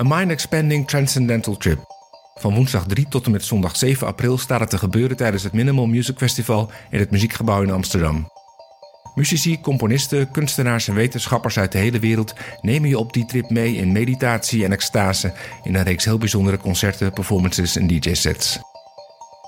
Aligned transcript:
A 0.00 0.04
mind-expanding 0.04 0.86
transcendental 0.86 1.56
trip. 1.56 1.78
Van 2.34 2.54
woensdag 2.54 2.86
3 2.86 3.08
tot 3.08 3.26
en 3.26 3.30
met 3.30 3.44
zondag 3.44 3.76
7 3.76 4.06
april 4.06 4.38
staat 4.38 4.60
het 4.60 4.70
te 4.70 4.78
gebeuren 4.78 5.16
tijdens 5.16 5.42
het 5.42 5.52
Minimal 5.52 5.86
Music 5.86 6.18
Festival 6.18 6.70
in 6.90 6.98
het 6.98 7.10
Muziekgebouw 7.10 7.62
in 7.62 7.70
Amsterdam. 7.70 8.28
Muzici, 9.14 9.60
componisten, 9.60 10.30
kunstenaars 10.30 10.88
en 10.88 10.94
wetenschappers 10.94 11.58
uit 11.58 11.72
de 11.72 11.78
hele 11.78 11.98
wereld 11.98 12.34
nemen 12.60 12.88
je 12.88 12.98
op 12.98 13.12
die 13.12 13.26
trip 13.26 13.50
mee 13.50 13.74
in 13.74 13.92
meditatie 13.92 14.64
en 14.64 14.72
extase 14.72 15.32
in 15.62 15.74
een 15.74 15.84
reeks 15.84 16.04
heel 16.04 16.18
bijzondere 16.18 16.58
concerten, 16.58 17.12
performances 17.12 17.76
en 17.76 17.86
DJ-sets. 17.86 18.58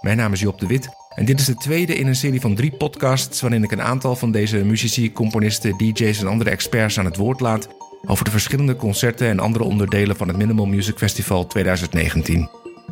Mijn 0.00 0.16
naam 0.16 0.32
is 0.32 0.40
Job 0.40 0.58
de 0.58 0.66
Wit 0.66 0.88
en 1.14 1.24
dit 1.24 1.40
is 1.40 1.46
de 1.46 1.54
tweede 1.54 1.96
in 1.96 2.06
een 2.06 2.16
serie 2.16 2.40
van 2.40 2.54
drie 2.54 2.76
podcasts 2.76 3.40
waarin 3.40 3.64
ik 3.64 3.72
een 3.72 3.82
aantal 3.82 4.16
van 4.16 4.30
deze 4.32 4.64
muzici, 4.64 5.12
componisten, 5.12 5.76
DJ's 5.76 6.20
en 6.20 6.26
andere 6.26 6.50
experts 6.50 6.98
aan 6.98 7.04
het 7.04 7.16
woord 7.16 7.40
laat 7.40 7.68
over 8.08 8.24
de 8.24 8.30
verschillende 8.30 8.76
concerten 8.76 9.28
en 9.28 9.38
andere 9.38 9.64
onderdelen 9.64 10.16
van 10.16 10.28
het 10.28 10.36
Minimal 10.36 10.66
Music 10.66 10.98
Festival 10.98 11.46
2019. 11.46 12.48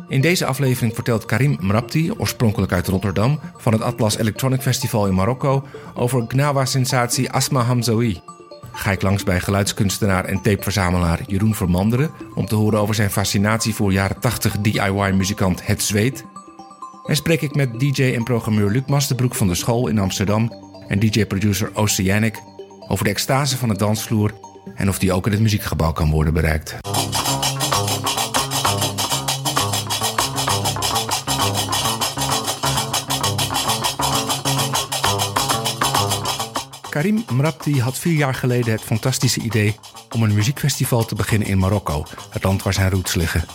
In 0.07 0.21
deze 0.21 0.45
aflevering 0.45 0.93
vertelt 0.93 1.25
Karim 1.25 1.57
Mrapti, 1.61 2.11
oorspronkelijk 2.17 2.71
uit 2.71 2.87
Rotterdam, 2.87 3.39
van 3.57 3.73
het 3.73 3.81
Atlas 3.81 4.17
Electronic 4.17 4.61
Festival 4.61 5.07
in 5.07 5.13
Marokko, 5.13 5.67
over 5.93 6.25
Gnawa-sensatie 6.27 7.31
Asma 7.31 7.61
Hamzaoui. 7.61 8.21
Ga 8.71 8.91
ik 8.91 9.01
langs 9.01 9.23
bij 9.23 9.39
geluidskunstenaar 9.39 10.25
en 10.25 10.41
tapeverzamelaar 10.41 11.19
Jeroen 11.27 11.55
Vermanderen 11.55 12.11
om 12.35 12.45
te 12.45 12.55
horen 12.55 12.79
over 12.79 12.95
zijn 12.95 13.11
fascinatie 13.11 13.73
voor 13.73 13.91
jaren 13.91 14.19
80 14.19 14.57
DIY-muzikant 14.57 15.67
Het 15.67 15.83
Zweet. 15.83 16.25
En 17.05 17.15
spreek 17.15 17.41
ik 17.41 17.55
met 17.55 17.79
DJ 17.79 18.03
en 18.03 18.23
programmeur 18.23 18.69
Luc 18.69 18.85
Masterbroek 18.85 19.35
van 19.35 19.47
de 19.47 19.55
school 19.55 19.87
in 19.87 19.99
Amsterdam 19.99 20.53
en 20.87 20.99
DJ-producer 20.99 21.69
Oceanic 21.73 22.41
over 22.87 23.03
de 23.03 23.09
extase 23.09 23.57
van 23.57 23.69
de 23.69 23.77
dansvloer 23.77 24.33
en 24.77 24.89
of 24.89 24.99
die 24.99 25.13
ook 25.13 25.25
in 25.25 25.31
het 25.31 25.41
muziekgebouw 25.41 25.91
kan 25.91 26.09
worden 26.09 26.33
bereikt. 26.33 26.75
Karim 36.89 37.25
Mrapti 37.31 37.81
had 37.81 37.97
vier 37.97 38.13
jaar 38.13 38.33
geleden 38.33 38.71
het 38.71 38.81
fantastische 38.81 39.39
idee 39.39 39.75
om 40.11 40.23
een 40.23 40.33
muziekfestival 40.33 41.05
te 41.05 41.15
beginnen 41.15 41.47
in 41.47 41.57
Marokko, 41.57 42.05
het 42.29 42.43
land 42.43 42.63
waar 42.63 42.73
zijn 42.73 42.89
roots 42.89 43.13
liggen. 43.13 43.45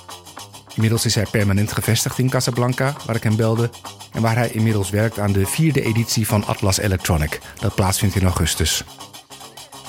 Inmiddels 0.74 1.04
is 1.04 1.14
hij 1.14 1.26
permanent 1.30 1.72
gevestigd 1.72 2.18
in 2.18 2.30
Casablanca, 2.30 2.94
waar 3.06 3.16
ik 3.16 3.22
hem 3.22 3.36
belde, 3.36 3.70
en 4.12 4.22
waar 4.22 4.36
hij 4.36 4.50
inmiddels 4.50 4.90
werkt 4.90 5.18
aan 5.18 5.32
de 5.32 5.46
vierde 5.46 5.82
editie 5.82 6.26
van 6.26 6.46
Atlas 6.46 6.78
Electronic, 6.78 7.40
dat 7.58 7.74
plaatsvindt 7.74 8.14
in 8.14 8.24
augustus. 8.24 8.84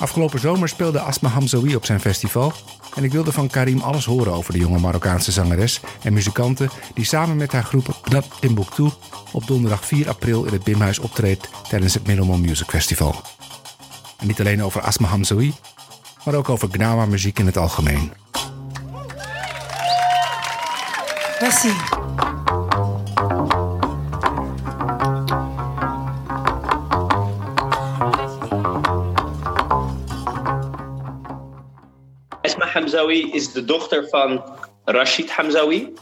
Afgelopen 0.04 0.40
zomer 0.40 0.68
speelde 0.68 1.00
Asma 1.00 1.28
Hamzaoui 1.28 1.76
op 1.76 1.84
zijn 1.84 2.00
festival 2.00 2.52
en 2.94 3.04
ik 3.04 3.12
wilde 3.12 3.32
van 3.32 3.48
Karim 3.48 3.80
alles 3.80 4.04
horen 4.04 4.32
over 4.32 4.52
de 4.52 4.58
jonge 4.58 4.78
Marokkaanse 4.78 5.32
zangeres 5.32 5.80
en 6.02 6.12
muzikanten 6.12 6.70
die 6.94 7.04
samen 7.04 7.36
met 7.36 7.52
haar 7.52 7.64
groep 7.64 7.96
Knap 8.02 8.24
Timbuktu 8.40 8.88
op 9.32 9.46
donderdag 9.46 9.84
4 9.84 10.08
april 10.08 10.44
in 10.44 10.52
het 10.52 10.64
Bimhuis 10.64 10.98
optreedt 10.98 11.48
tijdens 11.68 11.94
het 11.94 12.06
Minimal 12.06 12.38
Music 12.38 12.66
Festival. 12.68 13.14
En 14.18 14.26
niet 14.26 14.40
alleen 14.40 14.62
over 14.62 14.80
Asma 14.80 15.08
Hamzaoui, 15.08 15.54
maar 16.24 16.34
ook 16.34 16.48
over 16.48 16.68
Gnawa 16.70 17.06
muziek 17.06 17.38
in 17.38 17.46
het 17.46 17.56
algemeen. 17.56 18.12
Merci. 21.40 21.72
Hamzawi 32.74 33.30
is 33.32 33.52
de 33.52 33.64
dochter 33.64 34.08
van 34.08 34.58
Rashid 34.84 35.30
Hamzawi. 35.30 35.92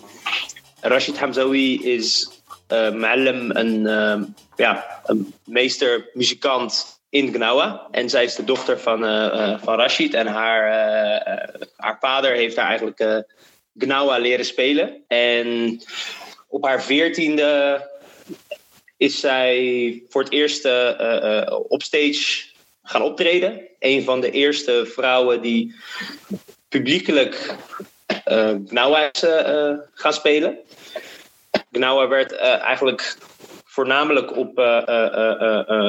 Rashid 0.81 1.19
Hamzawi 1.19 1.83
is 1.83 2.31
uh, 2.73 2.89
een, 2.93 3.85
uh, 3.85 4.23
ja, 4.57 5.01
een 5.05 5.35
meester 5.45 6.11
muzikant 6.13 7.01
in 7.11 7.33
Gnawa. 7.33 7.89
En 7.91 8.11
zij 8.11 8.25
is 8.25 8.35
de 8.35 8.45
dochter 8.45 8.79
van, 8.81 9.05
uh, 9.05 9.59
van 9.63 9.77
Rashid. 9.77 10.15
En 10.15 10.27
haar, 10.27 10.65
haar 11.77 11.97
vader 12.01 12.35
heeft 12.35 12.57
haar 12.57 12.69
eigenlijk 12.69 13.25
Gnawa 13.79 14.19
leren 14.19 14.45
spelen. 14.45 15.05
En 15.07 15.79
op 16.49 16.65
haar 16.65 16.83
veertiende 16.83 17.81
is 18.97 19.21
zij 19.21 20.03
voor 20.09 20.23
het 20.23 20.33
eerst 20.33 20.65
op 21.69 21.83
stage 21.83 22.45
gaan 22.83 23.03
optreden. 23.03 23.61
Een 23.79 24.05
van 24.05 24.21
de 24.21 24.31
eerste 24.31 24.87
vrouwen 24.87 25.43
die 25.43 25.75
publiekelijk 26.73 27.57
uh, 28.29 28.55
Gnawa 28.67 29.11
is 29.13 29.23
uh, 29.23 29.77
gaan 29.95 30.13
spelen. 30.13 30.59
Gnawa 31.73 32.09
werd 32.09 32.33
eigenlijk 32.37 33.17
voornamelijk 33.65 34.37
op, 34.37 34.59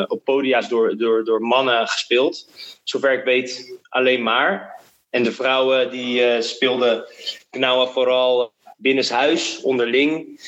op 0.07 0.23
podia's 0.23 0.69
door, 0.69 0.97
door, 0.97 1.23
door 1.23 1.41
mannen 1.41 1.87
gespeeld. 1.87 2.47
Zover 2.83 3.11
ik 3.11 3.23
weet 3.23 3.79
alleen 3.89 4.23
maar. 4.23 4.81
En 5.09 5.23
de 5.23 5.31
vrouwen 5.31 5.91
die 5.91 6.41
speelden 6.41 7.05
Gnawa 7.51 7.85
vooral 7.85 8.51
binnenshuis, 8.77 9.61
onderling. 9.61 10.41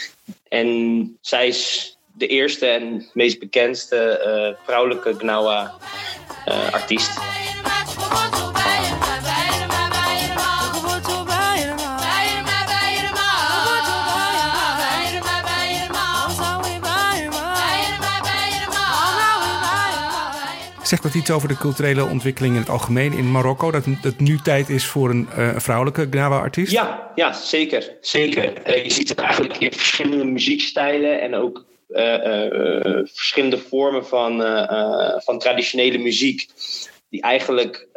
En 0.48 1.18
zij 1.22 1.48
is 1.48 1.98
de 2.14 2.28
eerste 2.28 2.68
en 2.68 3.10
meest 3.14 3.40
bekendste 3.40 4.58
vrouwelijke 4.66 5.14
Gnawa 5.18 5.76
Zegt 20.96 21.14
dat 21.14 21.22
iets 21.22 21.32
over 21.32 21.48
de 21.48 21.58
culturele 21.58 22.06
ontwikkeling 22.06 22.54
in 22.54 22.60
het 22.60 22.70
algemeen 22.70 23.14
in 23.14 23.32
Marokko? 23.32 23.72
Dat 23.72 23.86
het 24.02 24.20
nu 24.20 24.38
tijd 24.44 24.70
is 24.70 24.86
voor 24.86 25.10
een 25.10 25.28
uh, 25.38 25.50
vrouwelijke 25.58 26.08
Gnawa-artiest? 26.10 26.72
Ja, 26.72 27.12
ja, 27.16 27.34
zeker. 27.34 27.98
zeker. 28.02 28.68
Uh, 28.68 28.84
je 28.84 28.90
ziet 28.90 29.10
het 29.10 29.20
eigenlijk 29.20 29.58
in 29.58 29.72
verschillende 29.72 30.26
muziekstijlen 30.26 31.22
en 31.22 31.36
ook 31.36 31.66
uh, 31.90 32.04
verschillende 33.04 33.58
vormen 33.58 34.06
van, 34.06 34.42
van 35.24 35.40
traditionele 35.40 35.98
muziek. 35.98 36.48
Die 37.10 37.22
eigenlijk 37.22 37.88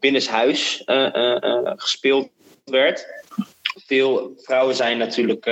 binnenshuis 0.00 0.82
gespeeld 1.76 2.28
werd. 2.64 3.06
Veel 3.86 4.32
vrouwen 4.36 4.74
zijn 4.74 4.98
natuurlijk, 4.98 5.44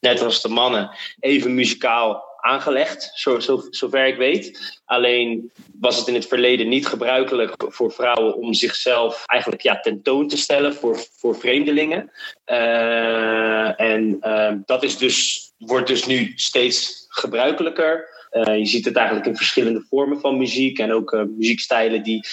net 0.00 0.22
als 0.22 0.42
de 0.42 0.48
mannen, 0.48 0.90
even 1.20 1.54
muzikaal 1.54 2.27
aangelegd, 2.48 3.10
zo, 3.14 3.38
zo, 3.38 3.66
zover 3.70 4.06
ik 4.06 4.16
weet. 4.16 4.78
Alleen 4.84 5.50
was 5.80 5.98
het 5.98 6.08
in 6.08 6.14
het 6.14 6.26
verleden 6.26 6.68
niet 6.68 6.86
gebruikelijk 6.86 7.54
voor 7.58 7.92
vrouwen 7.92 8.34
om 8.34 8.54
zichzelf 8.54 9.22
eigenlijk 9.26 9.62
ja, 9.62 9.80
tentoon 9.80 10.28
te 10.28 10.36
stellen 10.36 10.74
voor, 10.74 10.98
voor 11.16 11.36
vreemdelingen. 11.36 12.10
Uh, 12.46 13.80
en 13.80 14.16
uh, 14.22 14.52
dat 14.64 14.82
is 14.82 14.96
dus, 14.96 15.50
wordt 15.58 15.86
dus 15.86 16.06
nu 16.06 16.32
steeds 16.34 17.06
gebruikelijker. 17.08 18.08
Uh, 18.32 18.56
je 18.56 18.66
ziet 18.66 18.84
het 18.84 18.96
eigenlijk 18.96 19.26
in 19.26 19.36
verschillende 19.36 19.84
vormen 19.88 20.20
van 20.20 20.38
muziek 20.38 20.78
en 20.78 20.92
ook 20.92 21.26
muziekstijlen 21.36 22.02
die 22.02 22.26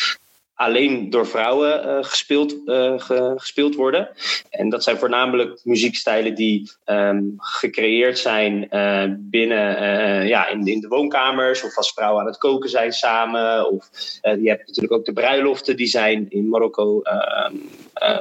alleen 0.56 1.10
door 1.10 1.28
vrouwen 1.28 1.88
uh, 1.88 2.04
gespeeld, 2.04 2.56
ge, 2.66 3.34
gespeeld 3.36 3.76
worden. 3.76 4.10
En 4.50 4.70
dat 4.70 4.84
zijn 4.84 4.98
voornamelijk 4.98 5.60
muziekstijlen 5.64 6.36
die 6.36 6.72
um, 6.86 7.34
gecreëerd 7.38 8.20
zijn 8.20 8.68
uh, 8.72 9.04
binnen, 9.18 10.28
ja, 10.28 10.48
in, 10.48 10.68
in 10.68 10.80
de 10.80 10.88
woonkamers 10.88 11.64
of 11.64 11.78
als 11.78 11.94
vrouwen 11.94 12.22
aan 12.22 12.28
het 12.28 12.38
koken 12.38 12.70
zijn 12.70 12.92
samen. 12.92 13.72
Of 13.72 13.90
je 14.22 14.50
hebt 14.50 14.68
natuurlijk 14.68 14.94
ook 14.94 15.06
de 15.06 15.14
bruiloften, 15.14 15.78
die 15.78 15.88
zijn 15.88 16.26
in 16.30 16.50
Marokko 16.50 17.02
ehm, 17.02 17.56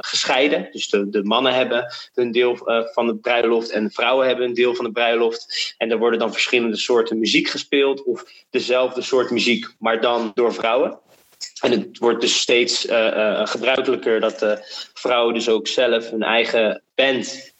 gescheiden. 0.01 0.67
Dus 0.71 0.89
de, 0.89 1.09
de 1.09 1.23
mannen 1.23 1.53
hebben 1.53 1.93
hun 2.13 2.31
deel 2.31 2.57
van 2.93 3.07
de 3.07 3.15
bruiloft 3.15 3.69
en 3.69 3.83
de 3.83 3.89
vrouwen 3.89 4.27
hebben 4.27 4.45
een 4.45 4.53
deel 4.53 4.75
van 4.75 4.85
de 4.85 4.91
bruiloft. 4.91 5.73
En 5.77 5.91
er 5.91 5.97
worden 5.97 6.19
dan 6.19 6.33
verschillende 6.33 6.77
soorten 6.77 7.19
muziek 7.19 7.47
gespeeld 7.47 8.03
of 8.03 8.25
dezelfde 8.49 9.01
soort 9.01 9.29
muziek, 9.29 9.73
maar 9.79 10.01
dan 10.01 10.31
door 10.33 10.53
vrouwen. 10.53 10.99
En 11.65 11.71
het 11.71 11.97
wordt 11.97 12.21
dus 12.21 12.39
steeds 12.39 12.85
uh, 12.85 13.47
gebruikelijker 13.47 14.19
dat 14.19 14.39
de 14.39 14.59
vrouwen 14.93 15.33
dus 15.33 15.49
ook 15.49 15.67
zelf 15.67 16.09
hun 16.09 16.23
eigen 16.23 16.81
band 16.95 17.53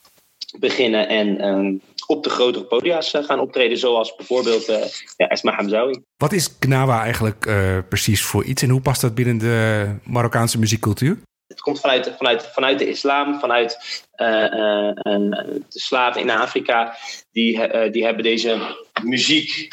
beginnen 0.60 1.07
en 1.07 1.48
um, 1.48 1.81
op 2.07 2.24
de 2.24 2.30
grotere 2.30 2.66
podia's 2.66 3.13
gaan 3.16 3.40
optreden, 3.40 3.78
zoals 3.78 4.16
bijvoorbeeld 4.16 4.69
uh, 4.69 4.86
ja, 5.18 5.28
Esma 5.28 5.52
Hamzaoui. 5.52 6.02
Wat 6.18 6.31
is 6.31 6.56
Gnawa 6.60 7.02
eigenlijk 7.02 7.46
uh, 7.46 7.78
precies 7.90 8.24
voor 8.24 8.44
iets 8.44 8.62
en 8.62 8.69
hoe 8.69 8.81
past 8.81 9.02
dat 9.02 9.16
binnen 9.16 9.38
de 9.38 9.90
Marokkaanse 10.04 10.60
muziekcultuur? 10.60 11.18
Het 11.48 11.62
komt 11.62 11.80
vanuit, 11.80 12.13
vanuit, 12.18 12.50
vanuit 12.54 12.80
de 12.80 12.90
islam, 12.90 13.40
vanuit 13.40 13.78
de 14.16 15.66
slaven 15.69 16.22
in 16.22 16.30
Afrika. 16.30 16.96
Die, 17.31 17.90
die 17.92 18.06
hebben 18.06 18.24
deze 18.24 18.75
muziek 19.04 19.68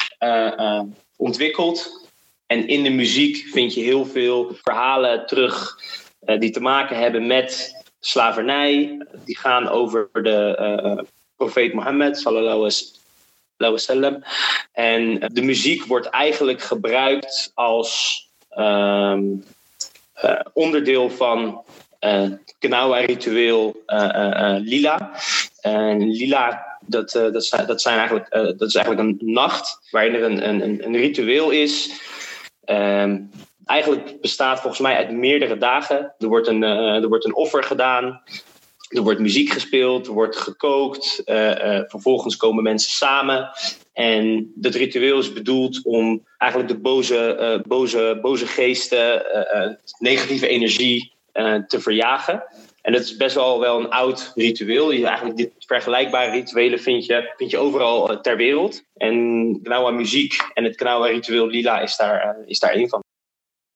ontwikkeld 1.15 2.02
en 2.53 2.67
in 2.67 2.83
de 2.83 2.89
muziek 2.89 3.47
vind 3.51 3.73
je 3.73 3.81
heel 3.81 4.05
veel 4.05 4.55
verhalen 4.61 5.25
terug 5.25 5.79
uh, 6.25 6.39
die 6.39 6.49
te 6.49 6.59
maken 6.59 6.97
hebben 6.97 7.27
met 7.27 7.75
slavernij. 7.99 9.05
Die 9.25 9.37
gaan 9.37 9.67
over 9.67 10.09
de 10.13 11.05
profeet 11.35 11.73
Mohammed, 11.73 12.17
sallallahu 12.17 12.71
wasallam. 13.57 14.23
En 14.71 15.19
de 15.33 15.41
muziek 15.41 15.85
wordt 15.85 16.07
eigenlijk 16.07 16.61
gebruikt 16.61 17.51
als 17.53 18.21
ehm, 18.49 19.23
onderdeel 20.53 21.09
van 21.09 21.63
het 21.99 22.55
Kanawa-ritueel 22.59 23.83
Lila. 24.59 25.11
En 25.61 26.11
Lila 26.11 26.73
dat, 26.85 27.15
uh, 27.15 27.31
dat, 27.31 27.45
zijn, 27.45 27.67
dat, 27.67 27.81
zijn 27.81 27.97
eigenlijk, 27.97 28.35
uh, 28.35 28.41
dat 28.41 28.61
is 28.61 28.75
eigenlijk 28.75 29.07
een 29.09 29.33
nacht 29.33 29.79
waarin 29.91 30.13
er 30.13 30.23
een, 30.23 30.49
een, 30.49 30.85
een 30.85 30.95
ritueel 30.95 31.49
is. 31.49 31.91
Um, 32.65 33.29
eigenlijk 33.65 34.21
bestaat 34.21 34.59
volgens 34.59 34.81
mij 34.81 34.95
uit 34.95 35.11
meerdere 35.11 35.57
dagen. 35.57 36.13
Er 36.17 36.27
wordt 36.27 36.47
een, 36.47 36.61
uh, 36.61 36.95
er 37.03 37.07
wordt 37.07 37.25
een 37.25 37.35
offer 37.35 37.63
gedaan. 37.63 38.21
Er 38.89 39.01
wordt 39.01 39.19
muziek 39.19 39.49
gespeeld, 39.49 40.07
er 40.07 40.13
wordt 40.13 40.35
gekookt. 40.35 41.21
vervolgens 41.87 42.37
komen 42.37 42.63
mensen 42.63 42.91
samen. 42.91 43.49
En 43.93 44.51
dat 44.55 44.75
ritueel 44.75 45.19
is 45.19 45.33
bedoeld 45.33 45.83
om 45.83 46.27
eigenlijk 46.37 46.71
de 46.71 46.79
boze, 46.79 47.61
boze, 47.67 48.19
boze 48.21 48.47
geesten, 48.47 49.25
negatieve 49.99 50.47
energie 50.47 51.13
te 51.67 51.79
verjagen. 51.79 52.43
En 52.83 52.91
dat 52.91 53.01
is 53.01 53.17
best 53.17 53.35
wel, 53.35 53.59
wel 53.59 53.79
een 53.79 53.89
oud 53.89 54.31
ritueel. 54.35 54.91
Je, 54.91 55.05
eigenlijk 55.05 55.37
dit 55.37 55.51
vergelijkbare 55.57 56.31
rituelen 56.31 56.79
vind 56.79 57.05
je, 57.05 57.33
vind 57.37 57.51
je 57.51 57.57
overal 57.57 58.11
eh, 58.11 58.17
ter 58.17 58.37
wereld. 58.37 58.83
En 58.93 59.59
Knawa 59.63 59.91
muziek 59.91 60.33
en 60.53 60.63
het 60.63 60.75
Knawa 60.75 61.07
ritueel 61.07 61.47
Lila 61.47 61.79
is 61.79 61.95
daar, 61.95 62.37
uh, 62.39 62.49
is 62.49 62.59
daar 62.59 62.71
één 62.71 62.89
van. 62.89 63.03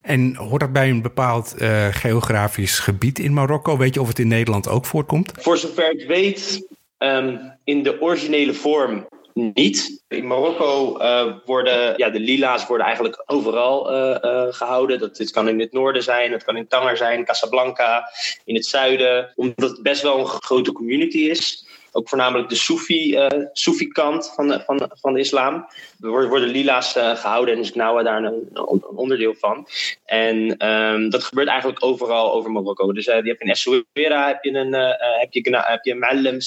En 0.02 0.36
hoort 0.36 0.62
dat 0.62 0.74
bij 0.74 0.90
een 0.90 1.02
bepaald 1.02 1.56
uh, 1.58 1.88
geografisch 1.88 2.80
gebied 2.80 3.20
in 3.20 3.34
Marokko? 3.34 3.78
Weet 3.78 3.94
je 3.94 4.02
of 4.02 4.08
het 4.08 4.20
in 4.20 4.28
Nederland 4.28 4.70
ook 4.70 4.86
voorkomt? 4.86 5.32
Voor 5.36 5.58
zover 5.58 5.92
ik 5.92 6.08
weet, 6.08 6.68
um, 6.98 7.58
in 7.64 7.84
de 7.84 8.02
originele 8.02 8.54
vorm 8.54 9.08
niet. 9.38 10.04
In 10.08 10.28
Marokko 10.28 11.00
uh, 11.00 11.34
worden 11.46 11.98
ja, 11.98 12.10
de 12.10 12.20
lila's 12.20 12.68
worden 12.68 12.86
eigenlijk 12.86 13.24
overal 13.26 13.94
uh, 13.94 14.18
uh, 14.22 14.44
gehouden. 14.50 15.00
Dat, 15.00 15.16
dit 15.16 15.32
kan 15.32 15.48
in 15.48 15.60
het 15.60 15.72
noorden 15.72 16.04
zijn, 16.04 16.32
het 16.32 16.44
kan 16.44 16.58
in 16.58 16.68
Tanger 16.68 16.98
zijn, 16.98 17.26
Casablanca, 17.26 18.12
in 18.46 18.56
het 18.56 18.66
zuiden. 18.66 19.34
Omdat 19.36 19.70
het 19.70 19.82
best 19.82 20.02
wel 20.02 20.20
een 20.20 20.26
grote 20.26 20.72
community 20.72 21.18
is 21.18 21.66
ook 21.98 22.10
voornamelijk 22.10 22.50
de 22.50 22.56
Soefi, 22.56 23.16
uh, 23.16 23.92
kant 23.92 24.32
van 24.36 24.62
van, 24.66 24.90
van 25.02 25.14
de 25.14 25.20
islam. 25.20 25.68
Er 26.02 26.30
worden, 26.30 26.50
lila's 26.50 26.96
uh, 26.96 27.16
gehouden 27.16 27.56
en 27.56 27.60
is 27.60 27.70
Gnawa 27.70 28.04
daar 28.04 28.24
een, 28.24 28.50
een, 28.54 28.86
onderdeel 28.96 29.34
van. 29.34 29.68
En 30.06 30.68
um, 30.68 31.10
dat 31.10 31.24
gebeurt 31.24 31.48
eigenlijk 31.48 31.84
overal 31.84 32.34
over 32.34 32.52
Marokko. 32.52 32.94
Dus 32.94 33.08
uh, 33.08 33.16
je 33.16 33.30
hebt 33.30 33.42
in 33.42 33.50
Essaouira 33.50 34.28
heb 34.28 34.44
je 34.44 34.54
een, 34.54 34.74
heb 35.20 35.34
je, 35.34 35.64
heb 35.66 35.84
je 35.84 35.94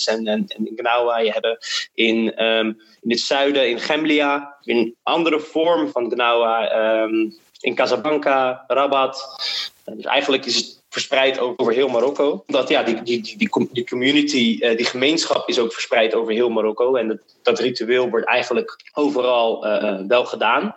en, 0.07 0.27
en, 0.27 0.47
en 0.47 0.73
Gnawa. 0.77 1.19
Je 1.19 1.31
hebt 1.31 1.91
in, 1.95 2.45
um, 2.45 2.81
in 3.01 3.11
het 3.11 3.21
zuiden, 3.21 3.69
in 3.69 3.81
Gemlia, 3.81 4.57
een 4.65 4.97
andere 5.03 5.41
vorm 5.41 5.89
van 5.89 6.11
Gnawa. 6.11 7.03
Um, 7.03 7.39
in 7.61 7.75
Casablanca, 7.75 8.65
Rabat. 8.67 9.41
Dus 9.85 10.05
eigenlijk 10.05 10.45
is 10.45 10.57
het 10.57 10.80
verspreid 10.91 11.39
over 11.39 11.73
heel 11.73 11.89
Marokko. 11.89 12.45
Dat 12.47 12.69
ja, 12.69 12.83
die, 12.83 13.03
die, 13.03 13.23
die, 13.23 13.69
die 13.73 13.85
community, 13.85 14.59
uh, 14.61 14.77
die 14.77 14.87
gemeenschap 14.87 15.49
is 15.49 15.59
ook 15.59 15.73
verspreid 15.73 16.15
over 16.15 16.33
heel 16.33 16.49
Marokko. 16.49 16.95
En 16.95 17.09
dat, 17.09 17.19
dat 17.43 17.59
ritueel 17.59 18.11
wordt 18.11 18.27
eigenlijk 18.27 18.77
overal 18.93 19.67
uh, 19.67 20.01
wel 20.09 20.25
gedaan. 20.25 20.77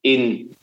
In 0.00 0.54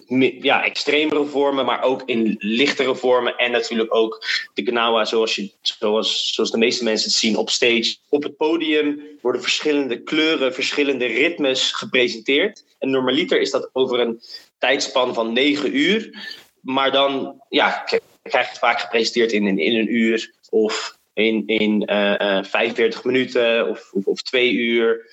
ja, 0.42 0.64
extremere 0.64 1.26
vormen, 1.26 1.66
maar 1.66 1.84
ook 1.84 2.02
in 2.06 2.36
lichtere 2.40 2.96
vormen. 2.96 3.36
En 3.36 3.52
natuurlijk 3.52 3.96
ook 3.96 4.26
de 4.54 4.64
Gnawa, 4.64 5.06
zoals, 5.06 5.36
je, 5.36 5.52
zoals, 5.62 6.34
zoals 6.34 6.52
de 6.52 6.58
meeste 6.58 6.84
mensen 6.84 7.10
het 7.10 7.18
zien 7.18 7.38
op 7.38 7.50
stage. 7.50 7.96
Op 8.10 8.24
het 8.24 8.38
podium 8.38 9.02
worden 9.22 9.42
verschillende 9.42 10.02
kleuren, 10.02 10.54
verschillende 10.54 11.06
ritmes 11.06 11.72
gepresenteerd. 11.72 12.64
En 12.80 12.90
normaliter 12.90 13.42
is 13.42 13.52
dat 13.52 13.70
over 13.74 14.00
een 14.00 14.22
tijdspan 14.58 15.14
van 15.14 15.34
negen 15.34 15.78
uur. 15.78 16.30
Maar 16.62 16.92
dan, 16.92 17.42
ja, 17.50 17.84
krijg 18.30 18.50
het 18.50 18.60
vaak 18.60 18.80
gepresenteerd 18.80 19.32
in, 19.32 19.48
in, 19.48 19.58
in 19.58 19.76
een 19.76 19.96
uur 19.96 20.34
of 20.50 21.00
in, 21.14 21.44
in 21.48 21.84
uh, 21.92 22.16
uh, 22.18 22.44
45 22.44 23.04
minuten 23.04 23.70
of, 23.70 23.92
of, 23.94 24.06
of, 24.06 24.22
twee 24.22 24.52
uur. 24.52 25.06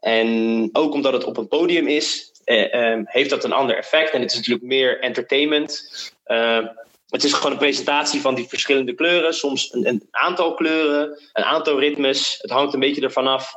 En 0.00 0.68
ook 0.72 0.92
omdat 0.92 1.12
het 1.12 1.24
op 1.24 1.36
een 1.36 1.48
podium 1.48 1.86
is, 1.86 2.32
uh, 2.44 2.98
heeft 3.04 3.30
dat 3.30 3.44
een 3.44 3.52
ander 3.52 3.76
effect. 3.76 4.10
En 4.10 4.20
het 4.20 4.30
is 4.30 4.36
natuurlijk 4.36 4.64
meer 4.64 5.00
entertainment. 5.00 5.90
Eh, 6.24 6.66
het 7.08 7.24
is 7.24 7.32
gewoon 7.32 7.52
een 7.52 7.58
presentatie 7.58 8.20
van 8.20 8.34
die 8.34 8.48
verschillende 8.48 8.94
kleuren. 8.94 9.34
Soms 9.34 9.72
een, 9.72 9.88
een, 9.88 10.08
aantal 10.10 10.54
kleuren, 10.54 11.20
een 11.32 11.44
aantal 11.44 11.80
ritmes. 11.80 12.38
Het 12.40 12.50
hangt 12.50 12.74
een 12.74 12.80
beetje 12.80 13.02
ervan 13.02 13.26
af 13.26 13.54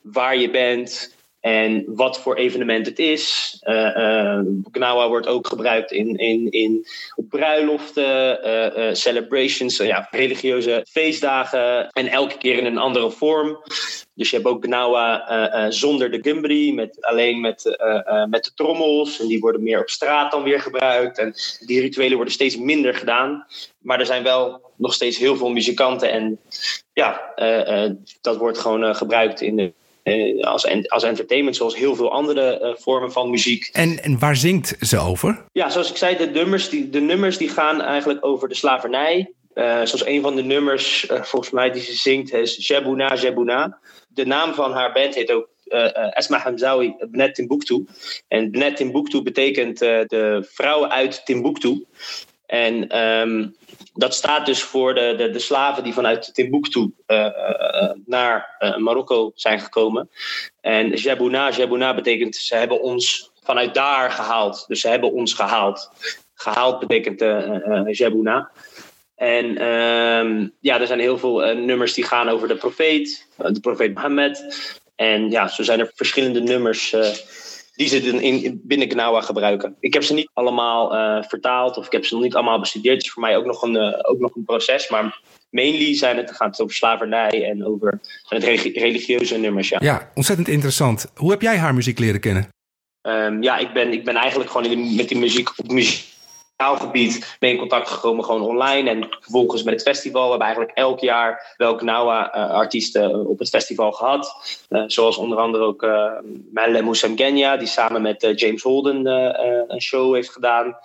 waar 0.00 0.36
je 0.36 0.50
bent, 0.50 1.13
en 1.44 1.84
wat 1.86 2.20
voor 2.20 2.34
evenement 2.34 2.86
het 2.86 2.98
is. 2.98 3.56
Uh, 3.62 3.96
uh, 4.76 5.06
wordt 5.06 5.26
ook 5.26 5.46
gebruikt 5.46 5.92
in, 5.92 6.16
in, 6.16 6.50
in, 6.50 6.86
op 7.14 7.28
bruiloften, 7.28 8.40
uh, 8.78 8.94
celebrations, 8.94 9.76
ja, 9.76 10.08
religieuze 10.10 10.86
feestdagen. 10.88 11.88
En 11.88 12.06
elke 12.06 12.38
keer 12.38 12.58
in 12.58 12.64
een 12.64 12.78
andere 12.78 13.10
vorm. 13.10 13.58
Dus 14.14 14.30
je 14.30 14.36
hebt 14.36 14.48
ook 14.48 14.64
Gnawa 14.64 15.70
zonder 15.70 16.10
de 16.10 16.22
gumbri, 16.22 16.74
met, 16.74 16.96
alleen 17.00 17.40
met, 17.40 17.76
met 18.28 18.44
de 18.44 18.52
trommels. 18.54 19.20
En 19.20 19.26
die 19.26 19.40
worden 19.40 19.62
meer 19.62 19.80
op 19.80 19.88
straat 19.88 20.30
dan 20.30 20.42
weer 20.42 20.60
gebruikt. 20.60 21.18
En 21.18 21.34
die 21.66 21.80
rituelen 21.80 22.16
worden 22.16 22.34
steeds 22.34 22.56
minder 22.56 22.94
gedaan. 22.94 23.46
Maar 23.78 24.00
er 24.00 24.06
zijn 24.06 24.22
wel 24.22 24.60
nog 24.76 24.94
steeds 24.94 25.18
heel 25.18 25.36
veel 25.36 25.50
muzikanten. 25.50 26.10
En 26.10 26.38
ja, 26.92 27.34
dat 28.20 28.36
wordt 28.36 28.58
gewoon 28.58 28.96
gebruikt 28.96 29.40
in 29.40 29.56
de 29.56 29.72
als, 30.40 30.66
als 30.88 31.02
entertainment, 31.02 31.56
zoals 31.56 31.76
heel 31.76 31.94
veel 31.94 32.12
andere 32.12 32.60
uh, 32.62 32.82
vormen 32.82 33.12
van 33.12 33.30
muziek. 33.30 33.68
En, 33.72 34.02
en 34.02 34.18
waar 34.18 34.36
zingt 34.36 34.76
ze 34.80 34.98
over? 34.98 35.44
Ja, 35.52 35.70
zoals 35.70 35.90
ik 35.90 35.96
zei, 35.96 36.16
de 36.16 36.26
nummers 36.26 36.68
die, 36.68 36.90
de 36.90 37.00
nummers 37.00 37.38
die 37.38 37.48
gaan 37.48 37.80
eigenlijk 37.80 38.24
over 38.24 38.48
de 38.48 38.54
slavernij. 38.54 39.32
Uh, 39.54 39.64
zoals 39.64 40.06
een 40.06 40.22
van 40.22 40.36
de 40.36 40.42
nummers, 40.42 41.06
volgens 41.08 41.50
mij, 41.50 41.70
die 41.70 41.82
ze 41.82 41.94
zingt, 41.94 42.32
is 42.32 42.66
Jebuna 42.66 43.14
Jebuna. 43.14 43.78
De 44.08 44.26
naam 44.26 44.54
van 44.54 44.72
haar 44.72 44.92
band 44.92 45.14
heet 45.14 45.30
ook 45.30 45.48
Esma 46.10 46.38
Hamzawi 46.38 46.94
Bnet 47.10 47.34
Timbuktu. 47.34 47.86
En 48.28 48.50
Bnet 48.50 48.76
Timbuktu 48.76 49.22
betekent 49.22 49.78
de 49.78 50.48
vrouwen 50.50 50.90
uit 50.90 51.22
Timbuktu. 51.24 51.84
En 52.46 52.98
um, 52.98 53.56
dat 53.94 54.14
staat 54.14 54.46
dus 54.46 54.62
voor 54.62 54.94
de, 54.94 55.14
de, 55.16 55.30
de 55.30 55.38
slaven 55.38 55.84
die 55.84 55.92
vanuit 55.92 56.34
Timbuktu 56.34 56.80
uh, 57.06 57.16
uh, 57.16 57.90
naar 58.06 58.56
uh, 58.58 58.76
Marokko 58.76 59.32
zijn 59.34 59.60
gekomen. 59.60 60.10
En 60.60 60.88
Jebouna, 60.88 61.50
Jebouna 61.50 61.94
betekent 61.94 62.36
ze 62.36 62.56
hebben 62.56 62.80
ons 62.80 63.30
vanuit 63.42 63.74
daar 63.74 64.10
gehaald. 64.10 64.64
Dus 64.68 64.80
ze 64.80 64.88
hebben 64.88 65.12
ons 65.12 65.34
gehaald. 65.34 65.90
Gehaald 66.34 66.78
betekent 66.78 67.20
Jebouna. 67.96 68.50
En 69.14 69.68
um, 69.68 70.52
ja, 70.60 70.80
er 70.80 70.86
zijn 70.86 71.00
heel 71.00 71.18
veel 71.18 71.54
nummers 71.54 71.94
die 71.94 72.04
gaan 72.04 72.28
over 72.28 72.48
de 72.48 72.56
profeet, 72.56 73.26
de 73.36 73.60
profeet 73.60 73.94
Mohammed. 73.94 74.44
En 74.96 75.30
ja, 75.30 75.48
zo 75.48 75.62
zijn 75.62 75.80
er 75.80 75.92
verschillende 75.94 76.40
nummers 76.40 76.94
die 77.74 77.88
ze 77.88 77.98
in, 77.98 78.60
binnen 78.64 78.90
Gnawa 78.90 79.20
gebruiken. 79.20 79.76
Ik 79.80 79.94
heb 79.94 80.02
ze 80.02 80.14
niet 80.14 80.30
allemaal 80.32 80.94
uh, 80.94 81.22
vertaald 81.22 81.76
of 81.76 81.86
ik 81.86 81.92
heb 81.92 82.04
ze 82.04 82.14
nog 82.14 82.22
niet 82.22 82.34
allemaal 82.34 82.60
bestudeerd. 82.60 82.94
Het 82.94 83.04
is 83.04 83.12
voor 83.12 83.22
mij 83.22 83.36
ook 83.36 83.44
nog 83.44 83.62
een, 83.62 83.74
uh, 83.74 83.98
ook 84.02 84.18
nog 84.18 84.34
een 84.34 84.44
proces. 84.44 84.88
Maar 84.88 85.20
mainly 85.50 85.94
zijn 85.94 86.16
het, 86.16 86.30
gaat 86.30 86.50
het 86.50 86.60
over 86.60 86.74
slavernij 86.74 87.44
en 87.50 87.66
over 87.66 88.00
het 88.28 88.44
religieuze 88.44 89.38
nummers. 89.38 89.68
Ja. 89.68 89.78
ja, 89.80 90.10
ontzettend 90.14 90.48
interessant. 90.48 91.10
Hoe 91.14 91.30
heb 91.30 91.42
jij 91.42 91.56
haar 91.56 91.74
muziek 91.74 91.98
leren 91.98 92.20
kennen? 92.20 92.48
Um, 93.02 93.42
ja, 93.42 93.58
ik 93.58 93.72
ben, 93.72 93.92
ik 93.92 94.04
ben 94.04 94.14
eigenlijk 94.14 94.50
gewoon 94.50 94.96
met 94.96 95.08
die 95.08 95.18
muziek 95.18 95.58
op 95.58 95.70
muziek 95.70 96.13
gebied 96.56 97.36
ben 97.38 97.50
in 97.50 97.58
contact 97.58 97.88
gekomen 97.88 98.24
gewoon 98.24 98.42
online. 98.42 98.90
En 98.90 99.06
vervolgens 99.20 99.62
met 99.62 99.74
het 99.74 99.82
festival. 99.82 100.22
We 100.22 100.28
hebben 100.28 100.46
eigenlijk 100.46 100.76
elk 100.78 101.00
jaar 101.00 101.54
welke 101.56 101.84
Nawa-artiesten 101.84 103.26
op 103.26 103.38
het 103.38 103.48
festival 103.48 103.92
gehad. 103.92 104.34
Uh, 104.68 104.82
zoals 104.86 105.16
onder 105.16 105.38
andere 105.38 105.64
ook 105.64 105.82
uh, 105.82 106.12
Melle 106.52 106.82
Moussam 106.82 107.16
die 107.16 107.66
samen 107.66 108.02
met 108.02 108.32
James 108.34 108.62
Holden 108.62 109.06
een 109.70 109.80
show 109.80 110.14
heeft 110.14 110.30
gedaan. 110.30 110.76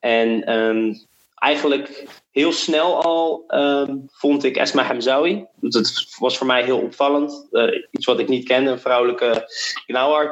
En 0.00 0.52
um, 0.52 1.06
eigenlijk 1.34 2.04
heel 2.30 2.52
snel 2.52 3.02
al 3.02 3.44
um, 3.48 4.08
vond 4.12 4.44
ik 4.44 4.56
Esma 4.56 4.82
Hamzawi. 4.82 5.46
Dat 5.54 6.06
was 6.18 6.38
voor 6.38 6.46
mij 6.46 6.64
heel 6.64 6.78
opvallend. 6.78 7.48
iets 7.90 8.06
wat 8.06 8.18
ik 8.18 8.28
niet 8.28 8.46
kende, 8.46 8.70
een 8.70 8.80
vrouwelijke 8.80 9.50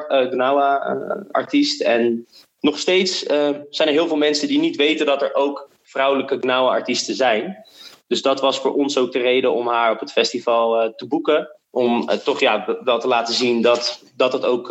Gnawa-artiest. 0.05 1.81
en 1.81 2.27
nog 2.65 2.79
steeds 2.79 3.23
uh, 3.23 3.49
zijn 3.69 3.87
er 3.87 3.93
heel 3.93 4.07
veel 4.07 4.17
mensen 4.17 4.47
die 4.47 4.59
niet 4.59 4.75
weten 4.75 5.05
dat 5.05 5.21
er 5.21 5.33
ook 5.33 5.69
vrouwelijke 5.83 6.37
Gnawa-artiesten 6.39 7.15
zijn. 7.15 7.65
Dus 8.07 8.21
dat 8.21 8.41
was 8.41 8.59
voor 8.59 8.73
ons 8.73 8.97
ook 8.97 9.11
de 9.11 9.19
reden 9.19 9.53
om 9.53 9.67
haar 9.67 9.91
op 9.91 9.99
het 9.99 10.11
festival 10.11 10.83
uh, 10.83 10.89
te 10.95 11.07
boeken. 11.07 11.49
Om 11.69 12.09
uh, 12.09 12.15
toch 12.15 12.39
ja, 12.39 12.77
wel 12.83 12.99
te 12.99 13.07
laten 13.07 13.33
zien 13.33 13.61
dat, 13.61 14.03
dat 14.15 14.33
het 14.33 14.45
ook 14.45 14.67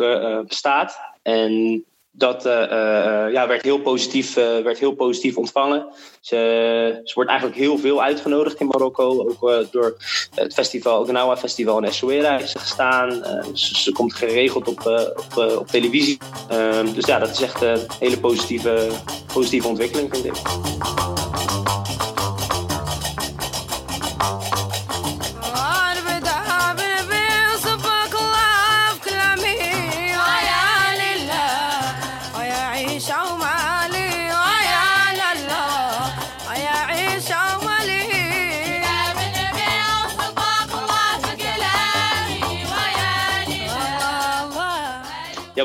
bestaat. 0.47 0.99
En 1.21 1.83
dat 2.17 2.45
uh, 2.45 2.51
uh, 2.51 3.31
ja, 3.31 3.47
werd, 3.47 3.61
heel 3.61 3.79
positief, 3.79 4.37
uh, 4.37 4.63
werd 4.63 4.79
heel 4.79 4.93
positief 4.93 5.37
ontvangen. 5.37 5.85
Ze, 6.21 7.01
ze 7.03 7.13
wordt 7.13 7.29
eigenlijk 7.29 7.59
heel 7.59 7.77
veel 7.77 8.01
uitgenodigd 8.01 8.59
in 8.59 8.67
Marokko. 8.67 9.19
Ook 9.19 9.71
door 9.71 9.95
het 10.35 10.53
festival, 10.53 10.99
het 10.99 11.09
Gnawa 11.09 11.37
Festival 11.37 11.77
in 11.77 11.83
Essaouira 11.83 12.37
heeft 12.37 12.49
ze 12.49 12.59
gestaan. 12.59 13.11
Ze, 13.53 13.79
ze, 13.79 13.91
komt 13.91 14.13
geregeld 14.13 14.67
op, 14.67 14.79
op, 15.15 15.57
op 15.59 15.67
televisie. 15.67 16.17
Ehm, 16.49 16.93
dus 16.93 17.05
ja, 17.05 17.19
dat 17.19 17.29
is 17.29 17.41
echt 17.41 17.61
een 17.61 17.79
hele 17.99 18.19
positieve, 18.19 18.89
positieve 19.33 19.67
ontwikkeling, 19.67 20.09
vind 20.11 20.25
ik. 20.25 20.35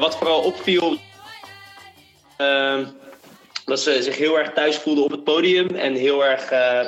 Wat 0.00 0.16
vooral 0.16 0.42
opviel, 0.42 0.97
uh, 2.38 2.88
dat 3.64 3.80
ze 3.80 4.02
zich 4.02 4.16
heel 4.16 4.38
erg 4.38 4.52
thuis 4.52 4.76
voelden 4.76 5.04
op 5.04 5.11
het 5.11 5.25
podium 5.25 5.69
en 5.69 5.95
heel 5.95 6.25
erg, 6.25 6.52
uh, 6.52 6.87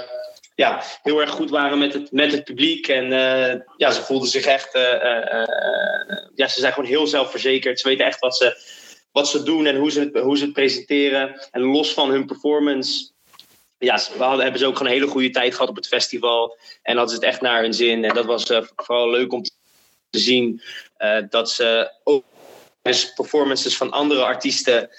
ja, 0.54 0.83
heel 1.02 1.21
erg 1.21 1.31
goed 1.31 1.50
waren 1.50 1.78
met 1.78 1.92
het, 1.92 2.12
met 2.12 2.33
het 2.33 2.45
publiek. 2.45 2.88
En 2.88 3.04
uh, 3.04 3.61
ja, 3.76 3.90
ze 3.90 4.02
voelden 4.02 4.28
zich 4.28 4.45
echt, 4.45 4.73
ja, 6.35 6.49
ze 6.49 6.61
zijn 6.61 6.73
gewoon 6.73 6.88
heel 6.88 7.07
zelfverzekerd. 7.07 7.81
Ze 7.81 7.88
weten 7.88 8.07
echt 8.07 8.21
wat 8.21 8.37
ze, 8.37 8.57
wat 9.12 9.28
ze 9.28 9.42
doen 9.42 9.66
en 9.66 9.76
hoe 9.76 9.90
ze, 9.90 10.00
het, 10.00 10.19
hoe 10.19 10.37
ze 10.37 10.45
het 10.45 10.52
presenteren. 10.52 11.49
En 11.50 11.61
los 11.62 11.92
van 11.92 12.11
hun 12.11 12.26
performance 12.26 13.11
ja, 13.78 14.00
we 14.16 14.23
hadden, 14.23 14.42
hebben 14.42 14.61
ze 14.61 14.66
ook 14.66 14.76
gewoon 14.76 14.92
een 14.92 14.99
hele 14.99 15.11
goede 15.11 15.31
tijd 15.31 15.54
gehad 15.54 15.69
op 15.69 15.76
het 15.76 15.87
festival. 15.88 16.59
En 16.83 16.97
hadden 16.97 17.14
ze 17.14 17.21
het 17.21 17.31
echt 17.31 17.40
naar 17.40 17.62
hun 17.62 17.75
zin. 17.75 18.04
En 18.04 18.14
dat 18.14 18.25
was 18.25 18.45
vooral 18.76 19.11
leuk 19.11 19.33
om 19.33 19.42
te 20.11 20.19
zien 20.19 20.62
dat 21.28 21.50
ze 21.50 21.92
ook 22.04 22.25
dus 22.83 23.12
performances 23.12 23.77
van 23.77 23.91
andere 23.91 24.25
artiesten 24.25 24.91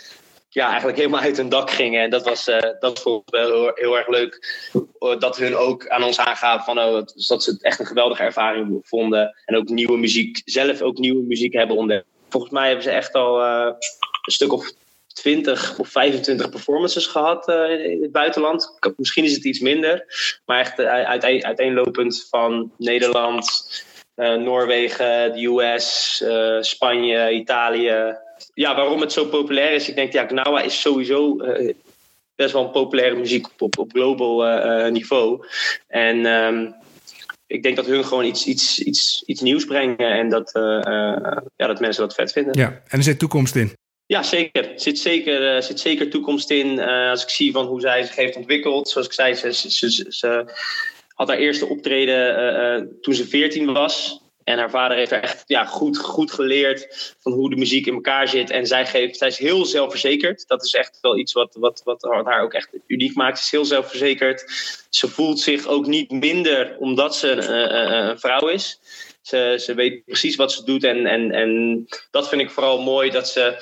ja, 0.50 0.68
eigenlijk 0.68 0.98
helemaal 0.98 1.22
uit 1.22 1.38
hun 1.38 1.50
dak 1.50 1.72
gingen. 1.72 2.02
En 2.02 2.10
dat 2.10 2.26
was, 2.26 2.48
uh, 2.48 2.60
dat 2.80 3.02
vond 3.02 3.30
wel 3.30 3.72
heel, 3.76 3.98
erg 3.98 4.08
leuk. 4.08 4.62
Dat 5.20 5.38
hun 5.38 5.56
ook 5.56 5.88
aan 5.88 6.04
ons 6.04 6.20
aangaven 6.20 6.66
van, 6.66 6.80
oh, 6.80 7.06
dus 7.14 7.28
dat 7.28 7.44
ze 7.44 7.52
het 7.52 7.64
echt 7.64 7.80
een 7.80 7.86
geweldige 7.86 8.24
ervaring 8.24 8.80
vonden. 8.84 9.36
En 9.46 9.56
ook 9.56 9.70
nieuwe 9.70 9.98
muziek, 9.98 10.42
zelf 10.46 10.82
ook 10.82 10.98
nieuwe 10.98 11.24
muziek 11.24 11.54
hebben 11.54 11.78
ontdekt. 11.78 12.06
Volgens 12.30 12.54
mij 12.54 12.66
hebben 12.66 12.84
ze 12.84 12.92
echt 12.92 13.14
al 13.14 13.42
een 13.42 13.76
stuk 14.32 14.54
of 14.54 14.72
20 15.14 15.80
of 15.80 15.88
25 15.88 16.50
performances 16.50 17.06
gehad 17.06 17.48
in 17.48 18.02
het 18.02 18.12
buitenland. 18.12 18.78
Misschien 18.96 19.24
is 19.24 19.34
het 19.34 19.46
iets 19.46 19.60
minder, 19.60 20.06
maar 20.46 20.60
echt 20.60 20.80
uiteen, 20.80 21.46
uiteenlopend 21.46 22.28
van 22.30 22.72
Nederland, 22.78 23.84
uh, 24.16 24.36
Noorwegen, 24.36 25.34
de 25.34 25.46
US, 25.46 26.24
Spanje, 26.60 27.32
Italië. 27.32 28.18
Ja, 28.54 28.76
waarom 28.76 29.02
het 29.02 29.12
zo 29.12 29.26
populair 29.26 29.72
is, 29.72 29.90
ik 29.90 29.96
denk, 29.96 30.14
ja, 30.14 30.28
Gnawa 30.28 30.62
is 30.62 30.82
sowieso 30.82 31.36
best 32.36 32.54
wel 32.54 32.64
een 32.64 32.72
populaire 32.72 33.16
muziek 33.16 33.46
op, 33.46 33.62
op, 33.62 33.78
op 33.78 33.92
global 33.92 34.44
niveau. 34.90 35.46
En 35.88 36.26
um, 36.26 36.76
ik 37.48 37.64
denk 37.64 37.76
dat 37.76 37.86
hun 37.86 38.06
gewoon 38.06 38.26
iets, 38.26 38.46
iets, 38.46 38.80
iets, 38.80 39.24
iets 39.26 39.42
nieuws 39.42 39.66
brengen 39.66 39.98
en 39.98 40.30
dat, 40.30 40.52
ja, 41.56 41.68
dat 41.68 41.80
mensen 41.80 42.04
dat 42.04 42.16
vet 42.16 42.32
vinden. 42.32 42.60
Ja, 42.60 42.68
en 42.68 42.98
er 42.98 43.04
zit 43.04 43.20
toekomst 43.20 43.56
in. 43.56 43.76
Ja, 44.06 44.24
zeker. 44.24 44.72
Er 44.72 44.80
zit 44.80 45.00
zeker, 45.00 45.56
uh, 45.56 45.62
zit 45.62 45.80
zeker 45.80 46.10
toekomst 46.10 46.50
in. 46.50 46.68
Uh, 46.68 47.10
als 47.10 47.24
ik 47.24 47.30
zie 47.30 47.52
van 47.52 47.66
hoe 47.66 47.82
zij 47.82 48.04
zich 48.04 48.16
heeft 48.16 48.36
ontwikkeld. 48.36 48.90
Zoals 48.90 49.08
ik 49.08 49.14
zei, 49.14 49.34
ze, 49.34 49.54
ze, 49.54 49.92
ze, 49.92 50.06
ze 50.10 50.46
had 51.24 51.36
haar 51.36 51.46
eerste 51.46 51.66
optreden 51.66 52.40
uh, 52.82 52.88
toen 53.02 53.14
ze 53.14 53.28
14 53.28 53.74
was. 53.74 54.22
En 54.44 54.58
haar 54.58 54.70
vader 54.70 54.98
heeft 54.98 55.12
haar 55.12 55.24
echt 55.24 55.44
ja, 55.48 55.66
goed, 55.66 55.98
goed 55.98 56.32
geleerd 56.32 57.16
van 57.20 57.32
hoe 57.32 57.50
de 57.50 57.56
muziek 57.56 57.86
in 57.86 57.94
elkaar 57.94 58.28
zit. 58.28 58.50
En 58.50 58.68
zij, 58.68 58.86
geeft, 58.86 59.18
zij 59.18 59.28
is 59.28 59.38
heel 59.38 59.66
zelfverzekerd. 59.66 60.48
Dat 60.48 60.66
is 60.66 60.74
echt 60.74 60.98
wel 61.02 61.18
iets 61.18 61.34
wat, 61.34 61.56
wat, 61.60 61.82
wat 61.84 62.26
haar 62.26 62.42
ook 62.42 62.54
echt 62.54 62.70
uniek 62.88 63.16
maakt. 63.16 63.38
Ze 63.38 63.44
is 63.44 63.52
heel 63.52 63.66
zelfverzekerd. 63.66 64.44
Ze 64.90 65.08
voelt 65.08 65.40
zich 65.40 65.68
ook 65.68 65.86
niet 65.86 66.12
minder 66.12 66.76
omdat 66.80 67.16
ze 67.16 67.32
een 67.32 68.20
vrouw 68.20 68.48
is. 68.48 68.80
Ze, 69.22 69.56
ze 69.60 69.74
weet 69.74 70.06
precies 70.06 70.36
wat 70.36 70.52
ze 70.52 70.64
doet. 70.64 70.84
En, 70.84 71.06
en, 71.06 71.32
en 71.32 71.86
dat 72.12 72.30
vind 72.30 72.42
ik 72.42 72.50
vooral 72.50 72.82
mooi 72.82 73.10
dat 73.10 73.28
ze 73.28 73.62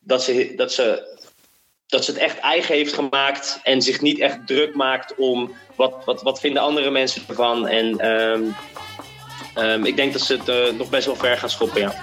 dat 0.00 0.22
ze, 0.22 0.52
dat, 0.56 0.72
ze, 0.72 1.16
dat 1.86 2.04
ze 2.04 2.10
het 2.10 2.20
echt 2.20 2.38
eigen 2.38 2.74
heeft 2.74 2.94
gemaakt 2.94 3.60
en 3.62 3.82
zich 3.82 4.00
niet 4.00 4.18
echt 4.18 4.46
druk 4.46 4.74
maakt 4.74 5.14
om 5.16 5.54
wat, 5.76 6.04
wat, 6.04 6.22
wat 6.22 6.40
vinden 6.40 6.62
andere 6.62 6.90
mensen 6.90 7.22
ervan. 7.28 7.68
En 7.68 8.06
um, 8.10 8.54
um, 9.58 9.84
ik 9.84 9.96
denk 9.96 10.12
dat 10.12 10.22
ze 10.22 10.36
het 10.36 10.48
uh, 10.48 10.78
nog 10.78 10.90
best 10.90 11.06
wel 11.06 11.16
ver 11.16 11.38
gaan 11.38 11.50
schoppen, 11.50 11.80
ja. 11.80 11.94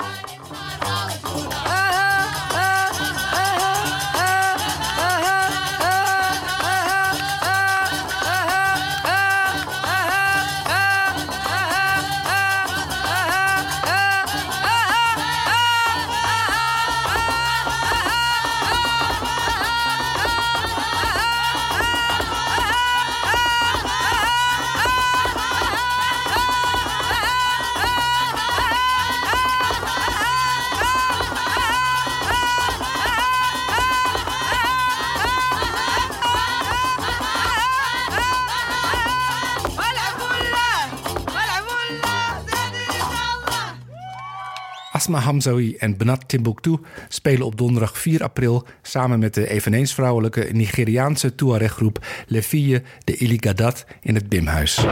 Asma 45.02 45.20
Hamzaoui 45.20 45.76
en 45.78 45.98
Benat 45.98 46.28
Timbuktu 46.28 46.78
spelen 47.08 47.46
op 47.46 47.58
donderdag 47.58 47.98
4 47.98 48.24
april 48.24 48.66
samen 48.82 49.20
met 49.20 49.34
de 49.34 49.50
eveneens 49.50 49.94
vrouwelijke 49.94 50.50
Nigeriaanse 50.52 51.36
Tuareg-groep 51.36 52.06
Le 52.28 52.44
Fille 52.44 52.84
de 53.04 53.16
Iligadat 53.16 53.86
in 54.02 54.16
het 54.16 54.30
Bimhuis. 54.30 54.86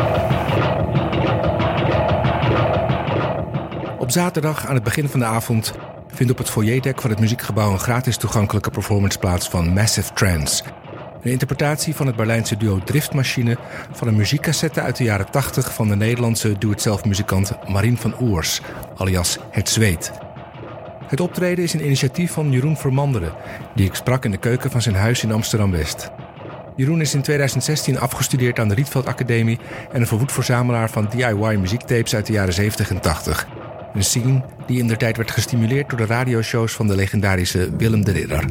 Op 4.00 4.12
zaterdag 4.12 4.66
aan 4.66 4.76
het 4.76 4.84
begin 4.84 5.10
van 5.10 5.20
de 5.20 5.26
avond 5.26 5.74
vindt 6.08 6.32
op 6.32 6.38
het 6.38 6.50
foyerdek 6.50 7.02
van 7.02 7.10
het 7.10 7.20
muziekgebouw 7.20 7.72
een 7.72 7.80
gratis 7.80 8.18
toegankelijke 8.18 8.70
performance 8.70 9.20
plaats 9.20 9.50
van 9.50 9.74
Massive 9.74 10.14
Trance. 10.14 10.64
Een 11.22 11.32
interpretatie 11.32 11.96
van 11.96 12.08
het 12.08 12.16
Berlijnse 12.16 12.58
duo 12.58 12.80
Driftmachine 12.84 13.58
van 13.92 14.08
een 14.08 14.16
muziekcassette 14.16 14.82
uit 14.82 14.96
de 14.98 15.04
jaren 15.04 15.32
80 15.32 15.74
van 15.74 15.88
de 15.88 15.96
Nederlandse 15.96 16.58
doe-het-zelf 16.58 17.06
muzikant 17.06 17.52
Marien 17.68 17.98
van 17.98 18.14
Oers, 18.22 18.62
alias 18.98 19.38
Het 19.50 19.70
Zweet. 19.70 20.12
Het 21.08 21.20
optreden 21.20 21.64
is 21.64 21.74
een 21.74 21.86
initiatief 21.86 22.32
van 22.32 22.52
Jeroen 22.52 22.78
Vermanderen, 22.78 23.34
die 23.76 23.86
ik 23.86 23.96
sprak 23.96 24.26
in 24.26 24.32
de 24.32 24.38
keuken 24.38 24.72
van 24.72 24.82
zijn 24.82 24.96
huis 24.96 25.24
in 25.24 25.32
Amsterdam-West. 25.32 26.10
Jeroen 26.76 27.02
is 27.02 27.14
in 27.14 27.22
2016 27.22 28.00
afgestudeerd 28.00 28.60
aan 28.60 28.68
de 28.68 28.76
Rietveld 28.76 29.06
Academie 29.06 29.60
en 29.92 30.02
een 30.02 30.08
verwoed 30.08 30.32
verzamelaar 30.32 30.90
van 30.90 31.10
DIY 31.10 31.56
muziektapes 31.56 32.16
uit 32.16 32.26
de 32.26 32.34
jaren 32.34 32.54
70 32.54 32.90
en 32.90 33.02
80. 33.02 33.48
Een 33.94 34.04
scene 34.04 34.44
die 34.66 34.80
in 34.80 34.88
der 34.88 34.98
tijd 34.98 35.18
werd 35.18 35.32
gestimuleerd 35.32 35.90
door 35.90 35.98
de 35.98 36.06
radioshows 36.06 36.74
van 36.74 36.88
de 36.88 36.96
legendarische 36.96 37.76
Willem 37.78 38.06
de 38.06 38.12
Ridder. 38.12 38.46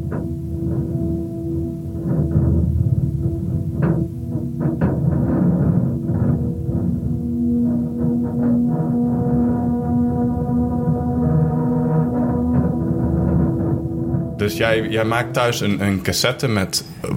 Jij, 14.58 14.88
jij 14.88 15.04
maakt 15.04 15.32
thuis 15.32 15.60
een, 15.60 15.80
een 15.80 16.02
cassette 16.02 16.48
met 16.48 16.84
uh, 17.04 17.10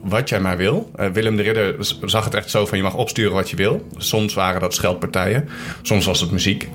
wat 0.00 0.28
jij 0.28 0.40
maar 0.40 0.56
wil. 0.56 0.90
Uh, 1.00 1.06
Willem 1.06 1.36
de 1.36 1.42
Ridder 1.42 1.74
zag 2.04 2.24
het 2.24 2.34
echt 2.34 2.50
zo 2.50 2.66
van 2.66 2.78
je 2.78 2.84
mag 2.84 2.94
opsturen 2.94 3.32
wat 3.32 3.50
je 3.50 3.56
wil. 3.56 3.86
Soms 3.96 4.34
waren 4.34 4.60
dat 4.60 4.74
scheldpartijen, 4.74 5.48
soms 5.82 6.06
was 6.06 6.20
het 6.20 6.30
muziek. 6.30 6.68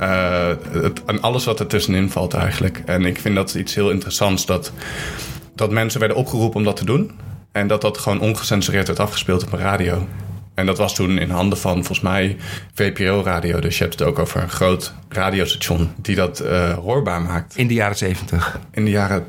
Uh, 0.00 0.48
het, 0.70 1.04
en 1.04 1.20
alles 1.20 1.44
wat 1.44 1.60
er 1.60 1.66
tussenin 1.66 2.10
valt 2.10 2.34
eigenlijk. 2.34 2.82
En 2.86 3.04
ik 3.04 3.18
vind 3.18 3.34
dat 3.34 3.54
iets 3.54 3.74
heel 3.74 3.90
interessants 3.90 4.46
dat, 4.46 4.72
dat 5.54 5.70
mensen 5.70 6.00
werden 6.00 6.18
opgeroepen 6.18 6.58
om 6.58 6.64
dat 6.64 6.76
te 6.76 6.84
doen. 6.84 7.10
En 7.52 7.66
dat 7.66 7.80
dat 7.80 7.98
gewoon 7.98 8.20
ongecensureerd 8.20 8.86
werd 8.86 9.00
afgespeeld 9.00 9.44
op 9.44 9.52
een 9.52 9.58
radio. 9.58 10.06
En 10.54 10.66
dat 10.66 10.78
was 10.78 10.94
toen 10.94 11.18
in 11.18 11.30
handen 11.30 11.58
van 11.58 11.74
volgens 11.74 12.00
mij 12.00 12.36
VPRO-radio. 12.74 13.60
Dus 13.60 13.78
je 13.78 13.84
hebt 13.84 13.98
het 13.98 14.08
ook 14.08 14.18
over 14.18 14.42
een 14.42 14.50
groot 14.50 14.94
radiostation 15.08 15.90
die 15.96 16.16
dat 16.16 16.42
uh, 16.42 16.72
hoorbaar 16.72 17.22
maakt. 17.22 17.56
In 17.56 17.66
de 17.66 17.74
jaren 17.74 17.96
zeventig? 17.96 18.60
In 18.70 18.84
de 18.84 18.90
jaren 18.90 19.26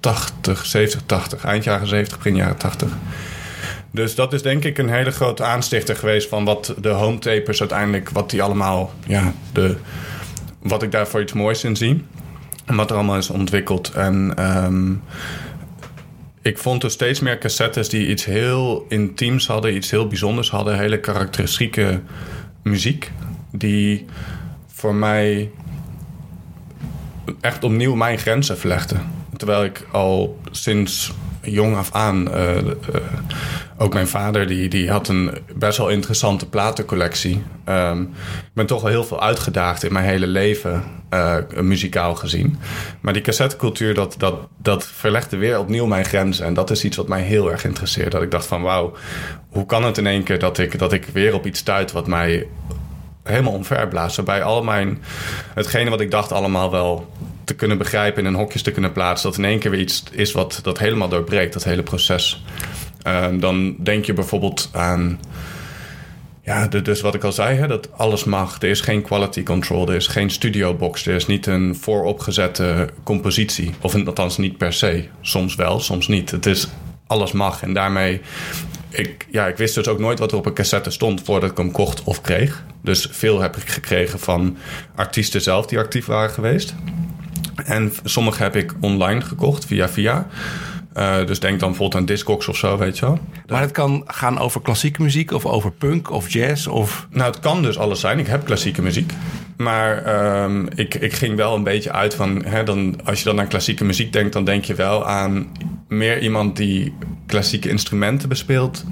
80, 0.00 0.66
70, 0.66 1.02
80. 1.06 1.44
Eind 1.44 1.64
jaren 1.64 1.86
70, 1.86 2.16
begin 2.16 2.36
jaren 2.36 2.56
80. 2.56 2.88
Dus 3.90 4.14
dat 4.14 4.32
is 4.32 4.42
denk 4.42 4.64
ik 4.64 4.78
een 4.78 4.88
hele 4.88 5.10
grote 5.10 5.44
aanstichter 5.44 5.96
geweest 5.96 6.28
van 6.28 6.44
wat 6.44 6.74
de 6.80 6.88
home 6.88 7.18
tapers 7.18 7.60
uiteindelijk, 7.60 8.10
wat 8.10 8.30
die 8.30 8.42
allemaal, 8.42 8.92
ja, 9.06 9.32
de, 9.52 9.76
wat 10.62 10.82
ik 10.82 10.92
daar 10.92 11.06
voor 11.06 11.20
iets 11.20 11.32
moois 11.32 11.64
in 11.64 11.76
zie. 11.76 12.04
En 12.64 12.76
wat 12.76 12.90
er 12.90 12.96
allemaal 12.96 13.16
is 13.16 13.30
ontwikkeld. 13.30 13.90
En 13.90 14.32
ehm, 14.36 14.92
ik 16.42 16.58
vond 16.58 16.82
er 16.82 16.90
steeds 16.90 17.20
meer 17.20 17.38
cassettes 17.38 17.88
die 17.88 18.08
iets 18.08 18.24
heel 18.24 18.86
intiems 18.88 19.46
hadden, 19.46 19.76
iets 19.76 19.90
heel 19.90 20.08
bijzonders 20.08 20.50
hadden, 20.50 20.78
hele 20.78 21.00
karakteristieke 21.00 22.00
muziek. 22.62 23.10
Die 23.52 24.04
voor 24.66 24.94
mij 24.94 25.50
echt 27.40 27.64
opnieuw 27.64 27.94
mijn 27.94 28.18
grenzen 28.18 28.58
verlegde. 28.58 28.96
Terwijl 29.36 29.64
ik 29.64 29.86
al 29.92 30.38
sinds 30.50 31.12
jong 31.50 31.76
af 31.76 31.92
aan. 31.92 32.28
Uh, 32.28 32.56
uh, 32.56 32.72
ook 33.78 33.92
mijn 33.92 34.08
vader 34.08 34.46
die, 34.46 34.68
die 34.68 34.90
had 34.90 35.08
een 35.08 35.38
best 35.54 35.78
wel 35.78 35.88
interessante 35.88 36.48
platencollectie. 36.48 37.42
Um, 37.68 38.02
ik 38.02 38.52
ben 38.54 38.66
toch 38.66 38.82
wel 38.82 38.90
heel 38.90 39.04
veel 39.04 39.22
uitgedaagd 39.22 39.82
in 39.82 39.92
mijn 39.92 40.04
hele 40.04 40.26
leven, 40.26 40.82
uh, 41.10 41.36
muzikaal 41.60 42.14
gezien. 42.14 42.58
Maar 43.00 43.12
die 43.12 43.22
cassettecultuur, 43.22 43.94
dat, 43.94 44.14
dat, 44.18 44.34
dat 44.62 44.86
verlegde 44.86 45.36
weer 45.36 45.58
opnieuw 45.58 45.86
mijn 45.86 46.04
grenzen. 46.04 46.46
En 46.46 46.54
dat 46.54 46.70
is 46.70 46.84
iets 46.84 46.96
wat 46.96 47.08
mij 47.08 47.22
heel 47.22 47.50
erg 47.50 47.64
interesseert. 47.64 48.12
Dat 48.12 48.22
ik 48.22 48.30
dacht 48.30 48.46
van 48.46 48.62
wauw, 48.62 48.92
hoe 49.48 49.66
kan 49.66 49.84
het 49.84 49.98
in 49.98 50.06
één 50.06 50.22
keer 50.22 50.38
dat 50.38 50.58
ik, 50.58 50.78
dat 50.78 50.92
ik 50.92 51.06
weer 51.12 51.34
op 51.34 51.46
iets 51.46 51.58
stuit 51.58 51.92
wat 51.92 52.06
mij 52.06 52.46
helemaal 53.22 53.52
omverblazen. 53.52 54.24
Bij 54.24 54.42
al 54.42 54.62
mijn. 54.62 55.02
Hetgene 55.54 55.90
wat 55.90 56.00
ik 56.00 56.10
dacht 56.10 56.32
allemaal 56.32 56.70
wel 56.70 57.12
te 57.46 57.54
kunnen 57.54 57.78
begrijpen 57.78 58.22
in 58.22 58.28
een 58.28 58.38
hokjes 58.38 58.62
te 58.62 58.70
kunnen 58.70 58.92
plaatsen. 58.92 59.30
Dat 59.30 59.38
in 59.38 59.44
één 59.44 59.58
keer 59.58 59.70
weer 59.70 59.80
iets 59.80 60.02
is 60.10 60.32
wat 60.32 60.60
dat 60.62 60.78
helemaal 60.78 61.08
doorbreekt, 61.08 61.52
dat 61.52 61.64
hele 61.64 61.82
proces. 61.82 62.44
Uh, 63.06 63.26
dan 63.32 63.76
denk 63.78 64.04
je 64.04 64.12
bijvoorbeeld 64.12 64.68
aan. 64.72 65.20
Ja, 66.42 66.66
dus 66.66 67.00
wat 67.00 67.14
ik 67.14 67.24
al 67.24 67.32
zei, 67.32 67.58
hè, 67.58 67.66
dat 67.66 67.92
alles 67.92 68.24
mag. 68.24 68.62
Er 68.62 68.68
is 68.68 68.80
geen 68.80 69.02
quality 69.02 69.42
control, 69.42 69.88
er 69.88 69.94
is 69.94 70.06
geen 70.06 70.30
studio 70.30 70.74
box, 70.74 71.06
er 71.06 71.14
is 71.14 71.26
niet 71.26 71.46
een 71.46 71.76
vooropgezette 71.76 72.88
compositie. 73.02 73.74
Of 73.80 74.06
althans 74.06 74.36
niet 74.36 74.56
per 74.56 74.72
se. 74.72 75.04
Soms 75.20 75.54
wel, 75.54 75.80
soms 75.80 76.08
niet. 76.08 76.30
Het 76.30 76.46
is 76.46 76.68
alles 77.06 77.32
mag. 77.32 77.62
En 77.62 77.72
daarmee 77.72 78.20
ik, 78.88 79.26
ja, 79.30 79.46
ik 79.46 79.56
wist 79.56 79.74
dus 79.74 79.88
ook 79.88 79.98
nooit 79.98 80.18
wat 80.18 80.32
er 80.32 80.38
op 80.38 80.46
een 80.46 80.54
cassette 80.54 80.90
stond 80.90 81.22
voordat 81.22 81.50
ik 81.50 81.56
hem 81.56 81.70
kocht 81.70 82.04
of 82.04 82.20
kreeg. 82.20 82.64
Dus 82.82 83.08
veel 83.10 83.40
heb 83.40 83.56
ik 83.56 83.68
gekregen 83.68 84.18
van 84.18 84.56
artiesten 84.94 85.42
zelf 85.42 85.66
die 85.66 85.78
actief 85.78 86.06
waren 86.06 86.30
geweest. 86.30 86.74
En 87.64 87.92
sommige 88.04 88.42
heb 88.42 88.56
ik 88.56 88.74
online 88.80 89.20
gekocht 89.20 89.64
via 89.64 89.88
via. 89.88 90.26
Uh, 90.96 91.26
dus 91.26 91.40
denk 91.40 91.60
dan 91.60 91.68
bijvoorbeeld 91.68 92.00
aan 92.00 92.06
Discogs 92.06 92.48
of 92.48 92.56
zo, 92.56 92.78
weet 92.78 92.98
je 92.98 93.06
wel. 93.06 93.18
Maar 93.46 93.60
het 93.60 93.70
kan 93.70 94.02
gaan 94.06 94.38
over 94.38 94.60
klassieke 94.60 95.02
muziek 95.02 95.32
of 95.32 95.46
over 95.46 95.72
punk 95.72 96.10
of 96.10 96.32
jazz 96.32 96.66
of... 96.66 97.06
Nou, 97.10 97.30
het 97.30 97.40
kan 97.40 97.62
dus 97.62 97.78
alles 97.78 98.00
zijn. 98.00 98.18
Ik 98.18 98.26
heb 98.26 98.44
klassieke 98.44 98.82
muziek. 98.82 99.12
Maar 99.56 100.16
um, 100.44 100.68
ik, 100.74 100.94
ik 100.94 101.12
ging 101.12 101.36
wel 101.36 101.54
een 101.54 101.62
beetje 101.62 101.92
uit 101.92 102.14
van... 102.14 102.44
Hè, 102.44 102.62
dan, 102.62 103.00
als 103.04 103.18
je 103.18 103.24
dan 103.24 103.40
aan 103.40 103.48
klassieke 103.48 103.84
muziek 103.84 104.12
denkt... 104.12 104.32
dan 104.32 104.44
denk 104.44 104.64
je 104.64 104.74
wel 104.74 105.06
aan 105.06 105.46
meer 105.88 106.22
iemand 106.22 106.56
die 106.56 106.94
klassieke 107.26 107.68
instrumenten 107.68 108.28
bespeelt 108.28 108.84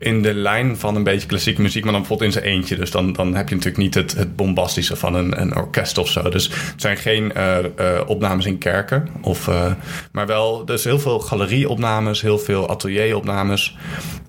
in 0.00 0.22
de 0.22 0.34
lijn 0.34 0.76
van 0.76 0.96
een 0.96 1.02
beetje 1.02 1.26
klassieke 1.26 1.62
muziek, 1.62 1.82
maar 1.82 1.92
dan 1.92 2.00
bijvoorbeeld 2.00 2.34
in 2.34 2.40
zijn 2.40 2.54
eentje. 2.54 2.76
Dus 2.76 2.90
dan, 2.90 3.12
dan 3.12 3.34
heb 3.34 3.48
je 3.48 3.54
natuurlijk 3.54 3.82
niet 3.82 3.94
het, 3.94 4.14
het 4.14 4.36
bombastische 4.36 4.96
van 4.96 5.14
een, 5.14 5.40
een 5.40 5.56
orkest 5.56 5.98
of 5.98 6.08
zo. 6.08 6.28
Dus 6.28 6.44
het 6.46 6.80
zijn 6.80 6.96
geen 6.96 7.32
uh, 7.36 7.58
uh, 7.80 8.00
opnames 8.06 8.46
in 8.46 8.58
kerken. 8.58 9.08
Of, 9.22 9.46
uh, 9.46 9.72
maar 10.12 10.26
wel, 10.26 10.64
dus 10.64 10.84
heel 10.84 10.98
veel 10.98 11.18
galerieopnames, 11.18 12.20
heel 12.20 12.38
veel 12.38 12.68
atelieropnames. 12.68 13.76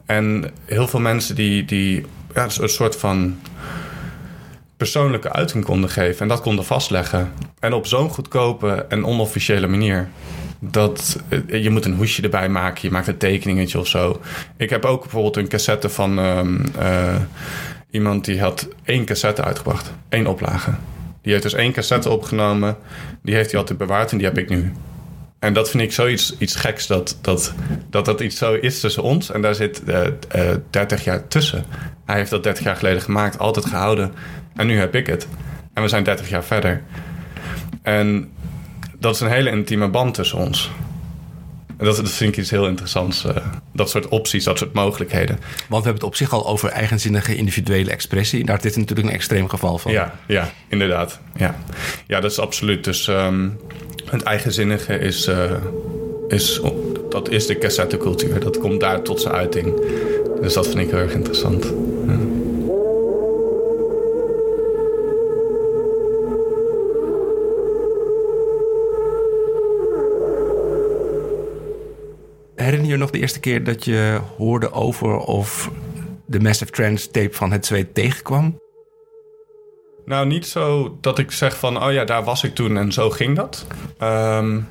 En 0.06 0.52
heel 0.66 0.88
veel 0.88 1.00
mensen 1.00 1.36
die, 1.36 1.66
die 1.66 2.06
ja, 2.34 2.44
een 2.44 2.70
soort 2.70 2.96
van 2.96 3.40
persoonlijke 4.78 5.32
uiting 5.32 5.64
konden 5.64 5.90
geven. 5.90 6.22
En 6.22 6.28
dat 6.28 6.42
konden 6.42 6.66
vastleggen. 6.66 7.32
En 7.60 7.74
op 7.74 7.88
zo'n 7.88 8.10
goedkope 8.10 8.86
en 8.90 9.06
onofficiële 9.06 9.68
manier 9.68 10.10
dat 10.64 11.20
je 11.48 11.70
moet 11.70 11.86
een 11.86 11.96
hoesje 11.96 12.22
erbij 12.22 12.50
maken. 12.50 12.80
Je 12.82 12.92
maakt 12.92 13.08
een 13.08 13.18
tekeningetje 13.18 13.80
of 13.80 13.88
zo. 13.88 14.22
Ik 14.58 14.70
heb 14.70 14.86
ook 14.86 15.02
bijvoorbeeld 15.02 15.38
een 15.38 15.48
cassette 15.48 15.90
van 15.90 16.18
um, 16.18 16.64
uh, 16.80 17.16
iemand 17.90 18.26
die 18.26 18.42
had 18.42 18.68
één 18.84 19.06
cassette 19.06 19.44
uitgebracht. 19.44 19.94
één 20.10 20.28
oplage. 20.28 20.72
Die 21.22 21.32
heeft 21.32 21.44
dus 21.44 21.54
één 21.54 21.72
cassette 21.72 22.10
opgenomen. 22.10 22.78
Die 23.24 23.36
heeft 23.36 23.52
hij 23.52 23.60
altijd 23.60 23.78
bewaard 23.78 24.12
en 24.12 24.18
die 24.18 24.28
heb 24.28 24.38
ik 24.38 24.50
nu. 24.50 24.72
En 25.40 25.54
dat 25.54 25.70
vind 25.70 25.84
ik 25.84 25.92
zoiets 25.92 26.36
iets 26.38 26.56
geks 26.56 26.88
dat 26.88 27.18
dat, 27.22 27.54
dat 27.90 28.06
dat 28.06 28.20
iets 28.22 28.38
zo 28.38 28.54
is 28.54 28.80
tussen 28.80 29.04
ons. 29.04 29.32
En 29.32 29.42
daar 29.42 29.56
zit 29.56 29.82
uh, 29.88 30.02
uh, 30.36 30.52
30 30.70 31.04
jaar 31.04 31.28
tussen. 31.28 31.66
Hij 32.06 32.18
heeft 32.18 32.30
dat 32.30 32.44
30 32.44 32.64
jaar 32.64 32.76
geleden 32.76 33.02
gemaakt, 33.02 33.40
altijd 33.40 33.66
gehouden. 33.66 34.14
En 34.56 34.68
nu 34.68 34.78
heb 34.78 34.96
ik 34.96 35.08
het. 35.08 35.28
En 35.74 35.82
we 35.82 35.90
zijn 35.90 36.04
30 36.04 36.30
jaar 36.30 36.44
verder. 36.44 36.82
En 37.82 38.32
dat 39.02 39.16
is 39.16 39.22
een 39.22 39.30
hele 39.30 39.50
intieme 39.50 39.88
band 39.88 40.14
tussen 40.14 40.38
ons. 40.38 40.72
En 41.78 41.86
dat, 41.86 41.96
dat 41.96 42.10
vind 42.10 42.34
ik 42.34 42.40
iets 42.40 42.50
heel 42.50 42.68
interessants. 42.68 43.26
Uh, 43.26 43.36
dat 43.74 43.90
soort 43.90 44.08
opties, 44.08 44.44
dat 44.44 44.58
soort 44.58 44.74
mogelijkheden. 44.74 45.40
Want 45.70 45.84
we 45.84 45.90
hebben 45.90 45.94
het 45.94 46.04
op 46.04 46.16
zich 46.16 46.34
al 46.34 46.48
over 46.48 46.70
eigenzinnige 46.70 47.36
individuele 47.36 47.92
expressie. 47.92 48.46
Daar 48.46 48.56
is 48.56 48.62
dit 48.62 48.76
natuurlijk 48.76 49.08
een 49.08 49.14
extreem 49.14 49.50
geval 49.50 49.78
van. 49.78 49.92
Ja, 49.92 50.16
ja 50.28 50.50
inderdaad. 50.68 51.20
Ja. 51.36 51.56
ja, 52.08 52.20
dat 52.20 52.32
is 52.32 52.40
absoluut. 52.40 52.84
Dus 52.84 53.08
um, 53.08 53.60
het 54.06 54.24
eigenzinnige 54.24 55.00
is, 55.00 55.28
uh, 55.28 55.52
is, 56.28 56.62
dat 57.10 57.30
is 57.30 57.46
de 57.46 57.58
cassettecultuur. 57.58 58.40
Dat 58.40 58.58
komt 58.58 58.80
daar 58.80 59.02
tot 59.02 59.22
zijn 59.22 59.34
uiting. 59.34 59.74
Dus 60.42 60.54
dat 60.54 60.68
vind 60.68 60.80
ik 60.80 60.90
heel 60.90 61.00
erg 61.00 61.14
interessant. 61.14 61.74
Eerste 73.22 73.40
keer 73.40 73.64
dat 73.64 73.86
je 73.86 74.20
hoorde 74.38 74.72
over 74.72 75.18
of 75.18 75.72
de 76.26 76.40
Massive 76.40 76.72
Trance 76.72 77.12
tape 77.12 77.34
van 77.34 77.52
het 77.52 77.66
zweet 77.66 77.94
tegenkwam? 77.94 78.60
Nou, 80.06 80.28
niet 80.28 80.48
zo 80.48 80.98
dat 81.02 81.20
ik 81.20 81.32
zeg 81.32 81.58
van, 81.58 81.84
oh 81.84 81.92
ja, 81.92 82.06
daar 82.06 82.24
was 82.24 82.44
ik 82.44 82.56
toen 82.56 82.78
en 82.78 82.92
zo 82.92 83.10
ging 83.10 83.36
dat. 83.36 83.66
Um, 84.02 84.68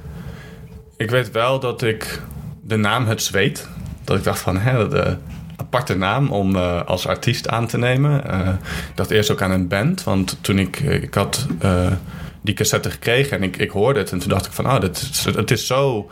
ik 0.96 1.10
weet 1.10 1.30
wel 1.30 1.60
dat 1.60 1.82
ik 1.82 2.22
de 2.62 2.76
naam 2.76 3.06
Het 3.06 3.22
Zweet, 3.22 3.68
dat 4.04 4.16
ik 4.16 4.24
dacht 4.24 4.40
van, 4.40 4.58
hè, 4.58 4.88
de 4.88 5.16
aparte 5.56 5.96
naam 5.96 6.30
om 6.30 6.56
uh, 6.56 6.84
als 6.84 7.06
artiest 7.06 7.48
aan 7.48 7.66
te 7.66 7.78
nemen. 7.78 8.22
Uh, 8.26 8.48
dacht 8.94 9.10
eerst 9.10 9.30
ook 9.30 9.42
aan 9.42 9.50
een 9.50 9.68
band, 9.68 10.04
want 10.04 10.38
toen 10.40 10.58
ik, 10.58 10.80
ik 10.80 11.14
had 11.14 11.46
die 12.42 12.54
cassette 12.54 12.90
gekregen 12.90 13.36
en 13.36 13.42
ik, 13.42 13.56
ik 13.56 13.70
hoorde 13.70 13.98
het 13.98 14.12
en 14.12 14.18
toen 14.18 14.28
dacht 14.28 14.46
ik 14.46 14.52
van, 14.52 14.66
oh, 14.66 14.80
dit, 14.80 15.24
het 15.34 15.50
is 15.50 15.66
zo 15.66 16.10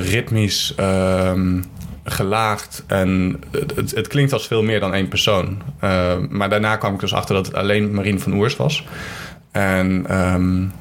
ritmisch 0.00 0.74
um, 0.80 1.64
gelaagd. 2.04 2.84
En 2.86 3.40
het, 3.74 3.90
het, 3.90 4.06
klinkt 4.08 4.32
als 4.32 4.46
veel 4.46 4.62
meer 4.62 4.80
dan 4.80 4.94
één 4.94 5.08
persoon. 5.08 5.62
Uh, 5.84 6.12
maar 6.28 6.48
daarna 6.48 6.76
kwam 6.76 6.94
ik 6.94 7.00
dus 7.00 7.14
achter 7.14 7.34
dat 7.34 7.46
het 7.46 7.54
alleen 7.54 7.94
Marine 7.94 8.18
van 8.18 8.32
Oers 8.32 8.56
was. 8.56 8.84
En 9.50 10.18
um, 10.34 10.72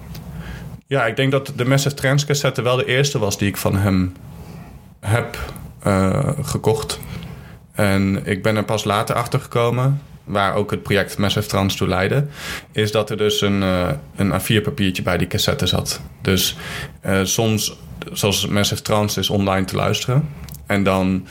ja, 0.87 1.05
ik 1.05 1.15
denk 1.15 1.31
dat 1.31 1.53
de 1.55 1.65
Massive 1.65 1.95
Trance 1.95 2.25
cassette 2.25 2.61
wel 2.61 2.75
de 2.75 2.85
eerste 2.85 3.19
was 3.19 3.37
die 3.37 3.47
ik 3.47 3.57
van 3.57 3.75
hem 3.75 4.13
heb 4.99 5.37
uh, 5.87 6.29
gekocht. 6.41 6.99
En 7.71 8.25
ik 8.25 8.43
ben 8.43 8.55
er 8.55 8.63
pas 8.63 8.83
later 8.83 9.15
achter 9.15 9.39
gekomen 9.39 10.01
waar 10.25 10.55
ook 10.55 10.71
het 10.71 10.83
project 10.83 11.17
Massive 11.17 11.47
Trans 11.47 11.75
toe 11.75 11.87
leidde, 11.87 12.27
is 12.71 12.91
dat 12.91 13.09
er 13.09 13.17
dus 13.17 13.41
een, 13.41 13.61
uh, 13.61 13.89
een 14.15 14.41
A4-papiertje 14.41 15.03
bij 15.03 15.17
die 15.17 15.27
cassette 15.27 15.67
zat. 15.67 16.01
Dus 16.21 16.55
uh, 17.05 17.19
soms, 17.23 17.77
zoals 18.11 18.47
Massive 18.47 18.81
Trans 18.81 19.17
is 19.17 19.29
online 19.29 19.65
te 19.65 19.75
luisteren. 19.75 20.29
En 20.65 20.83
dan 20.83 21.27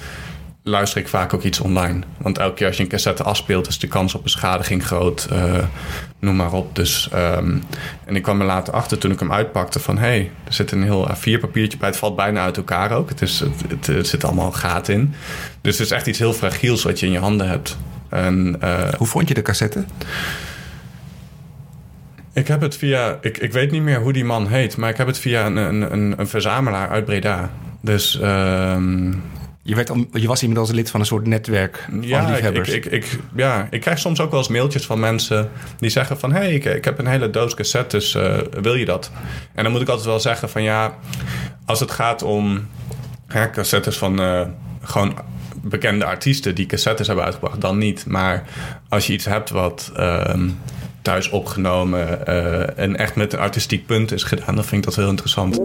luister 0.63 1.01
ik 1.01 1.09
vaak 1.09 1.35
ook 1.35 1.43
iets 1.43 1.61
online. 1.61 2.01
Want 2.19 2.39
elke 2.39 2.55
keer 2.55 2.67
als 2.67 2.77
je 2.77 2.83
een 2.83 2.89
cassette 2.89 3.23
afspeelt, 3.23 3.69
is 3.69 3.79
de 3.79 3.87
kans 3.87 4.15
op 4.15 4.23
beschadiging 4.23 4.87
groot. 4.87 5.29
Uh, 5.33 5.55
noem 6.19 6.37
maar 6.37 6.53
op. 6.53 6.77
Dus, 6.77 7.09
um, 7.15 7.63
en 8.05 8.17
ik 8.17 8.23
kwam 8.23 8.41
er 8.41 8.47
later 8.47 8.75
achter 8.75 8.99
toen 8.99 9.11
ik 9.11 9.19
hem 9.19 9.33
uitpakte 9.33 9.81
van... 9.81 9.99
hé, 9.99 10.07
hey, 10.07 10.31
er 10.45 10.53
zit 10.53 10.73
een 10.73 10.83
heel 10.83 11.09
A4-papiertje 11.09 11.79
bij. 11.79 11.89
Het 11.89 11.97
valt 11.97 12.17
bijna 12.17 12.43
uit 12.43 12.57
elkaar 12.57 12.93
ook. 12.93 13.09
Het, 13.09 13.23
is, 13.23 13.41
het, 13.41 13.65
het, 13.69 13.87
het 13.87 14.07
zit 14.07 14.25
allemaal 14.25 14.53
gaten 14.53 14.95
in. 14.95 15.15
Dus 15.61 15.79
het 15.79 15.87
is 15.87 15.93
echt 15.93 16.07
iets 16.07 16.19
heel 16.19 16.33
fragiels 16.33 16.83
wat 16.83 17.01
je 17.01 17.07
in 17.07 17.13
je 17.13 17.19
handen 17.19 17.49
hebt. 17.49 17.77
En, 18.15 18.57
uh, 18.65 18.89
Hoe 18.97 19.07
vond 19.07 19.29
je 19.29 19.35
de 19.35 19.43
cassette? 19.43 19.85
Ik 22.33 22.49
heb 22.49 22.61
het 22.61 22.77
via... 22.77 23.19
Ik, 23.21 23.39
ik 23.39 23.53
weet 23.53 23.71
niet 23.71 23.83
meer 23.83 24.01
hoe 24.01 24.13
die 24.13 24.25
man 24.25 24.47
heet... 24.49 24.77
maar 24.77 24.91
ik 24.91 24.97
heb 24.97 25.07
het 25.07 25.19
via 25.19 25.47
een, 25.47 25.57
een, 25.57 26.21
een, 26.21 26.29
verzamelaar 26.29 26.89
uit 26.89 27.05
Breda. 27.05 27.51
Dus... 27.81 28.21
Um, 28.23 29.23
Je, 29.63 29.75
werd, 29.75 29.91
je 30.13 30.27
was 30.27 30.41
inmiddels 30.43 30.71
lid 30.71 30.91
van 30.91 31.01
een 31.01 31.07
soort 31.07 31.27
netwerk 31.27 31.85
van 31.91 32.03
Ja, 32.03 32.21
ik, 32.23 32.29
liefhebbers. 32.29 32.69
ik, 32.69 32.85
ik, 32.85 32.93
ik- 32.93 33.19
ja, 33.37 33.67
ik 33.71 33.81
krijg 33.81 33.99
soms 33.99 34.21
ook 34.21 34.31
wel 34.31 34.39
eens 34.39 34.49
mailtjes 34.49 34.87
van 34.87 35.01
mensen 35.01 35.51
die 35.79 35.91
zeggen 35.91 36.19
van... 36.19 36.33
hé, 36.33 36.39
hey, 36.39 36.55
ik, 36.55 36.65
ik 36.65 36.85
heb 36.85 36.99
een 36.99 37.07
hele 37.07 37.31
doos 37.31 37.55
cassettes, 37.55 38.15
eh, 38.15 38.37
wil 38.61 38.75
je 38.75 38.85
dat? 38.85 39.11
En 39.55 39.63
dan 39.63 39.73
moet 39.73 39.81
ik 39.81 39.89
altijd 39.89 40.07
wel 40.07 40.21
zeggen 40.21 40.49
van 40.51 40.63
ja, 40.63 40.95
als 41.65 41.81
het 41.81 41.91
gaat 41.91 42.23
om 42.23 42.67
hè, 43.27 43.51
cassettes 43.51 43.99
van 43.99 44.21
eh, 44.21 44.41
gewoon 44.83 45.15
bekende 45.65 46.05
artiesten 46.05 46.55
die 46.55 46.67
cassettes 46.67 47.07
hebben 47.07 47.25
uitgebracht, 47.25 47.61
dan 47.61 47.79
niet. 47.79 48.07
Maar 48.07 48.43
als 48.89 49.07
je 49.07 49.13
iets 49.13 49.25
hebt 49.25 49.51
wat 49.51 49.93
ehm, 49.97 50.49
thuis 51.03 51.31
opgenomen 51.31 52.27
eh, 52.27 52.79
en 52.79 52.97
echt 52.97 53.17
met 53.17 53.33
een 53.33 53.39
artistiek 53.39 53.87
punt 53.87 54.13
is 54.13 54.23
gedaan, 54.23 54.55
dan 54.55 54.65
vind 54.65 54.81
ik 54.81 54.89
dat 54.89 54.97
heel 54.97 55.09
interessant. 55.09 55.61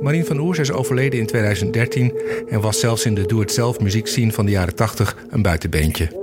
Marien 0.00 0.26
van 0.26 0.38
Oers 0.38 0.58
is 0.58 0.72
overleden 0.72 1.18
in 1.18 1.26
2013 1.26 2.12
en 2.48 2.60
was 2.60 2.80
zelfs 2.80 3.04
in 3.04 3.14
de 3.14 3.26
doe-het-zelf 3.26 3.80
muziekscene 3.80 4.32
van 4.32 4.44
de 4.44 4.50
jaren 4.50 4.74
80 4.74 5.16
een 5.30 5.42
buitenbeentje. 5.42 6.20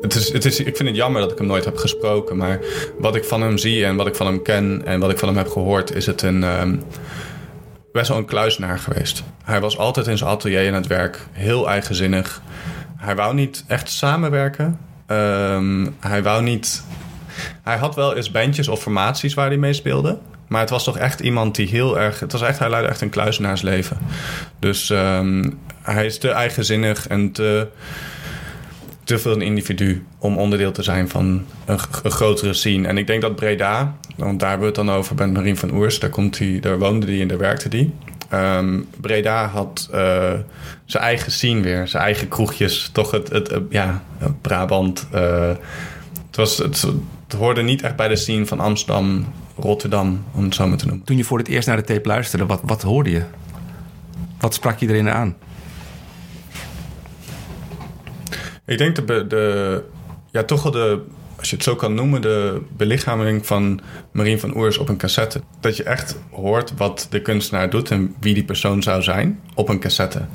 Het 0.00 0.14
is, 0.14 0.32
het 0.32 0.44
is, 0.44 0.60
ik 0.60 0.76
vind 0.76 0.88
het 0.88 0.98
jammer 0.98 1.20
dat 1.20 1.32
ik 1.32 1.38
hem 1.38 1.46
nooit 1.46 1.64
heb 1.64 1.76
gesproken. 1.76 2.36
Maar 2.36 2.60
wat 2.98 3.16
ik 3.16 3.24
van 3.24 3.42
hem 3.42 3.58
zie 3.58 3.84
en 3.84 3.96
wat 3.96 4.06
ik 4.06 4.14
van 4.14 4.26
hem 4.26 4.42
ken 4.42 4.82
en 4.84 5.00
wat 5.00 5.10
ik 5.10 5.18
van 5.18 5.28
hem 5.28 5.36
heb 5.36 5.48
gehoord, 5.48 5.94
is 5.94 6.06
het 6.06 6.22
een, 6.22 6.42
ehm, 6.42 6.76
best 7.92 8.08
wel 8.08 8.18
een 8.18 8.24
kluisenaar 8.24 8.78
geweest. 8.78 9.22
Hij 9.44 9.60
was 9.60 9.78
altijd 9.78 10.06
in 10.06 10.18
zijn 10.18 10.30
atelier 10.30 10.68
aan 10.68 10.74
het 10.74 10.86
werk, 10.86 11.26
heel 11.32 11.68
eigenzinnig. 11.68 12.42
Hij 12.96 13.16
wou 13.16 13.34
niet 13.34 13.64
echt 13.66 13.90
samenwerken. 13.90 14.78
Ehm, 15.06 15.86
hij 16.00 16.22
wou 16.22 16.42
niet. 16.42 16.84
Hij 17.62 17.76
had 17.76 17.94
wel 17.94 18.14
eens 18.14 18.30
bandjes 18.30 18.68
of 18.68 18.82
formaties 18.82 19.34
waar 19.34 19.46
hij 19.46 19.56
mee 19.56 19.72
speelde. 19.72 20.18
Maar 20.48 20.60
het 20.60 20.70
was 20.70 20.84
toch 20.84 20.98
echt 20.98 21.20
iemand 21.20 21.54
die 21.54 21.68
heel 21.68 21.98
erg. 21.98 22.20
Het 22.20 22.32
was 22.32 22.42
echt, 22.42 22.58
hij 22.58 22.70
leidde 22.70 22.88
echt 22.88 23.00
een 23.00 23.10
kluisenaarsleven. 23.10 23.98
Dus 24.58 24.90
ehm, 24.90 25.50
hij 25.82 26.06
is 26.06 26.18
te 26.18 26.30
eigenzinnig 26.30 27.08
en 27.08 27.32
te 27.32 27.68
te 29.12 29.18
veel 29.18 29.32
een 29.32 29.42
individu 29.42 30.06
om 30.18 30.38
onderdeel 30.38 30.72
te 30.72 30.82
zijn 30.82 31.08
van 31.08 31.44
een, 31.64 31.78
grotere 32.02 32.52
scene. 32.52 32.88
En 32.88 32.98
ik 32.98 33.06
denk 33.06 33.22
dat 33.22 33.36
Breda, 33.36 33.96
want 34.16 34.40
daar 34.40 34.48
hebben 34.48 34.68
we 34.68 34.78
het 34.78 34.86
dan 34.86 34.96
over 34.96 35.14
bij 35.14 35.26
Marien 35.26 35.56
van 35.56 35.74
Oers, 35.74 35.98
daar, 35.98 36.10
komt 36.10 36.38
hij, 36.38 36.58
daar 36.60 36.78
woonde 36.78 37.06
hij 37.06 37.20
en 37.20 37.28
daar 37.28 37.38
werkte 37.38 37.68
hij. 37.68 37.90
Ehm, 38.28 38.80
Breda 39.00 39.46
had 39.46 39.88
eh, 39.92 40.32
zijn 40.84 41.02
eigen 41.02 41.32
scene 41.32 41.60
weer, 41.60 41.88
zijn 41.88 42.02
eigen 42.02 42.28
kroegjes, 42.28 42.90
toch 42.92 43.10
het, 43.10 43.28
het, 43.28 43.60
ja, 43.70 44.02
Brabant. 44.40 45.06
eh, 45.10 45.48
het, 46.26 46.36
was, 46.36 46.58
het, 46.58 46.82
het 47.26 47.32
hoorde 47.38 47.62
niet 47.62 47.82
echt 47.82 47.96
bij 47.96 48.08
de 48.08 48.16
scene 48.16 48.46
van 48.46 48.60
Amsterdam, 48.60 49.32
Rotterdam, 49.56 50.24
om 50.34 50.44
het 50.44 50.54
zo 50.54 50.66
maar 50.66 50.78
te 50.78 50.86
noemen. 50.86 51.04
Toen 51.04 51.16
je 51.16 51.24
voor 51.24 51.38
het 51.38 51.48
eerst 51.48 51.68
naar 51.68 51.76
de 51.76 51.84
tape 51.84 52.08
luisterde, 52.08 52.46
wat, 52.46 52.60
wat 52.64 52.82
hoorde 52.82 53.10
je? 53.10 53.22
Wat 54.38 54.54
sprak 54.54 54.78
je 54.78 54.88
erin 54.88 55.10
aan? 55.10 55.36
Ik 58.66 58.78
denk 58.78 59.06
de, 59.06 59.82
ja, 60.30 60.42
toch 60.42 60.62
wel 60.62 60.72
de, 60.72 61.00
als 61.38 61.50
je 61.50 61.56
het 61.56 61.64
zo 61.64 61.74
kan 61.74 61.94
noemen, 61.94 62.22
de 62.22 62.60
belichaming 62.76 63.46
van 63.46 63.80
Marien 64.12 64.40
van 64.40 64.56
Oers 64.56 64.78
op 64.78 64.88
een 64.88 64.96
cassette. 64.96 65.40
Dat 65.60 65.76
je 65.76 65.82
echt 65.82 66.18
hoort 66.30 66.72
wat 66.76 67.06
de 67.10 67.22
kunstenaar 67.22 67.70
doet 67.70 67.90
en 67.90 68.14
wie 68.20 68.34
die 68.34 68.44
persoon 68.44 68.82
zou 68.82 69.02
zijn 69.02 69.40
op 69.54 69.68
een 69.68 69.80
cassette. 69.80 70.26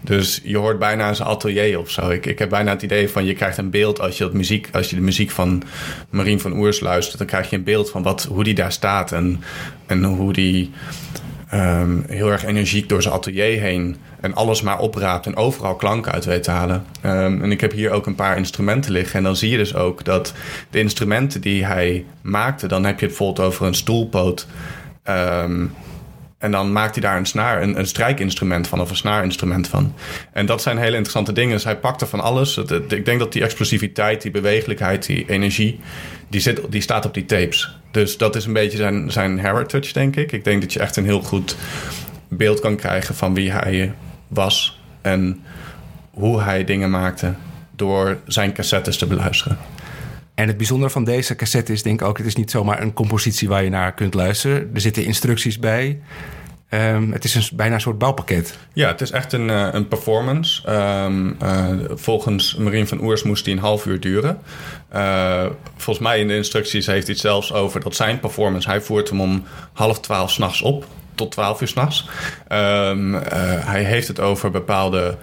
Dus 0.00 0.40
je 0.44 0.58
hoort 0.58 0.78
bijna 0.78 1.14
zijn 1.14 1.28
atelier 1.28 1.78
of 1.78 1.90
zo. 1.90 2.10
Ik, 2.10 2.26
ik 2.26 2.38
heb 2.38 2.48
bijna 2.48 2.70
het 2.70 2.82
idee 2.82 3.08
van 3.08 3.24
je 3.24 3.34
krijgt 3.34 3.58
een 3.58 3.70
beeld 3.70 4.00
als 4.00 4.18
je, 4.18 4.30
muziek, 4.32 4.68
als 4.72 4.90
je 4.90 4.96
de 4.96 5.02
muziek 5.02 5.30
van 5.30 5.62
Marien 6.10 6.40
van 6.40 6.56
Oers 6.56 6.80
luistert. 6.80 7.18
Dan 7.18 7.26
krijg 7.26 7.50
je 7.50 7.56
een 7.56 7.64
beeld 7.64 7.90
van 7.90 8.02
wat, 8.02 8.22
hoe 8.22 8.44
die 8.44 8.54
daar 8.54 8.72
staat 8.72 9.12
en, 9.12 9.42
en 9.86 10.04
hoe 10.04 10.32
die 10.32 10.70
ehm, 11.52 12.00
heel 12.06 12.30
erg 12.30 12.44
energiek 12.44 12.88
door 12.88 13.02
zijn 13.02 13.14
atelier 13.14 13.60
heen 13.60 13.96
en 14.20 14.34
alles 14.34 14.62
maar 14.62 14.78
opraapt 14.78 15.26
en 15.26 15.36
overal 15.36 15.76
klanken 15.76 16.12
uit 16.12 16.24
weet 16.24 16.42
te 16.42 16.50
halen. 16.50 16.84
Ehm, 17.00 17.42
en 17.42 17.52
ik 17.52 17.60
heb 17.60 17.72
hier 17.72 17.90
ook 17.90 18.06
een 18.06 18.14
paar 18.14 18.36
instrumenten 18.36 18.92
liggen. 18.92 19.18
En 19.18 19.22
dan 19.22 19.36
zie 19.36 19.50
je 19.50 19.56
dus 19.56 19.74
ook 19.74 20.04
dat 20.04 20.32
de 20.70 20.78
instrumenten 20.78 21.40
die 21.40 21.64
hij 21.64 22.04
maakte, 22.22 22.66
dan 22.66 22.84
heb 22.84 22.94
je 23.00 23.06
het 23.06 23.16
bijvoorbeeld 23.16 23.46
over 23.46 23.66
een 23.66 23.74
stoelpoot. 23.74 24.46
Ehm, 25.02 25.66
en 26.42 26.50
dan 26.50 26.72
maakt 26.72 26.94
hij 26.94 27.02
daar 27.02 27.16
een 27.16 27.26
snaar, 27.26 27.62
een, 27.62 27.78
een 27.78 27.86
strijkinstrument 27.86 28.68
van 28.68 28.80
of 28.80 28.90
een 28.90 28.96
snaarinstrument 28.96 29.68
van. 29.68 29.94
En 30.32 30.46
dat 30.46 30.62
zijn 30.62 30.76
hele 30.78 30.90
interessante 30.90 31.32
dingen. 31.32 31.52
Dus 31.52 31.64
hij 31.64 31.76
pakte 31.76 32.06
van 32.06 32.20
alles. 32.20 32.56
Ik 32.88 33.04
denk 33.04 33.18
dat 33.18 33.32
die 33.32 33.42
explosiviteit, 33.42 34.22
die 34.22 34.30
bewegelijkheid, 34.30 35.06
die 35.06 35.28
energie, 35.28 35.80
die, 36.28 36.40
zit, 36.40 36.60
die 36.68 36.80
staat 36.80 37.04
op 37.04 37.14
die 37.14 37.24
tapes. 37.24 37.76
Dus 37.90 38.16
dat 38.16 38.36
is 38.36 38.44
een 38.44 38.52
beetje 38.52 38.76
zijn, 38.76 39.10
zijn 39.10 39.38
heritage, 39.38 39.92
denk 39.92 40.16
ik. 40.16 40.32
Ik 40.32 40.44
denk 40.44 40.60
dat 40.60 40.72
je 40.72 40.80
echt 40.80 40.96
een 40.96 41.04
heel 41.04 41.22
goed 41.22 41.56
beeld 42.28 42.60
kan 42.60 42.76
krijgen 42.76 43.14
van 43.14 43.34
wie 43.34 43.52
hij 43.52 43.92
was 44.28 44.80
en 45.00 45.44
hoe 46.10 46.40
hij 46.40 46.64
dingen 46.64 46.90
maakte 46.90 47.34
door 47.76 48.18
zijn 48.26 48.52
cassettes 48.52 48.96
te 48.96 49.06
beluisteren. 49.06 49.58
En 50.34 50.46
het 50.48 50.56
bijzondere 50.56 50.90
van 50.90 51.04
deze 51.04 51.36
cassette 51.36 51.72
is 51.72 51.82
denk 51.82 52.00
ik 52.00 52.06
ook... 52.06 52.18
het 52.18 52.26
is 52.26 52.36
niet 52.36 52.50
zomaar 52.50 52.82
een 52.82 52.92
compositie 52.92 53.48
waar 53.48 53.64
je 53.64 53.70
naar 53.70 53.94
kunt 53.94 54.14
luisteren. 54.14 54.70
Er 54.74 54.80
zitten 54.80 55.04
instructies 55.04 55.58
bij. 55.58 56.00
Ehm, 56.68 57.10
het 57.10 57.24
is 57.24 57.34
een, 57.34 57.56
bijna 57.56 57.74
een 57.74 57.80
soort 57.80 57.98
bouwpakket. 57.98 58.58
Ja, 58.72 58.88
het 58.88 59.00
is 59.00 59.10
echt 59.10 59.32
een, 59.32 59.50
eh, 59.50 59.68
een 59.72 59.88
performance. 59.88 60.68
Ehm, 60.68 61.32
eh, 61.38 61.68
volgens 61.94 62.56
Marien 62.56 62.88
van 62.88 63.00
Oers 63.02 63.22
moest 63.22 63.44
die 63.44 63.54
een 63.54 63.60
half 63.60 63.86
uur 63.86 64.00
duren. 64.00 64.38
Eh, 64.88 65.46
volgens 65.76 66.06
mij 66.06 66.20
in 66.20 66.28
de 66.28 66.36
instructies 66.36 66.86
heeft 66.86 67.06
hij 67.06 67.12
het 67.12 67.22
zelfs 67.22 67.52
over 67.52 67.80
dat 67.80 67.94
zijn 67.94 68.20
performance... 68.20 68.68
hij 68.68 68.80
voert 68.80 69.08
hem 69.08 69.20
om 69.20 69.44
half 69.72 70.00
twaalf 70.00 70.30
s'nachts 70.30 70.62
op, 70.62 70.86
tot 71.14 71.30
twaalf 71.30 71.60
uur 71.60 71.68
s'nachts. 71.68 72.08
Eh, 72.48 72.96
hij 73.60 73.82
heeft 73.82 74.08
het 74.08 74.20
over 74.20 74.50
bepaalde 74.50 75.16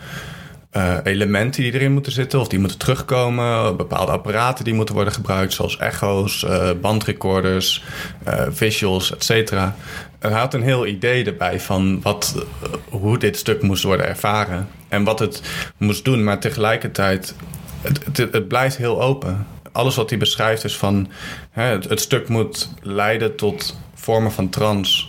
eh, 0.70 0.98
elementen 1.04 1.64
die 1.64 1.74
erin 1.74 1.92
moeten 1.92 2.12
zitten... 2.12 2.40
of 2.40 2.48
die 2.48 2.60
moeten 2.60 2.78
terugkomen, 2.78 3.78
bepaalde 3.78 4.12
apparaten 4.12 4.64
die 4.64 4.74
moeten 4.74 4.96
worden 4.96 5.14
gebruikt... 5.14 5.54
zoals 5.54 5.78
echo's, 5.78 6.44
eh, 6.44 6.70
bandrecorders, 6.82 7.84
eh, 8.24 8.46
visuals, 8.50 9.14
et 9.14 9.24
cetera. 9.24 9.76
Hij 10.20 10.32
had 10.32 10.54
een 10.54 10.62
heel 10.62 10.86
idee 10.86 11.26
erbij 11.26 11.60
van 11.60 12.02
wat, 12.02 12.46
hoe 12.90 13.18
dit 13.18 13.38
stuk 13.38 13.62
moest 13.62 13.84
worden 13.84 14.08
ervaren... 14.08 14.68
en 14.88 15.04
wat 15.04 15.20
het 15.20 15.42
moest 15.78 16.06
doen, 16.06 16.24
maar 16.24 16.40
tegelijkertijd... 16.40 17.36
het, 17.82 18.18
het, 18.18 18.48
blijft 18.48 18.78
heel 18.78 19.02
open. 19.02 19.48
Alles 19.72 19.96
wat 19.96 20.10
hij 20.10 20.20
beschrijft 20.20 20.64
is 20.64 20.78
van... 20.78 21.10
Hè, 21.52 21.64
het, 21.64 21.90
het 21.90 22.00
stuk 22.00 22.28
moet 22.28 22.70
leiden 22.82 23.36
tot 23.36 23.80
vormen 23.94 24.32
van 24.32 24.50
trance 24.50 25.06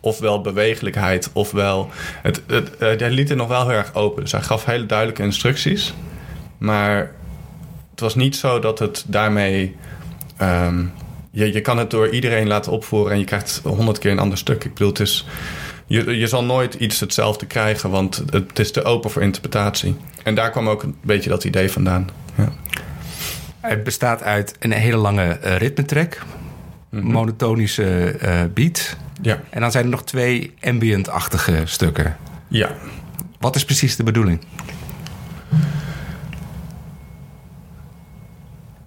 ofwel 0.00 0.40
bewegelijkheid, 0.40 1.30
ofwel... 1.32 1.90
Het, 2.22 2.42
het, 2.46 2.76
eh, 2.76 2.98
hij 2.98 3.10
liet 3.10 3.28
het 3.28 3.38
nog 3.38 3.48
wel 3.48 3.68
heel 3.68 3.78
erg 3.78 3.94
open. 3.94 4.22
Dus 4.22 4.32
hij 4.32 4.42
gaf 4.42 4.64
hele 4.64 4.86
duidelijke 4.86 5.22
instructies. 5.22 5.94
Maar 6.58 7.10
het 7.90 8.00
was 8.00 8.14
niet 8.14 8.36
zo 8.36 8.58
dat 8.58 8.78
het 8.78 9.04
daarmee... 9.06 9.76
ehm, 10.36 10.84
je, 11.30 11.52
je 11.52 11.60
kan 11.60 11.78
het 11.78 11.90
door 11.90 12.08
iedereen 12.08 12.46
laten 12.46 12.72
opvoeren... 12.72 13.12
en 13.12 13.18
je 13.18 13.24
krijgt 13.24 13.60
honderd 13.64 13.98
keer 13.98 14.10
een 14.10 14.18
ander 14.18 14.38
stuk. 14.38 14.64
Ik 14.64 14.72
bedoel, 14.72 14.88
het 14.88 15.00
is... 15.00 15.26
Je, 15.86 16.18
je 16.18 16.26
zal 16.26 16.44
nooit 16.44 16.74
iets 16.74 17.00
hetzelfde 17.00 17.46
krijgen... 17.46 17.90
want 17.90 18.22
het 18.30 18.58
is 18.58 18.72
te 18.72 18.84
open 18.84 19.10
voor 19.10 19.22
interpretatie. 19.22 19.96
En 20.22 20.34
daar 20.34 20.50
kwam 20.50 20.68
ook 20.68 20.82
een 20.82 20.96
beetje 21.02 21.30
dat 21.30 21.44
idee 21.44 21.70
vandaan. 21.70 22.08
Ja. 22.34 22.52
Het 23.60 23.84
bestaat 23.84 24.22
uit 24.22 24.56
een 24.58 24.72
hele 24.72 24.96
lange 24.96 25.38
eh, 25.38 25.56
ritmetrack. 25.56 26.18
Monotonische 26.90 28.10
eh, 28.10 28.40
beat. 28.54 28.96
Ja. 29.22 29.40
En 29.50 29.60
dan 29.60 29.70
zijn 29.70 29.84
er 29.84 29.90
nog 29.90 30.04
twee 30.04 30.54
ambient-achtige 30.60 31.62
stukken. 31.64 32.16
ja. 32.48 32.70
Wat 33.38 33.56
is 33.56 33.64
precies 33.64 33.96
de 33.96 34.02
bedoeling? 34.02 34.40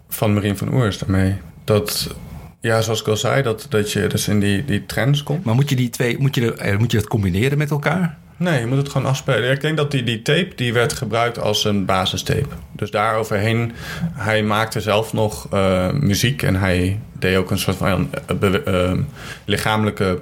Van 0.10 0.34
Marien 0.34 0.58
van 0.58 0.74
Oers 0.74 0.98
daarmee. 0.98 1.36
Dat... 1.64 2.16
Ja, 2.60 2.82
zoals 2.82 3.02
ik 3.02 3.08
al 3.08 3.18
zei, 3.18 3.42
dat, 3.42 3.66
dat 3.70 3.92
je 3.92 4.08
dus 4.08 4.28
in 4.28 4.40
die, 4.40 4.66
die 4.66 4.86
trends 4.86 5.24
komt. 5.24 5.44
Maar 5.46 5.56
moet 5.56 5.70
je 5.70 5.76
die 5.76 5.90
twee, 5.90 6.20
moet 6.20 6.36
je, 6.36 6.54
eh, 6.54 6.78
moet 6.78 6.92
je 6.92 6.98
dat 6.98 7.08
combineren 7.08 7.58
met 7.58 7.72
elkaar? 7.72 8.18
Nee, 8.44 8.60
je 8.60 8.66
moet 8.66 8.78
het 8.78 8.90
gewoon 8.90 9.08
afspelen. 9.08 9.52
Ik 9.52 9.62
denk 9.62 9.78
dat 9.78 9.92
die, 9.92 10.04
die 10.04 10.22
tape 10.22 10.52
die 10.56 10.74
werd 10.74 10.94
gebruikt 10.94 11.40
als 11.40 11.64
een 11.64 11.86
basistape. 11.86 12.56
Dus 12.72 12.92
daar 12.92 13.16
overheen, 13.16 13.72
hij 14.14 14.44
maakte 14.44 14.82
zelf 14.82 15.14
nog 15.14 15.48
eh, 15.52 15.92
muziek 15.92 16.42
en 16.42 16.56
hij 16.56 17.00
deed 17.20 17.38
ook 17.38 17.52
een 17.52 17.60
soort 17.60 17.78
van 17.78 18.10
eh, 18.42 18.90
eh, 18.90 18.98
lichamelijke 19.46 20.22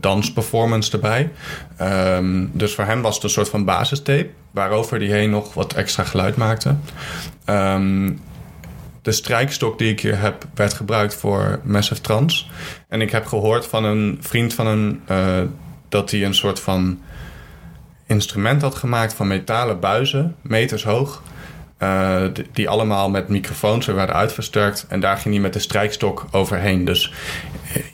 dansperformance 0.00 0.92
erbij. 0.92 1.30
Ehm, 1.76 2.46
dus 2.52 2.74
voor 2.74 2.84
hem 2.84 3.02
was 3.02 3.14
het 3.14 3.24
een 3.24 3.30
soort 3.30 3.48
van 3.48 3.64
basistape, 3.64 4.28
waarover 4.50 4.98
hij 4.98 5.06
heen 5.06 5.30
nog 5.30 5.54
wat 5.54 5.72
extra 5.72 6.04
geluid 6.04 6.36
maakte. 6.36 6.76
Ehm, 7.44 8.12
de 9.02 9.12
strijkstok 9.12 9.78
die 9.78 9.90
ik 9.90 10.00
hier 10.00 10.20
heb, 10.20 10.44
werd 10.54 10.74
gebruikt 10.74 11.14
voor 11.14 11.60
Massive 11.64 12.00
Trance. 12.00 12.44
En 12.88 13.00
ik 13.00 13.10
heb 13.10 13.26
gehoord 13.26 13.66
van 13.66 13.84
een 13.84 14.18
vriend 14.20 14.54
van 14.54 14.66
hem 14.66 15.00
dat 15.88 16.10
hij 16.10 16.24
een 16.24 16.34
soort 16.34 16.60
van 16.60 16.98
instrument 18.06 18.62
had 18.62 18.74
gemaakt 18.74 19.14
van 19.14 19.26
metalen 19.26 19.80
buizen, 19.80 20.36
meters 20.42 20.84
hoog. 20.84 21.22
Uh, 21.82 22.22
die 22.52 22.68
allemaal 22.68 23.10
met 23.10 23.28
microfoons 23.28 23.86
werden 23.86 24.14
uitversterkt. 24.14 24.86
En 24.88 25.00
daar 25.00 25.16
ging 25.16 25.34
hij 25.34 25.42
met 25.42 25.52
de 25.52 25.58
strijkstok 25.58 26.26
overheen. 26.30 26.84
Dus 26.84 27.12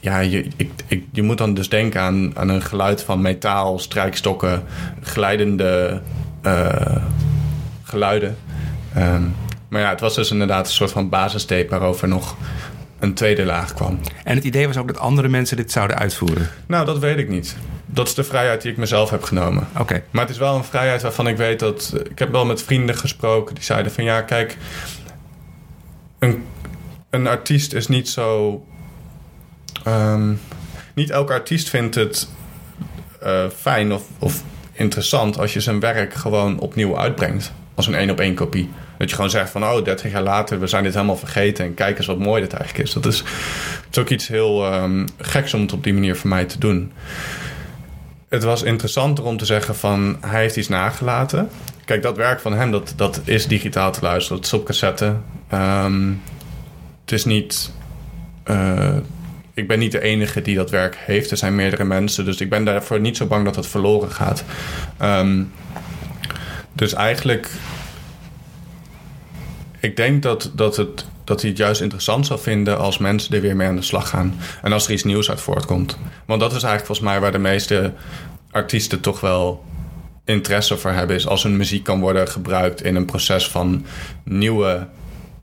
ja, 0.00 0.18
je, 0.18 0.48
ik, 0.56 0.70
ik, 0.86 1.04
je 1.12 1.22
moet 1.22 1.38
dan 1.38 1.54
dus 1.54 1.68
denken 1.68 2.00
aan, 2.00 2.38
aan 2.38 2.48
een 2.48 2.62
geluid 2.62 3.02
van 3.02 3.20
metaal, 3.20 3.78
strijkstokken, 3.78 4.62
glijdende 5.02 6.00
uh, 6.42 6.96
geluiden. 7.82 8.36
Um, 8.96 9.34
maar 9.68 9.80
ja, 9.80 9.88
het 9.88 10.00
was 10.00 10.14
dus 10.14 10.30
inderdaad 10.30 10.66
een 10.66 10.72
soort 10.72 10.90
van 10.90 11.08
basistape 11.08 11.68
waarover 11.68 12.08
nog 12.08 12.36
een 12.98 13.14
tweede 13.14 13.44
laag 13.44 13.74
kwam. 13.74 14.00
En 14.24 14.36
het 14.36 14.44
idee 14.44 14.66
was 14.66 14.76
ook 14.76 14.86
dat 14.86 14.98
andere 14.98 15.28
mensen 15.28 15.56
dit 15.56 15.72
zouden 15.72 15.98
uitvoeren? 15.98 16.48
Nou, 16.66 16.86
dat 16.86 16.98
weet 16.98 17.18
ik 17.18 17.28
niet. 17.28 17.56
Dat 17.86 18.08
is 18.08 18.14
de 18.14 18.24
vrijheid 18.24 18.62
die 18.62 18.70
ik 18.70 18.76
mezelf 18.76 19.10
heb 19.10 19.22
genomen. 19.22 19.68
Oké. 19.78 20.02
Maar 20.10 20.22
het 20.22 20.30
is 20.30 20.38
wel 20.38 20.56
een 20.56 20.64
vrijheid 20.64 21.02
waarvan 21.02 21.26
ik 21.26 21.36
weet 21.36 21.58
dat... 21.58 21.94
Ik 22.10 22.18
heb 22.18 22.30
wel 22.30 22.44
met 22.44 22.62
vrienden 22.62 22.96
gesproken 22.96 23.54
die 23.54 23.64
zeiden 23.64 23.92
van... 23.92 24.04
Ja, 24.04 24.22
kijk, 24.22 24.56
een, 26.18 26.44
een 27.10 27.26
artiest 27.26 27.72
is 27.72 27.88
niet 27.88 28.08
zo... 28.08 28.64
Um, 29.86 30.40
niet 30.94 31.10
elke 31.10 31.32
artiest 31.32 31.68
vindt 31.68 31.94
het 31.94 32.28
uh, 33.22 33.44
fijn 33.56 33.92
of, 33.92 34.02
of 34.18 34.42
interessant... 34.72 35.38
als 35.38 35.52
je 35.52 35.60
zijn 35.60 35.80
werk 35.80 36.14
gewoon 36.14 36.58
opnieuw 36.58 36.98
uitbrengt. 36.98 37.52
Als 37.74 37.86
een 37.86 37.94
één-op-één 37.94 38.34
kopie. 38.34 38.70
Dat 38.98 39.10
je 39.10 39.16
gewoon 39.16 39.30
zegt 39.30 39.50
van, 39.50 39.64
oh, 39.64 39.84
30 39.84 40.12
jaar 40.12 40.22
later, 40.22 40.60
we 40.60 40.66
zijn 40.66 40.82
dit 40.82 40.94
helemaal 40.94 41.16
vergeten. 41.16 41.64
En 41.64 41.74
kijk 41.74 41.98
eens 41.98 42.06
wat 42.06 42.18
mooi 42.18 42.42
dit 42.42 42.52
eigenlijk 42.52 42.88
is. 42.88 42.94
Dat 42.94 43.06
is, 43.06 43.18
het 43.18 43.86
is 43.90 43.98
ook 43.98 44.08
iets 44.08 44.28
heel 44.28 44.74
um, 44.74 45.04
geks 45.18 45.54
om 45.54 45.60
het 45.60 45.72
op 45.72 45.84
die 45.84 45.94
manier 45.94 46.16
voor 46.16 46.28
mij 46.28 46.44
te 46.44 46.58
doen. 46.58 46.92
Het 48.32 48.42
was 48.42 48.62
interessanter 48.62 49.24
om 49.24 49.36
te 49.36 49.44
zeggen 49.44 49.76
van, 49.76 50.16
hij 50.20 50.40
heeft 50.40 50.56
iets 50.56 50.68
nagelaten. 50.68 51.48
Kijk, 51.84 52.02
dat 52.02 52.16
werk 52.16 52.40
van 52.40 52.52
hem, 52.52 52.70
dat, 52.70 52.92
dat 52.96 53.20
is 53.24 53.46
digitaal 53.46 53.92
te 53.92 54.02
luisteren. 54.02 54.36
Dat 54.36 54.46
is 54.46 54.52
op 54.52 54.64
cassette. 54.64 55.16
Um, 55.52 56.22
het 57.00 57.12
is 57.12 57.24
niet... 57.24 57.72
Uh, 58.46 58.96
ik 59.54 59.68
ben 59.68 59.78
niet 59.78 59.92
de 59.92 60.00
enige 60.00 60.42
die 60.42 60.56
dat 60.56 60.70
werk 60.70 60.96
heeft. 60.96 61.30
Er 61.30 61.36
zijn 61.36 61.54
meerdere 61.54 61.84
mensen. 61.84 62.24
Dus 62.24 62.40
ik 62.40 62.50
ben 62.50 62.64
daarvoor 62.64 63.00
niet 63.00 63.16
zo 63.16 63.26
bang 63.26 63.44
dat 63.44 63.56
het 63.56 63.66
verloren 63.66 64.10
gaat. 64.10 64.44
Um, 65.02 65.52
dus 66.72 66.94
eigenlijk 66.94 67.50
ik 69.82 69.96
denk 69.96 70.22
dat, 70.22 70.50
dat, 70.54 70.76
het, 70.76 71.06
dat 71.24 71.40
hij 71.40 71.50
het 71.50 71.58
juist 71.58 71.80
interessant 71.80 72.26
zal 72.26 72.38
vinden 72.38 72.78
als 72.78 72.98
mensen 72.98 73.34
er 73.34 73.40
weer 73.40 73.56
mee 73.56 73.68
aan 73.68 73.76
de 73.76 73.82
slag 73.82 74.08
gaan. 74.08 74.34
En 74.62 74.72
als 74.72 74.86
er 74.86 74.92
iets 74.92 75.04
nieuws 75.04 75.30
uit 75.30 75.40
voortkomt. 75.40 75.98
Want 76.26 76.40
dat 76.40 76.50
is 76.50 76.62
eigenlijk 76.62 76.86
volgens 76.86 77.06
mij 77.06 77.20
waar 77.20 77.32
de 77.32 77.38
meeste 77.38 77.92
artiesten 78.50 79.00
toch 79.00 79.20
wel 79.20 79.64
interesse 80.24 80.76
voor 80.76 80.90
hebben. 80.90 81.16
Is 81.16 81.26
als 81.26 81.42
hun 81.42 81.56
muziek 81.56 81.84
kan 81.84 82.00
worden 82.00 82.28
gebruikt 82.28 82.84
in 82.84 82.96
een 82.96 83.04
proces 83.04 83.48
van 83.48 83.84
nieuwe 84.24 84.86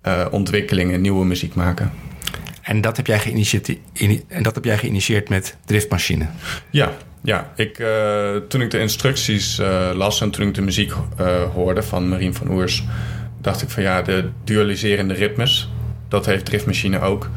uh, 0.03 0.25
ontwikkelingen, 0.31 1.01
nieuwe 1.01 1.25
muziek 1.25 1.55
maken. 1.55 1.91
En 2.61 2.81
dat 2.81 2.97
heb 2.97 3.07
jij, 3.07 3.19
geïnitieerd, 3.19 3.77
en 4.27 4.43
dat 4.43 4.55
heb 4.55 4.65
jij 4.65 4.77
geïnitieerd 4.77 5.29
met 5.29 5.57
Driftmachine? 5.65 6.27
Ja, 6.69 6.93
ja. 7.21 7.51
Ik, 7.55 7.79
uh, 7.79 8.35
toen 8.47 8.61
ik 8.61 8.71
de 8.71 8.79
instructies 8.79 9.59
uh, 9.59 9.89
las 9.93 10.21
en 10.21 10.29
toen 10.29 10.47
ik 10.47 10.53
de 10.53 10.61
muziek 10.61 10.93
hoorde 11.53 11.83
van 11.83 12.09
Marien 12.09 12.33
van 12.33 12.51
Oers 12.51 12.83
dacht 13.41 13.61
ik 13.61 13.69
van 13.69 13.83
ja, 13.83 14.01
de 14.01 14.29
dualiserende 14.43 15.13
ritmes, 15.13 15.69
dat 16.07 16.25
heeft 16.25 16.45
Driftmachine 16.45 16.99
ook. 16.99 17.29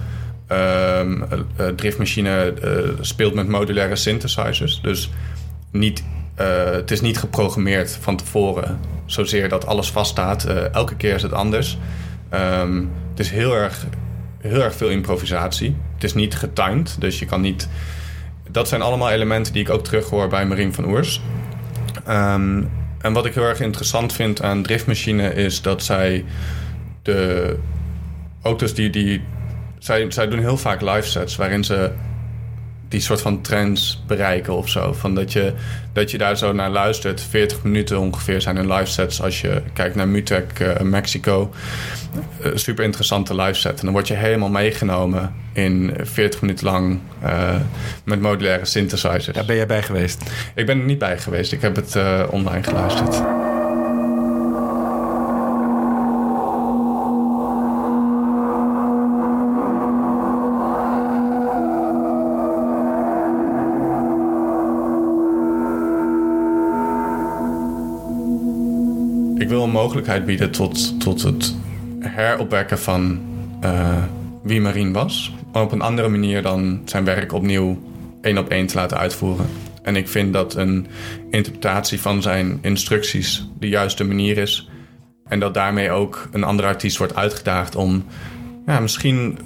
Um, 0.48 1.24
uh, 1.60 1.68
Driftmachine 1.76 2.54
uh, 2.64 2.70
speelt 3.00 3.34
met 3.34 3.48
modulaire 3.48 3.96
synthesizers. 3.96 4.80
Dus 4.80 5.10
niet, 5.70 6.04
het 6.74 6.90
is 6.90 7.00
niet 7.00 7.18
geprogrammeerd 7.18 7.98
van 8.00 8.16
tevoren 8.16 8.78
zozeer 9.06 9.48
dat 9.48 9.66
alles 9.66 9.90
vaststaat. 9.90 10.44
elke 10.72 10.96
keer 10.96 11.14
is 11.14 11.22
het 11.22 11.32
anders. 11.32 11.78
Um, 12.34 12.90
het 13.10 13.20
is 13.20 13.30
heel 13.30 13.54
erg, 13.54 13.86
heel 14.40 14.62
erg 14.62 14.74
veel 14.74 14.88
improvisatie. 14.88 15.76
Het 15.94 16.04
is 16.04 16.14
niet 16.14 16.34
getimed, 16.34 16.96
dus 16.98 17.18
je 17.18 17.26
kan 17.26 17.40
niet... 17.40 17.68
Dat 18.50 18.68
zijn 18.68 18.82
allemaal 18.82 19.10
elementen 19.10 19.52
die 19.52 19.62
ik 19.62 19.70
ook 19.70 19.84
terughoor 19.84 20.28
bij 20.28 20.46
Marien 20.46 20.74
van 20.74 20.84
Oers. 20.84 21.20
Um, 22.08 22.70
en 23.02 23.12
wat 23.12 23.26
ik 23.26 23.34
heel 23.34 23.44
erg 23.44 23.60
interessant 23.60 24.12
vind 24.12 24.42
aan 24.42 24.62
driftmachine 24.62 25.34
is 25.34 25.62
dat 25.62 25.82
zij 25.82 26.24
de 27.02 27.56
auto's 28.42 28.74
die. 28.74 28.90
die 28.90 29.22
zij, 29.78 30.10
zij 30.10 30.28
doen 30.28 30.38
heel 30.38 30.56
vaak 30.56 30.80
live 30.80 31.08
sets 31.08 31.36
waarin 31.36 31.64
ze 31.64 31.90
die 32.92 33.00
soort 33.00 33.20
van 33.20 33.40
trends 33.40 34.02
bereiken 34.06 34.56
of 34.56 34.68
zo. 34.68 34.92
Van 34.92 35.14
dat, 35.14 35.32
je, 35.32 35.52
dat 35.92 36.10
je 36.10 36.18
daar 36.18 36.36
zo 36.36 36.52
naar 36.52 36.70
luistert. 36.70 37.20
40 37.20 37.62
minuten 37.62 37.98
ongeveer 37.98 38.40
zijn 38.40 38.56
hun 38.56 38.72
live 38.72 38.90
sets. 38.90 39.22
Als 39.22 39.40
je 39.40 39.62
kijkt 39.72 39.94
naar 39.94 40.08
Mutec 40.08 40.60
uh, 40.60 40.80
Mexico. 40.80 41.52
Uh, 42.44 42.50
super 42.54 42.84
interessante 42.84 43.34
live 43.34 43.58
set. 43.58 43.78
En 43.78 43.84
dan 43.84 43.92
word 43.92 44.08
je 44.08 44.14
helemaal 44.14 44.48
meegenomen 44.48 45.34
in 45.52 45.94
40 46.02 46.40
minuten 46.40 46.66
lang 46.66 46.98
uh, 47.24 47.54
met 48.04 48.20
modulaire 48.20 48.64
synthesizers. 48.64 49.26
Daar 49.36 49.44
ben 49.44 49.56
jij 49.56 49.66
bij 49.66 49.82
geweest? 49.82 50.22
Ik 50.54 50.66
ben 50.66 50.78
er 50.78 50.84
niet 50.84 50.98
bij 50.98 51.18
geweest. 51.18 51.52
Ik 51.52 51.60
heb 51.60 51.76
het 51.76 51.96
online 52.30 52.62
geluisterd. 52.62 53.51
Mogelijkheid 69.72 70.24
bieden 70.24 70.50
tot, 70.50 71.00
tot 71.00 71.22
het 71.22 71.54
heropwekken 72.00 72.78
van 72.78 73.20
uh, 73.64 74.02
wie 74.42 74.60
Marien 74.60 74.92
was. 74.92 75.34
Op 75.52 75.72
een 75.72 75.80
andere 75.80 76.08
manier 76.08 76.42
dan 76.42 76.82
zijn 76.84 77.04
werk 77.04 77.32
opnieuw 77.32 77.82
één 78.20 78.38
op 78.38 78.48
één 78.48 78.66
te 78.66 78.76
laten 78.76 78.98
uitvoeren. 78.98 79.46
En 79.82 79.96
ik 79.96 80.08
vind 80.08 80.32
dat 80.32 80.54
een 80.54 80.86
interpretatie 81.30 82.00
van 82.00 82.22
zijn 82.22 82.58
instructies 82.60 83.48
de 83.58 83.68
juiste 83.68 84.04
manier 84.04 84.38
is. 84.38 84.68
En 85.28 85.40
dat 85.40 85.54
daarmee 85.54 85.90
ook 85.90 86.28
een 86.32 86.44
andere 86.44 86.68
artiest 86.68 86.96
wordt 86.96 87.14
uitgedaagd 87.14 87.76
om 87.76 88.04
ja, 88.66 88.80
misschien 88.80 89.38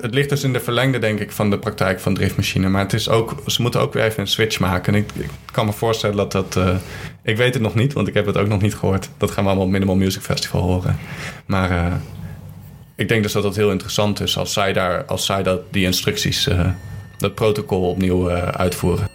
het 0.00 0.14
ligt 0.14 0.28
dus 0.28 0.44
in 0.44 0.52
de 0.52 0.60
verlengde, 0.60 0.98
denk 0.98 1.20
ik, 1.20 1.32
van 1.32 1.50
de 1.50 1.58
praktijk 1.58 2.00
van 2.00 2.14
driftmachine. 2.14 2.68
Maar 2.68 2.82
het 2.82 2.92
is 2.92 3.08
ook, 3.08 3.42
ze 3.46 3.62
moeten 3.62 3.80
ook 3.80 3.92
weer 3.92 4.04
even 4.04 4.20
een 4.20 4.26
switch 4.26 4.60
maken. 4.60 4.94
En 4.94 5.00
ik, 5.00 5.28
kan 5.52 5.66
me 5.66 5.72
voorstellen 5.72 6.16
dat 6.16 6.32
dat. 6.32 6.56
Uh, 6.56 6.76
ik 7.22 7.36
weet 7.36 7.54
het 7.54 7.62
nog 7.62 7.74
niet, 7.74 7.92
want 7.92 8.08
ik 8.08 8.14
heb 8.14 8.26
het 8.26 8.36
ook 8.36 8.48
nog 8.48 8.60
niet 8.60 8.74
gehoord. 8.74 9.08
Dat 9.16 9.30
gaan 9.30 9.42
we 9.42 9.48
allemaal 9.48 9.66
op 9.66 9.72
Minimal 9.72 9.96
Music 9.96 10.22
Festival 10.22 10.60
horen. 10.60 10.98
Maar 11.46 11.70
uh, 11.70 11.94
ik 12.94 13.08
denk 13.08 13.22
dus 13.22 13.32
dat 13.32 13.44
het 13.44 13.56
heel 13.56 13.70
interessant 13.70 14.20
is 14.20 14.36
als 14.36 14.52
zij, 14.52 14.72
daar, 14.72 15.04
als 15.04 15.26
zij 15.26 15.42
dat, 15.42 15.60
die 15.70 15.84
instructies, 15.84 16.48
uh, 16.48 16.68
dat 17.18 17.34
protocol 17.34 17.88
opnieuw 17.90 18.30
uitvoeren. 18.30 19.13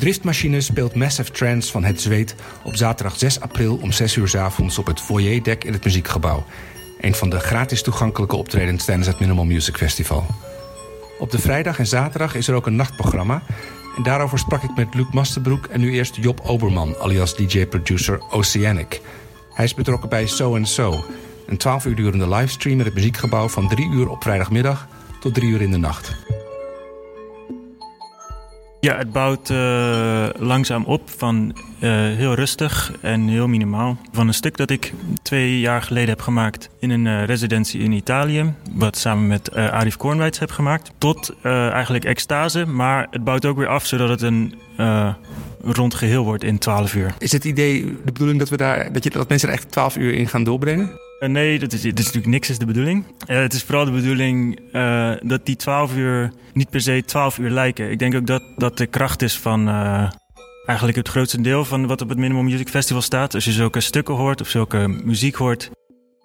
Driftmachine 0.00 0.60
speelt 0.60 0.94
Massive 0.94 1.30
Trance 1.30 1.70
van 1.70 1.84
Het 1.84 2.00
Zweet 2.00 2.34
op 2.62 2.76
zaterdag 2.76 3.18
6 3.18 3.40
april 3.40 3.78
om 3.82 3.92
6 3.92 4.16
uur 4.16 4.28
s 4.28 4.34
avonds 4.34 4.78
op 4.78 4.86
het 4.86 5.00
foyerdek 5.00 5.64
in 5.64 5.72
het 5.72 5.84
Muziekgebouw. 5.84 6.44
Een 7.00 7.14
van 7.14 7.30
de 7.30 7.38
gratis 7.38 7.82
toegankelijke 7.82 8.36
optredens 8.36 8.84
tijdens 8.84 9.06
het 9.06 9.20
Minimal 9.20 9.44
Music 9.44 9.76
Festival. 9.76 10.26
Op 11.18 11.30
de 11.30 11.38
vrijdag 11.38 11.78
en 11.78 11.86
zaterdag 11.86 12.34
is 12.34 12.48
er 12.48 12.54
ook 12.54 12.66
een 12.66 12.76
nachtprogramma. 12.76 13.42
Daarover 14.02 14.38
sprak 14.38 14.62
ik 14.62 14.76
met 14.76 14.94
Luc 14.94 15.06
Masterbroek 15.10 15.66
en 15.66 15.80
nu 15.80 15.92
eerst 15.92 16.16
Job 16.16 16.40
Oberman, 16.44 16.96
alias 17.00 17.36
DJ-producer 17.36 18.20
Oceanic. 18.30 19.00
Hij 19.54 19.64
is 19.64 19.74
betrokken 19.74 20.08
bij 20.08 20.26
So 20.26 20.64
So, 20.64 21.04
een 21.46 21.56
12 21.56 21.84
uur 21.84 21.96
durende 21.96 22.28
livestream 22.28 22.78
in 22.78 22.84
het 22.84 22.94
Muziekgebouw 22.94 23.48
van 23.48 23.68
3 23.68 23.90
uur 23.90 24.08
op 24.08 24.22
vrijdagmiddag 24.22 24.88
tot 25.20 25.34
3 25.34 25.50
uur 25.50 25.62
in 25.62 25.70
de 25.70 25.78
nacht. 25.78 26.39
Ja, 28.80 28.96
het 28.96 29.12
bouwt 29.12 29.50
uh, 29.50 30.26
langzaam 30.38 30.84
op 30.84 31.10
van 31.10 31.56
uh, 31.80 31.90
heel 31.90 32.34
rustig 32.34 32.92
en 33.00 33.28
heel 33.28 33.48
minimaal. 33.48 33.96
Van 34.12 34.28
een 34.28 34.34
stuk 34.34 34.56
dat 34.56 34.70
ik 34.70 34.94
twee 35.22 35.60
jaar 35.60 35.82
geleden 35.82 36.08
heb 36.08 36.20
gemaakt 36.20 36.70
in 36.78 36.90
een 36.90 37.04
uh, 37.04 37.24
residentie 37.24 37.80
in 37.80 37.92
Italië, 37.92 38.54
wat 38.72 38.96
samen 38.96 39.26
met 39.26 39.54
Arif 39.54 39.96
Kornwijts 39.96 40.38
heb 40.38 40.50
gemaakt, 40.50 40.92
tot 40.98 41.34
eigenlijk 41.42 42.04
extase. 42.04 42.66
Maar 42.66 43.06
het 43.10 43.24
bouwt 43.24 43.44
ook 43.44 43.56
weer 43.56 43.68
af 43.68 43.86
zodat 43.86 44.08
het 44.08 44.22
een 44.22 44.54
rond 45.62 45.94
geheel 45.94 46.24
wordt 46.24 46.44
in 46.44 46.58
12 46.58 46.94
uur. 46.94 47.14
Is 47.18 47.32
het 47.32 47.44
idee, 47.44 47.84
de 47.84 48.12
bedoeling 48.12 48.38
dat, 48.38 48.48
we 48.48 48.56
daar, 48.56 48.92
dat, 48.92 49.04
je, 49.04 49.10
dat 49.10 49.28
mensen 49.28 49.48
er 49.48 49.54
echt 49.54 49.70
12 49.70 49.96
uur 49.96 50.14
in 50.14 50.28
gaan 50.28 50.44
doorbrengen? 50.44 50.90
Uh, 51.20 51.28
nee, 51.28 51.58
dat 51.58 51.72
is, 51.72 51.82
dat 51.82 51.98
is 51.98 52.04
natuurlijk 52.04 52.32
niks 52.32 52.50
is 52.50 52.58
de 52.58 52.66
bedoeling. 52.66 53.04
Uh, 53.26 53.36
het 53.38 53.52
is 53.52 53.62
vooral 53.62 53.84
de 53.84 53.90
bedoeling 53.90 54.60
uh, 54.72 55.12
dat 55.22 55.46
die 55.46 55.56
12 55.56 55.96
uur 55.96 56.32
niet 56.52 56.70
per 56.70 56.80
se 56.80 57.02
12 57.06 57.38
uur 57.38 57.50
lijken. 57.50 57.90
Ik 57.90 57.98
denk 57.98 58.14
ook 58.14 58.26
dat 58.26 58.42
dat 58.56 58.76
de 58.76 58.86
kracht 58.86 59.22
is 59.22 59.38
van 59.38 59.68
eigenlijk 60.66 60.98
het 60.98 61.08
grootste 61.08 61.40
deel 61.40 61.64
van 61.64 61.86
wat 61.86 62.00
op 62.00 62.08
het 62.08 62.18
Minimum 62.18 62.44
Music 62.44 62.68
Festival 62.68 63.02
staat. 63.02 63.34
Als 63.34 63.44
je 63.44 63.52
zulke 63.52 63.80
stukken 63.80 64.14
hoort 64.14 64.40
of 64.40 64.48
zulke 64.48 64.88
muziek 64.88 65.34
hoort, 65.34 65.70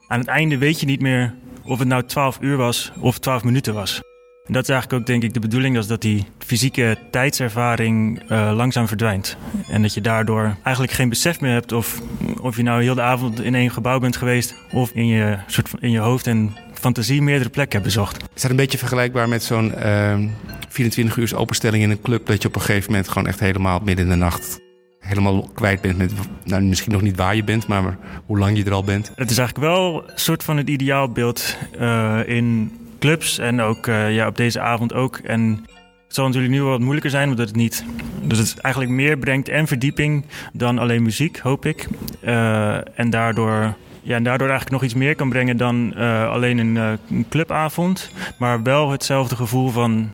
aan 0.08 0.20
het 0.20 0.28
einde 0.28 0.58
weet 0.58 0.80
je 0.80 0.86
niet 0.86 1.02
meer 1.02 1.34
of 1.64 1.80
het 1.80 1.88
nou 1.88 2.04
12 2.04 2.38
uur 2.42 2.58
was 2.58 2.92
of 3.00 3.20
12 3.20 3.44
minuten 3.44 3.74
was. 3.74 4.02
Dat 4.48 4.64
is 4.64 4.70
eigenlijk 4.70 5.02
ook 5.02 5.08
denk 5.08 5.24
ik 5.24 5.34
de 5.34 5.40
bedoeling, 5.40 5.78
is 5.78 5.88
dat 5.88 6.02
die 6.02 6.26
fysieke 6.38 6.98
tijdservaring 7.12 8.22
uh, 8.32 8.52
langzaam 8.56 8.88
verdwijnt. 8.88 9.38
En 9.70 9.82
dat 9.82 9.94
je 9.94 10.02
daardoor 10.02 10.56
eigenlijk 10.64 10.96
geen 10.96 11.10
besef 11.10 11.42
meer 11.42 11.52
hebt 11.52 11.72
of, 11.72 12.02
of 12.42 12.56
je 12.56 12.64
nou 12.64 12.82
heel 12.82 12.96
de 12.96 13.02
avond 13.02 13.42
in 13.42 13.56
één 13.56 13.72
gebouw 13.72 14.00
bent 14.00 14.16
geweest 14.16 14.56
of 14.72 14.92
in 14.92 15.08
je, 15.08 15.38
soort 15.48 15.70
van, 15.70 15.80
in 15.80 15.92
je 15.92 16.00
hoofd 16.00 16.28
en 16.28 16.56
fantasie 16.74 17.22
meerdere 17.22 17.50
plekken 17.50 17.80
hebt 17.80 17.94
bezocht. 17.94 18.24
Is 18.36 18.42
dat 18.42 18.52
een 18.52 18.58
beetje 18.58 18.78
vergelijkbaar 18.78 19.30
met 19.30 19.44
zo'n 19.44 19.72
uh, 19.72 20.12
ehm, 20.12 20.28
24 20.70 21.18
uur 21.18 21.38
openstelling 21.38 21.84
in 21.84 21.90
een 21.90 22.02
club 22.02 22.26
dat 22.26 22.42
je 22.42 22.48
op 22.48 22.56
een 22.56 22.62
gegeven 22.62 22.92
moment 22.92 23.10
gewoon 23.10 23.28
echt 23.28 23.40
helemaal 23.40 23.80
midden 23.80 24.06
in 24.06 24.12
de 24.12 24.18
nacht 24.18 24.64
helemaal 25.00 25.50
kwijt 25.54 25.82
bent 25.82 25.98
met, 25.98 26.14
nou, 26.44 26.64
misschien 26.64 26.92
nog 26.92 27.02
niet 27.02 27.16
waar 27.16 27.36
je 27.36 27.44
bent, 27.44 27.68
maar 27.68 27.98
hoe 28.26 28.40
lang 28.40 28.58
je 28.58 28.64
er 28.64 28.74
al 28.74 28.84
bent. 28.84 29.12
Het 29.16 29.32
is 29.32 29.38
eigenlijk 29.38 29.68
wel 29.68 30.04
een 30.04 30.20
soort 30.20 30.44
van 30.44 30.58
het 30.58 30.70
ideaalbeeld 30.70 31.58
uh, 31.80 32.20
in 32.26 32.72
clubs 33.06 33.38
en 33.38 33.62
ook 33.62 33.88
uh, 33.88 34.16
ja, 34.16 34.28
op 34.28 34.38
deze 34.38 34.60
avond 34.60 34.94
ook. 34.94 35.18
En 35.18 35.66
het 36.06 36.16
zal 36.16 36.26
natuurlijk 36.26 36.54
nu 36.54 36.62
wel 36.62 36.70
wat 36.70 36.80
moeilijker 36.80 37.10
zijn, 37.10 37.30
omdat 37.30 37.48
het 37.48 37.56
niet. 37.56 37.86
Dus 38.22 38.38
het 38.38 38.60
eigenlijk 38.60 38.94
meer 38.94 39.18
brengt 39.18 39.50
en 39.50 39.68
verdieping 39.68 40.26
dan 40.54 40.80
alleen 40.80 41.04
muziek, 41.04 41.38
hoop 41.38 41.66
ik. 41.66 41.88
Uh, 42.24 43.00
en 43.00 43.10
daardoor. 43.10 43.76
Ja, 44.02 44.16
en 44.16 44.24
daardoor 44.24 44.50
eigenlijk 44.50 44.82
nog 44.82 44.84
iets 44.84 45.00
meer 45.00 45.16
kan 45.16 45.30
brengen 45.30 45.58
dan 45.58 45.94
uh, 45.98 46.30
alleen 46.30 46.58
een, 46.58 46.76
een 46.76 47.26
clubavond. 47.30 48.12
Maar 48.40 48.64
wel 48.64 48.92
hetzelfde 48.92 49.36
gevoel 49.36 49.70
van 49.70 50.14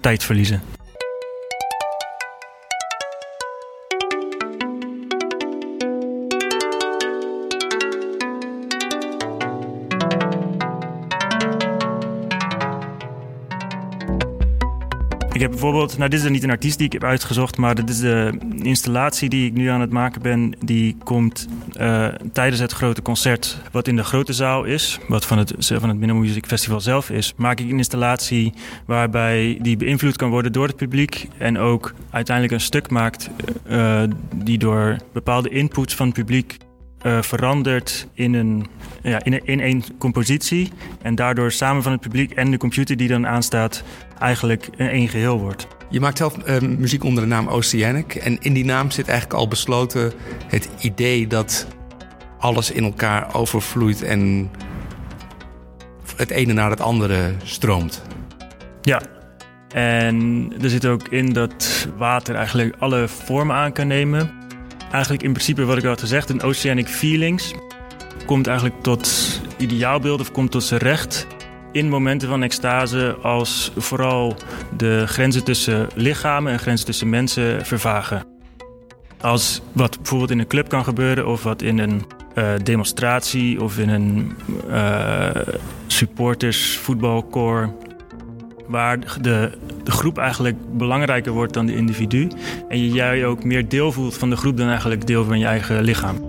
tijd 0.00 0.24
verliezen. 0.24 0.62
Ik 15.40 15.46
heb 15.46 15.54
bijvoorbeeld, 15.54 15.98
nou 15.98 16.10
dit 16.10 16.22
is 16.22 16.28
niet 16.28 16.42
een 16.42 16.50
artiest 16.50 16.78
die 16.78 16.86
ik 16.86 16.92
heb 16.92 17.04
uitgezocht, 17.04 17.56
maar 17.56 17.74
dit 17.74 17.88
is 17.88 17.98
de 17.98 18.38
installatie 18.62 19.28
die 19.28 19.46
ik 19.46 19.52
nu 19.52 19.68
aan 19.68 19.80
het 19.80 19.90
maken 19.90 20.22
ben. 20.22 20.54
Die 20.64 20.96
komt 21.04 21.48
uh, 21.80 22.08
tijdens 22.32 22.60
het 22.60 22.72
grote 22.72 23.02
concert, 23.02 23.58
wat 23.72 23.88
in 23.88 23.96
de 23.96 24.04
grote 24.04 24.32
zaal 24.32 24.64
is, 24.64 24.98
wat 25.08 25.26
van 25.26 25.38
het, 25.38 25.54
van 25.58 25.88
het 25.88 25.98
Minimal 25.98 26.22
Music 26.22 26.46
Festival 26.46 26.80
zelf 26.80 27.10
is, 27.10 27.32
maak 27.36 27.60
ik 27.60 27.70
een 27.70 27.76
installatie 27.76 28.52
waarbij 28.86 29.58
die 29.60 29.76
beïnvloed 29.76 30.16
kan 30.16 30.30
worden 30.30 30.52
door 30.52 30.66
het 30.66 30.76
publiek 30.76 31.28
en 31.38 31.58
ook 31.58 31.94
uiteindelijk 32.10 32.54
een 32.54 32.60
stuk 32.60 32.90
maakt 32.90 33.30
uh, 33.70 34.02
die 34.34 34.58
door 34.58 34.96
bepaalde 35.12 35.48
inputs 35.48 35.94
van 35.94 36.06
het 36.06 36.14
publiek 36.14 36.56
uh, 37.02 37.22
verandert 37.22 38.06
in 38.14 38.34
een, 38.34 38.66
ja, 39.02 39.24
in, 39.24 39.32
een, 39.32 39.44
in 39.44 39.60
één 39.60 39.82
compositie. 39.98 40.72
En 41.02 41.14
daardoor 41.14 41.52
samen 41.52 41.82
van 41.82 41.92
het 41.92 42.00
publiek 42.00 42.30
en 42.30 42.50
de 42.50 42.56
computer 42.56 42.96
die 42.96 43.08
dan 43.08 43.26
aanstaat, 43.26 43.82
eigenlijk 44.18 44.68
een 44.76 44.88
één 44.88 45.08
geheel 45.08 45.38
wordt. 45.38 45.66
Je 45.90 46.00
maakt 46.00 46.18
zelf 46.18 46.36
uh, 46.48 46.60
muziek 46.60 47.04
onder 47.04 47.22
de 47.22 47.28
naam 47.28 47.48
Oceanic. 47.48 48.14
En 48.14 48.38
in 48.40 48.52
die 48.52 48.64
naam 48.64 48.90
zit 48.90 49.08
eigenlijk 49.08 49.40
al 49.40 49.48
besloten 49.48 50.12
het 50.46 50.68
idee 50.80 51.26
dat 51.26 51.66
alles 52.38 52.70
in 52.70 52.84
elkaar 52.84 53.34
overvloeit 53.34 54.02
en 54.02 54.50
het 56.16 56.30
ene 56.30 56.52
naar 56.52 56.70
het 56.70 56.80
andere 56.80 57.34
stroomt. 57.42 58.02
Ja, 58.82 59.00
en 59.72 60.48
er 60.62 60.70
zit 60.70 60.86
ook 60.86 61.08
in 61.08 61.32
dat 61.32 61.88
water 61.96 62.34
eigenlijk 62.34 62.74
alle 62.78 63.08
vormen 63.08 63.56
aan 63.56 63.72
kan 63.72 63.86
nemen. 63.86 64.39
Eigenlijk 64.90 65.22
in 65.22 65.32
principe 65.32 65.64
wat 65.64 65.76
ik 65.76 65.82
al 65.82 65.88
had 65.88 66.00
gezegd, 66.00 66.30
een 66.30 66.42
oceanic 66.42 66.88
feelings 66.88 67.54
komt 68.26 68.46
eigenlijk 68.46 68.82
tot 68.82 69.40
ideaalbeelden 69.56 70.26
of 70.26 70.32
komt 70.32 70.50
tot 70.50 70.62
zijn 70.62 70.80
recht 70.80 71.26
in 71.72 71.88
momenten 71.88 72.28
van 72.28 72.42
extase 72.42 73.16
als 73.22 73.72
vooral 73.76 74.36
de 74.76 75.04
grenzen 75.06 75.44
tussen 75.44 75.88
lichamen 75.94 76.52
en 76.52 76.58
grenzen 76.58 76.86
tussen 76.86 77.08
mensen 77.08 77.66
vervagen. 77.66 78.26
Als 79.20 79.60
wat 79.72 79.96
bijvoorbeeld 79.96 80.30
in 80.30 80.38
een 80.38 80.46
club 80.46 80.68
kan 80.68 80.84
gebeuren 80.84 81.26
of 81.26 81.42
wat 81.42 81.62
in 81.62 81.78
een 81.78 82.04
uh, 82.34 82.52
demonstratie 82.62 83.62
of 83.62 83.78
in 83.78 83.88
een 83.88 84.36
uh, 84.68 85.30
supporters 85.86 86.76
voetbalkoor 86.76 87.74
waar 88.66 88.98
de, 89.20 89.50
de 89.84 89.90
groep 89.90 90.18
eigenlijk 90.18 90.56
belangrijker 90.76 91.32
wordt 91.32 91.54
dan 91.54 91.66
de 91.66 91.76
individu. 91.76 92.28
En 92.68 92.78
je 92.78 92.88
jij 92.88 93.26
ook 93.26 93.44
meer 93.44 93.68
deel 93.68 93.92
voelt 93.92 94.18
van 94.18 94.30
de 94.30 94.36
groep 94.36 94.56
dan 94.56 94.68
eigenlijk 94.68 95.06
deel 95.06 95.24
van 95.24 95.38
je 95.38 95.46
eigen 95.46 95.82
lichaam. 95.82 96.28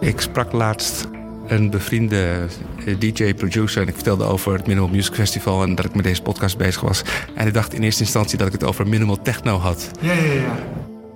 Ik 0.00 0.20
sprak 0.20 0.52
laatst 0.52 1.08
een 1.46 1.70
bevriende 1.70 2.46
eh, 2.86 2.98
DJ-producer. 2.98 3.82
En 3.82 3.88
ik 3.88 3.94
vertelde 3.94 4.24
over 4.24 4.52
het 4.52 4.66
Minimal 4.66 4.88
Music 4.88 5.14
Festival 5.14 5.62
en 5.62 5.74
dat 5.74 5.84
ik 5.84 5.94
met 5.94 6.04
deze 6.04 6.22
podcast 6.22 6.58
bezig 6.58 6.80
was. 6.80 7.02
En 7.34 7.46
ik 7.46 7.54
dacht 7.54 7.74
in 7.74 7.82
eerste 7.82 8.02
instantie 8.02 8.38
dat 8.38 8.46
ik 8.46 8.52
het 8.52 8.64
over 8.64 8.88
minimal 8.88 9.22
techno 9.22 9.56
had. 9.58 9.90
Ja, 10.00 10.12
ja, 10.12 10.32
ja. 10.32 10.58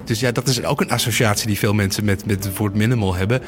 Dus 0.05 0.21
ja, 0.21 0.33
dat 0.33 0.49
is 0.49 0.65
ook 0.65 0.81
een 0.81 0.91
associatie 0.91 1.47
die 1.47 1.59
veel 1.59 1.75
mensen 1.75 2.05
met, 2.05 2.27
met 2.27 2.45
het 2.45 2.57
woord 2.57 2.75
minimal 2.75 3.15
hebben. 3.15 3.41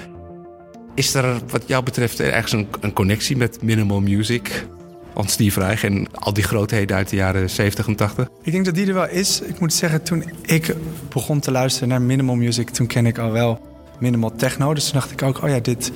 Is 0.95 1.15
er 1.15 1.39
wat 1.49 1.63
jou 1.67 1.83
betreft 1.85 2.21
ergens 2.21 2.53
een, 2.53 2.69
een 2.81 2.93
connectie 2.93 3.37
met 3.37 3.63
minimal 3.63 4.01
music? 4.01 4.67
Want 5.15 5.31
Steve 5.31 5.61
Reich 5.61 5.85
en 5.85 6.07
al 6.13 6.33
die 6.33 6.45
grootheden 6.45 6.97
uit 6.97 7.09
de 7.09 7.17
jaren 7.17 7.51
70 7.51 7.87
en 7.87 7.97
80? 7.97 8.29
Ik 8.43 8.53
denk 8.53 8.65
dat 8.65 8.75
die 8.75 8.87
er 8.87 8.95
wel 8.95 9.09
is. 9.09 9.41
Ik 9.41 9.61
moet 9.61 9.73
zeggen, 9.73 10.03
toen 10.03 10.25
ik 10.43 10.75
begon 11.09 11.41
te 11.41 11.51
luisteren 11.51 11.89
naar 11.89 12.03
minimal 12.03 12.35
music... 12.35 12.71
toen 12.71 12.87
ken 12.87 13.07
ik 13.07 13.19
al 13.19 13.31
wel 13.31 13.61
minimal 13.99 14.33
techno. 14.37 14.75
Dus 14.75 14.85
toen 14.85 15.01
dacht 15.01 15.11
ik 15.11 15.23
ook, 15.23 15.43
oh 15.43 15.49
ja, 15.49 15.59
dit, 15.59 15.93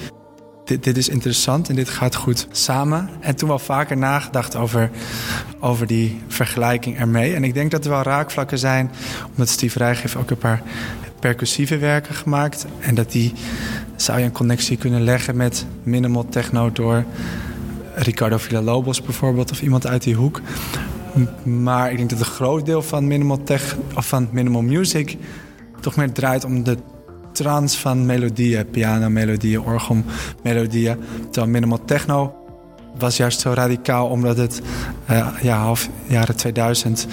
dit, 0.67 0.85
dit 0.85 0.97
is 0.97 1.09
interessant 1.09 1.69
en 1.69 1.75
dit 1.75 1.89
gaat 1.89 2.15
goed 2.15 2.47
samen. 2.51 3.09
En 3.21 3.37
toen 3.37 3.49
wel 3.49 3.59
vaker 3.59 3.97
nagedacht 3.97 4.57
over, 4.57 4.91
over 5.61 5.87
die 5.87 6.21
vergelijking 6.29 6.99
ermee. 6.99 7.35
En 7.35 7.45
ik 7.45 7.55
denk 7.55 7.71
dat 7.71 7.85
er 7.85 7.91
wel 7.91 8.03
raakvlakken 8.03 8.59
zijn, 8.59 8.91
omdat 9.31 9.49
Steve 9.49 9.79
Reich 9.79 10.03
heeft 10.03 10.17
ook 10.17 10.31
een 10.31 10.39
paar 10.39 10.63
percussieve 11.21 11.79
werken 11.79 12.15
gemaakt. 12.15 12.67
En 12.79 12.95
dat 12.95 13.13
die 13.13 13.33
zou 13.97 14.19
je 14.19 14.25
een 14.25 14.33
connectie 14.33 14.77
kunnen 14.77 15.03
leggen 15.03 15.37
met 15.37 15.67
minimal 15.83 16.29
techno 16.29 16.73
door 16.73 17.05
Ricardo 17.95 18.37
Villalobos 18.37 19.03
bijvoorbeeld 19.03 19.51
of 19.51 19.63
iemand 19.63 19.87
uit 19.87 20.03
die 20.03 20.15
hoek. 20.15 20.41
Maar 21.43 21.91
ik 21.91 21.97
denk 21.97 22.11
dat 22.11 22.19
een 22.19 22.25
groot 22.25 22.67
deel 22.67 22.83
van 22.83 23.07
minimal 23.07 23.43
tech 23.43 23.77
of 23.95 24.07
van 24.07 24.29
minimal 24.31 24.63
music 24.63 25.17
toch 25.81 25.97
meer 25.97 26.13
draait 26.13 26.45
om 26.45 26.63
de 26.63 26.77
trance 27.37 27.79
van 27.79 28.07
melodieën, 28.07 28.71
piano-melodieën, 28.71 29.61
orgelmelodieën. 29.61 30.99
Terwijl 31.31 31.53
minimal 31.53 31.85
techno 31.85 32.35
was 32.99 33.17
juist 33.17 33.41
zo 33.41 33.53
radicaal 33.53 34.09
omdat 34.09 34.37
het 34.37 34.63
uh, 35.11 35.29
ja, 35.43 35.59
half 35.59 35.89
jaren 36.07 36.37
2000 36.37 37.07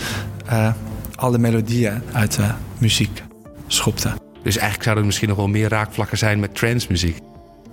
uh, 0.45 0.67
eh, 0.67 0.73
alle 1.15 1.38
melodieën 1.38 2.01
uit 2.12 2.36
de 2.36 2.47
muziek 2.77 3.23
schopte. 3.67 4.09
Dus 4.43 4.55
eigenlijk 4.55 4.83
zouden 4.83 5.03
er 5.03 5.05
misschien 5.05 5.27
nog 5.27 5.38
wel 5.38 5.47
meer 5.47 5.69
raakvlakken 5.69 6.17
zijn 6.17 6.39
met 6.39 6.53
muziek. 6.89 7.17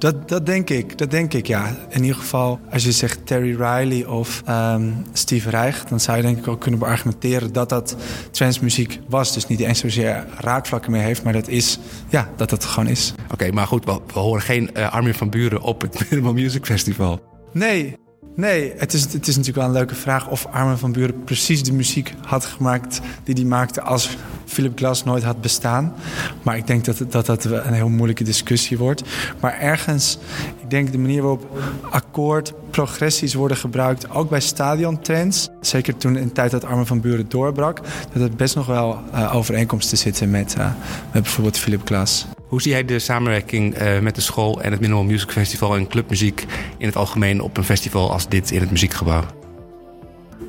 Dat, 0.00 0.28
dat 0.28 0.46
denk 0.46 0.70
ik, 0.70 0.98
dat 0.98 1.10
denk 1.10 1.34
ik, 1.34 1.46
ja. 1.46 1.76
In 1.88 2.00
ieder 2.00 2.16
geval, 2.16 2.60
als 2.70 2.84
je 2.84 2.92
zegt 2.92 3.26
Terry 3.26 3.50
Riley 3.62 4.06
of 4.06 4.42
um, 4.48 5.04
Steve 5.12 5.50
Reich... 5.50 5.84
dan 5.84 6.00
zou 6.00 6.16
je 6.16 6.22
denk 6.22 6.38
ik 6.38 6.48
ook 6.48 6.60
kunnen 6.60 6.80
beargumenteren 6.80 7.52
dat 7.52 7.68
dat 7.68 7.96
transmuziek 8.30 9.00
was. 9.08 9.34
Dus 9.34 9.46
niet 9.46 9.60
eens 9.60 9.78
zozeer 9.78 10.26
raakvlakken 10.38 10.90
meer 10.90 11.02
heeft, 11.02 11.22
maar 11.22 11.32
dat 11.32 11.48
is, 11.48 11.78
ja, 12.08 12.28
dat 12.36 12.50
dat 12.50 12.64
gewoon 12.64 12.88
is. 12.88 13.14
Oké, 13.32 13.52
maar 13.52 13.66
goed, 13.66 13.84
we, 13.84 14.00
we, 14.12 14.18
horen 14.18 14.42
geen 14.42 14.70
uh, 14.74 14.92
Armin 14.92 15.14
van 15.14 15.30
Buren 15.30 15.60
op 15.60 15.80
het 15.80 16.00
Minimal 16.10 16.32
Music 16.32 16.66
Festival. 16.66 17.20
Nee, 17.52 17.96
Nee, 18.34 18.72
het 18.76 18.92
is, 18.92 19.02
het 19.02 19.26
is 19.26 19.36
natuurlijk 19.36 19.56
wel 19.56 19.66
een 19.66 19.72
leuke 19.72 19.94
vraag 19.94 20.28
of 20.28 20.46
Armin 20.46 20.76
van 20.76 20.92
Buren 20.92 21.24
precies 21.24 21.62
de 21.62 21.72
muziek 21.72 22.14
had 22.26 22.44
gemaakt 22.44 23.00
die 23.24 23.34
hij 23.34 23.44
maakte 23.44 23.82
als 23.82 24.16
Philip 24.44 24.78
Glass 24.78 25.04
nooit 25.04 25.22
had 25.22 25.40
bestaan. 25.40 25.94
Maar 26.42 26.56
ik 26.56 26.66
denk 26.66 26.84
dat 26.84 27.02
dat, 27.08 27.26
dat 27.26 27.44
een 27.44 27.72
heel 27.72 27.88
moeilijke 27.88 28.24
discussie 28.24 28.78
wordt. 28.78 29.02
Maar 29.40 29.58
ergens, 29.58 30.18
ik 30.62 30.70
denk 30.70 30.92
de 30.92 30.98
manier 30.98 31.22
waarop 31.22 31.58
akkoord, 31.90 32.52
progressies 32.70 33.34
worden 33.34 33.56
gebruikt, 33.56 34.10
ook 34.10 34.30
bij 34.30 34.40
stadiontrends. 34.40 35.48
Zeker 35.60 35.96
toen 35.96 36.16
in 36.16 36.26
de 36.26 36.32
tijd 36.32 36.50
dat 36.50 36.64
Armin 36.64 36.86
van 36.86 37.00
Buren 37.00 37.28
doorbrak, 37.28 37.80
dat 38.12 38.22
het 38.22 38.36
best 38.36 38.54
nog 38.54 38.66
wel 38.66 38.98
uh, 39.14 39.34
overeenkomsten 39.34 39.98
zitten 39.98 40.30
met, 40.30 40.54
uh, 40.58 40.64
met 41.12 41.22
bijvoorbeeld 41.22 41.58
Philip 41.58 41.80
Glass. 41.84 42.26
Hoe 42.48 42.62
zie 42.62 42.70
jij 42.70 42.84
de 42.84 42.98
samenwerking 42.98 43.80
uh, 43.80 43.98
met 43.98 44.14
de 44.14 44.20
school 44.20 44.62
en 44.62 44.70
het 44.70 44.80
Minimal 44.80 45.04
Music 45.04 45.30
Festival 45.30 45.76
en 45.76 45.86
clubmuziek 45.86 46.46
in 46.78 46.86
het 46.86 46.96
algemeen 46.96 47.40
op 47.40 47.56
een 47.56 47.64
festival 47.64 48.12
als 48.12 48.28
dit 48.28 48.50
in 48.50 48.60
het 48.60 48.70
muziekgebouw? 48.70 49.24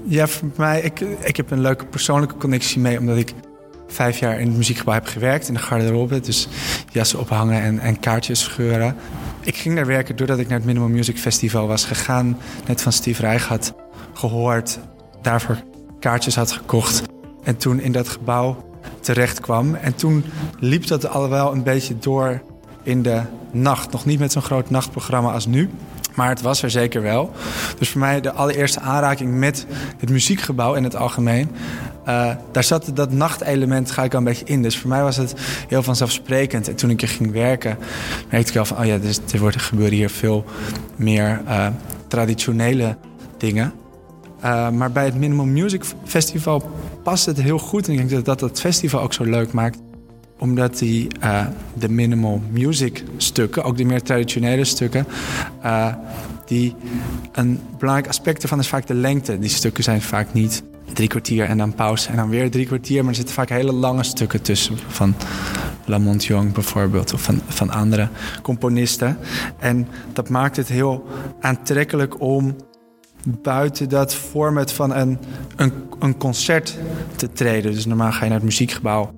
Ja, 0.06 0.28
voor 0.28 0.50
mij, 0.56 0.82
ik, 0.82 1.00
ik 1.00 1.38
heb 1.38 1.52
een 1.52 1.62
leuke 1.62 1.86
persoonlijke 1.86 2.38
connectie 2.38 2.80
mee, 2.80 3.00
omdat 3.00 3.18
ik 3.18 3.34
vijf 3.92 4.20
jaar 4.20 4.40
in 4.40 4.48
het 4.48 4.58
muziekgebouw 4.58 4.94
heb 4.94 5.06
gewerkt, 5.06 5.48
in 5.48 5.54
de 5.54 5.60
garderobe. 5.60 6.20
Dus 6.20 6.48
jassen 6.92 7.20
ophangen 7.20 7.62
en, 7.62 7.80
en 7.80 8.00
kaartjes 8.00 8.40
scheuren. 8.40 8.96
Ik 9.42 9.56
ging 9.56 9.76
daar 9.76 9.86
werken 9.86 10.16
doordat 10.16 10.40
ik 10.40 10.48
naar 10.48 10.58
het 10.58 10.66
Minimal 10.66 10.90
Music 10.90 11.18
Festival 11.18 11.68
was 11.68 11.86
gegaan. 11.86 12.38
Net 12.68 12.82
van 12.82 12.92
Steve 12.92 13.22
Reich 13.22 13.48
had 13.48 13.74
gehoord. 14.14 14.80
Daarvoor 15.22 15.58
kaartjes 16.00 16.36
had 16.36 16.52
gekocht. 16.52 17.02
En 17.44 17.58
toen 17.58 17.80
in 17.80 17.92
dat 17.92 18.10
gebouw 18.10 18.70
terecht 19.00 19.40
kwam. 19.40 19.76
En 19.76 19.96
toen 19.96 20.26
liep 20.60 20.88
dat 20.88 21.08
al 21.08 21.30
wel 21.30 21.52
een 21.52 21.64
beetje 21.64 21.98
door 22.00 22.42
in 22.84 23.02
de 23.02 23.22
nacht. 23.52 23.92
Nog 23.92 24.06
niet 24.06 24.20
met 24.20 24.32
zo'n 24.32 24.42
groot 24.42 24.70
nachtprogramma 24.70 25.32
als 25.32 25.46
nu. 25.46 25.70
Maar 26.16 26.30
het 26.30 26.42
was 26.42 26.64
er 26.64 26.70
zeker 26.70 27.02
wel. 27.02 27.32
Dus 27.80 27.90
voor 27.90 28.00
mij 28.00 28.22
de 28.22 28.32
allereerste 28.32 28.80
aanraking 28.80 29.34
met 29.34 29.66
het 29.98 30.10
muziekgebouw 30.10 30.74
in 30.74 30.84
het 30.84 30.96
algemeen. 30.96 31.50
Uh, 32.08 32.32
daar 32.52 32.64
zat 32.64 32.92
dat 32.94 33.12
nachtelement 33.12 33.92
ga 33.92 34.04
ik 34.04 34.12
al 34.12 34.18
een 34.18 34.26
beetje 34.26 34.46
in. 34.46 34.62
Dus 34.62 34.78
voor 34.78 34.90
mij 34.90 35.02
was 35.02 35.18
het 35.18 35.34
heel 35.68 35.84
vanzelfsprekend. 35.84 36.68
En 36.68 36.76
toen 36.76 36.90
ik 36.90 37.02
er 37.02 37.08
ging 37.08 37.32
werken, 37.32 37.78
merkte 38.30 38.52
ik 38.52 38.58
al 38.58 38.66
van... 38.66 38.78
oh 38.78 38.86
ja, 38.86 38.98
er 39.34 39.40
wordt, 39.40 39.62
gebeuren 39.62 39.96
hier 39.96 40.10
veel 40.10 40.46
meer 40.96 41.42
uh, 41.48 41.68
traditionele 42.08 42.98
dingen. 43.38 43.74
Uh, 44.44 44.70
maar 44.70 44.92
bij 44.92 45.06
het 45.06 45.16
Minimum 45.16 45.52
Music 45.52 45.84
Festival 46.06 46.70
past 47.04 47.26
het 47.26 47.42
heel 47.42 47.60
goed. 47.60 47.88
En 47.88 47.92
ik 47.92 47.98
denk 47.98 48.10
dat 48.10 48.26
dat 48.26 48.50
het 48.50 48.60
festival 48.60 49.02
ook 49.02 49.14
zo 49.14 49.24
leuk 49.24 49.52
maakt 49.52 49.78
omdat 50.42 50.78
die, 50.78 51.08
uh, 51.24 51.46
de 51.74 51.90
minimal 51.90 52.42
music 52.52 53.04
stukken, 53.18 53.64
ook 53.64 53.78
de 53.78 53.86
meer 53.86 54.02
traditionele 54.02 54.66
stukken, 54.66 55.08
uh, 55.64 55.94
die 56.46 56.76
een 57.32 57.60
belangrijk 57.78 58.08
aspect 58.08 58.42
ervan 58.42 58.60
is 58.60 58.68
vaak 58.68 58.88
de 58.88 58.94
lengte. 58.94 59.40
Die 59.40 59.50
stukken 59.50 59.84
zijn 59.84 60.02
vaak 60.02 60.34
niet 60.34 60.64
drie 60.94 61.08
kwartier 61.08 61.46
en 61.46 61.58
dan 61.58 61.76
pauze 61.76 62.10
en 62.10 62.16
dan 62.16 62.30
weer 62.30 62.52
drie 62.52 62.66
kwartier, 62.66 63.00
maar 63.00 63.10
er 63.10 63.16
zitten 63.16 63.36
vaak 63.36 63.50
hele 63.50 63.72
lange 63.72 64.04
stukken 64.04 64.42
tussen 64.42 64.78
van 64.88 65.16
Lamont 65.86 66.26
Young 66.26 66.54
bijvoorbeeld 66.54 67.14
of 67.14 67.22
van, 67.22 67.42
van 67.48 67.70
andere 67.70 68.08
componisten. 68.42 69.18
En 69.60 69.88
dat 70.14 70.30
maakt 70.30 70.56
het 70.56 70.68
heel 70.68 71.06
aantrekkelijk 71.42 72.22
om 72.22 72.56
buiten 73.42 73.90
dat 73.90 74.16
format 74.16 74.74
van 74.74 74.96
een, 74.96 75.18
een, 75.56 75.74
een 76.00 76.18
concert 76.18 76.78
te 77.16 77.32
treden. 77.32 77.72
Dus 77.72 77.86
normaal 77.86 78.12
ga 78.12 78.24
je 78.24 78.30
naar 78.30 78.40
het 78.40 78.44
muziekgebouw 78.44 79.14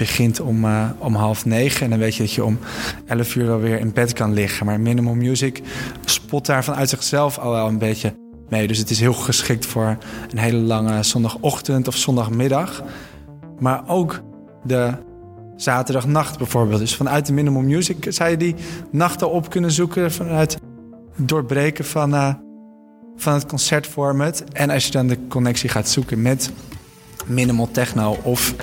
begint 0.00 0.40
om, 0.40 0.64
uh, 0.64 0.90
om 0.98 1.14
half 1.14 1.44
negen. 1.44 1.84
En 1.84 1.90
dan 1.90 1.98
weet 1.98 2.14
je 2.14 2.22
dat 2.22 2.32
je 2.32 2.44
om 2.44 2.58
elf 3.06 3.34
uur 3.36 3.46
wel 3.46 3.60
weer 3.60 3.78
in 3.78 3.92
bed 3.92 4.12
kan 4.12 4.32
liggen. 4.32 4.66
Maar 4.66 4.80
Minimal 4.80 5.14
Music 5.14 5.62
spot 6.04 6.46
daar 6.46 6.64
vanuit 6.64 6.88
zichzelf 6.88 7.38
al 7.38 7.50
wel 7.50 7.66
een 7.66 7.78
beetje 7.78 8.14
mee. 8.48 8.66
Dus 8.66 8.78
het 8.78 8.90
is 8.90 9.00
heel 9.00 9.12
geschikt 9.12 9.66
voor 9.66 9.96
een 10.30 10.38
hele 10.38 10.56
lange 10.56 11.02
zondagochtend 11.02 11.88
of 11.88 11.96
zondagmiddag. 11.96 12.82
Maar 13.58 13.82
ook 13.86 14.22
de 14.64 14.92
zaterdagnacht 15.56 16.38
bijvoorbeeld. 16.38 16.80
Dus 16.80 16.96
vanuit 16.96 17.26
de 17.26 17.32
Minimal 17.32 17.62
Music 17.62 18.06
zou 18.08 18.30
je 18.30 18.36
die 18.36 18.54
nachten 18.90 19.30
op 19.30 19.50
kunnen 19.50 19.72
zoeken. 19.72 20.12
Vanuit 20.12 20.52
het 21.16 21.28
doorbreken 21.28 21.84
van, 21.84 22.14
uh, 22.14 22.34
van 23.16 23.32
het 23.32 23.46
concertformat. 23.46 24.44
En 24.52 24.70
als 24.70 24.84
je 24.84 24.90
dan 24.92 25.06
de 25.06 25.18
connectie 25.28 25.68
gaat 25.68 25.88
zoeken 25.88 26.22
met 26.22 26.50
minimal 27.26 27.68
techno 27.70 28.18
of 28.22 28.54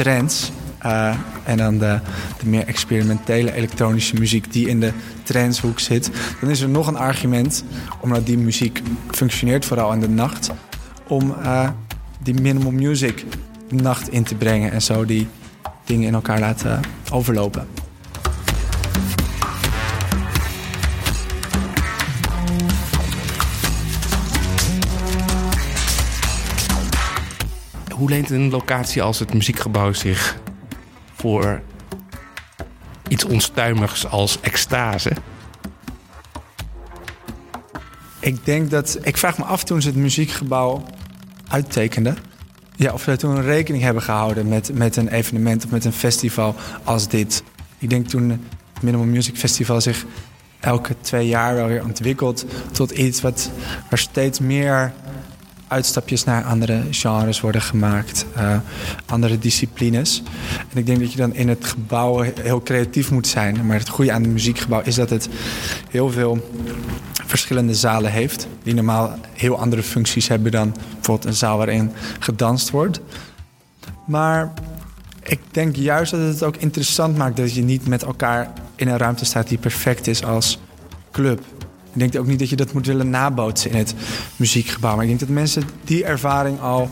trends. 0.00 0.50
Uh, 0.86 1.14
en 1.44 1.56
dan 1.56 1.78
de, 1.78 1.98
de, 2.38 2.48
meer 2.48 2.66
experimentele 2.66 3.52
elektronische 3.52 4.14
muziek 4.14 4.52
die 4.52 4.68
in 4.68 4.80
de 4.80 4.92
trendshoek 5.22 5.80
zit. 5.80 6.10
Dan 6.40 6.50
is 6.50 6.60
er 6.60 6.68
nog 6.68 6.86
een 6.86 6.96
argument, 6.96 7.64
omdat 8.00 8.26
die 8.26 8.38
muziek 8.38 8.82
functioneert 9.10 9.64
vooral 9.64 9.92
in 9.92 10.00
de 10.00 10.08
nacht, 10.08 10.50
om 11.08 11.34
uh, 11.42 11.68
die 12.22 12.40
minimal 12.40 12.72
music 12.72 13.24
nacht 13.68 14.08
in 14.08 14.22
te 14.22 14.34
brengen 14.34 14.72
en 14.72 14.82
zo 14.82 15.04
die 15.04 15.28
dingen 15.84 16.06
in 16.06 16.14
elkaar 16.14 16.40
laten 16.40 16.80
overlopen. 17.10 17.66
Hoe 28.00 28.10
leent 28.10 28.30
een 28.30 28.50
locatie 28.50 29.02
als 29.02 29.18
het 29.18 29.34
muziekgebouw 29.34 29.92
zich 29.92 30.36
voor 31.12 31.60
iets 33.08 33.24
onstuimigs 33.24 34.06
als 34.06 34.40
extase? 34.40 35.12
Ik 38.20 38.44
denk 38.44 38.70
dat. 38.70 38.98
Ik 39.02 39.16
vraag 39.16 39.38
me 39.38 39.44
af 39.44 39.64
toen 39.64 39.82
ze 39.82 39.88
het 39.88 39.96
muziekgebouw 39.96 40.82
uittekenden. 41.48 42.16
Ja, 42.76 42.92
of 42.92 43.02
ze 43.02 43.16
toen 43.16 43.42
rekening 43.42 43.82
hebben 43.82 44.02
gehouden 44.02 44.48
met, 44.48 44.74
met 44.74 44.96
een 44.96 45.08
evenement 45.08 45.64
of 45.64 45.70
met 45.70 45.84
een 45.84 45.92
festival 45.92 46.54
als 46.84 47.08
dit. 47.08 47.42
Ik 47.78 47.90
denk 47.90 48.08
toen 48.08 48.30
het 48.30 48.82
Minimal 48.82 49.06
Music 49.06 49.36
Festival 49.36 49.80
zich 49.80 50.04
elke 50.60 50.94
twee 51.00 51.28
jaar 51.28 51.54
wel 51.54 51.66
weer 51.66 51.84
ontwikkelt 51.84 52.44
tot 52.72 52.90
iets 52.90 53.20
wat, 53.20 53.50
waar 53.90 53.98
steeds 53.98 54.38
meer 54.38 54.92
uitstapjes 55.70 56.24
naar 56.24 56.44
andere 56.44 56.82
genres 56.90 57.40
worden 57.40 57.62
gemaakt, 57.62 58.26
uh, 58.36 58.56
andere 59.06 59.38
disciplines. 59.38 60.22
En 60.72 60.78
ik 60.78 60.86
denk 60.86 61.00
dat 61.00 61.12
je 61.12 61.18
dan 61.18 61.34
in 61.34 61.48
het 61.48 61.64
gebouw 61.64 62.24
heel 62.40 62.62
creatief 62.62 63.10
moet 63.10 63.26
zijn. 63.26 63.66
Maar 63.66 63.78
het 63.78 63.88
goede 63.88 64.12
aan 64.12 64.22
het 64.22 64.32
muziekgebouw 64.32 64.80
is 64.84 64.94
dat 64.94 65.10
het 65.10 65.28
heel 65.90 66.10
veel 66.10 66.50
verschillende 67.26 67.74
zalen 67.74 68.10
heeft, 68.10 68.46
die 68.62 68.74
normaal 68.74 69.18
heel 69.32 69.58
andere 69.58 69.82
functies 69.82 70.28
hebben 70.28 70.52
dan 70.52 70.74
bijvoorbeeld 70.94 71.24
een 71.24 71.34
zaal 71.34 71.56
waarin 71.56 71.92
gedanst 72.18 72.70
wordt. 72.70 73.00
Maar 74.06 74.52
ik 75.22 75.40
denk 75.50 75.76
juist 75.76 76.10
dat 76.10 76.20
het 76.20 76.42
ook 76.42 76.56
interessant 76.56 77.16
maakt 77.16 77.36
dat 77.36 77.54
je 77.54 77.62
niet 77.62 77.88
met 77.88 78.02
elkaar 78.02 78.52
in 78.76 78.88
een 78.88 78.98
ruimte 78.98 79.24
staat 79.24 79.48
die 79.48 79.58
perfect 79.58 80.06
is 80.06 80.24
als 80.24 80.58
club. 81.12 81.40
Ik 81.92 81.98
denk 82.00 82.16
ook 82.16 82.26
niet 82.26 82.38
dat 82.38 82.48
je 82.48 82.56
dat 82.56 82.72
moet 82.72 82.86
willen 82.86 83.10
nabootsen 83.10 83.70
in 83.70 83.76
het 83.76 83.94
muziekgebouw. 84.36 84.92
Maar 84.92 85.02
ik 85.02 85.08
denk 85.08 85.20
dat 85.20 85.28
mensen 85.28 85.62
die 85.84 86.04
ervaring 86.04 86.60
al 86.60 86.90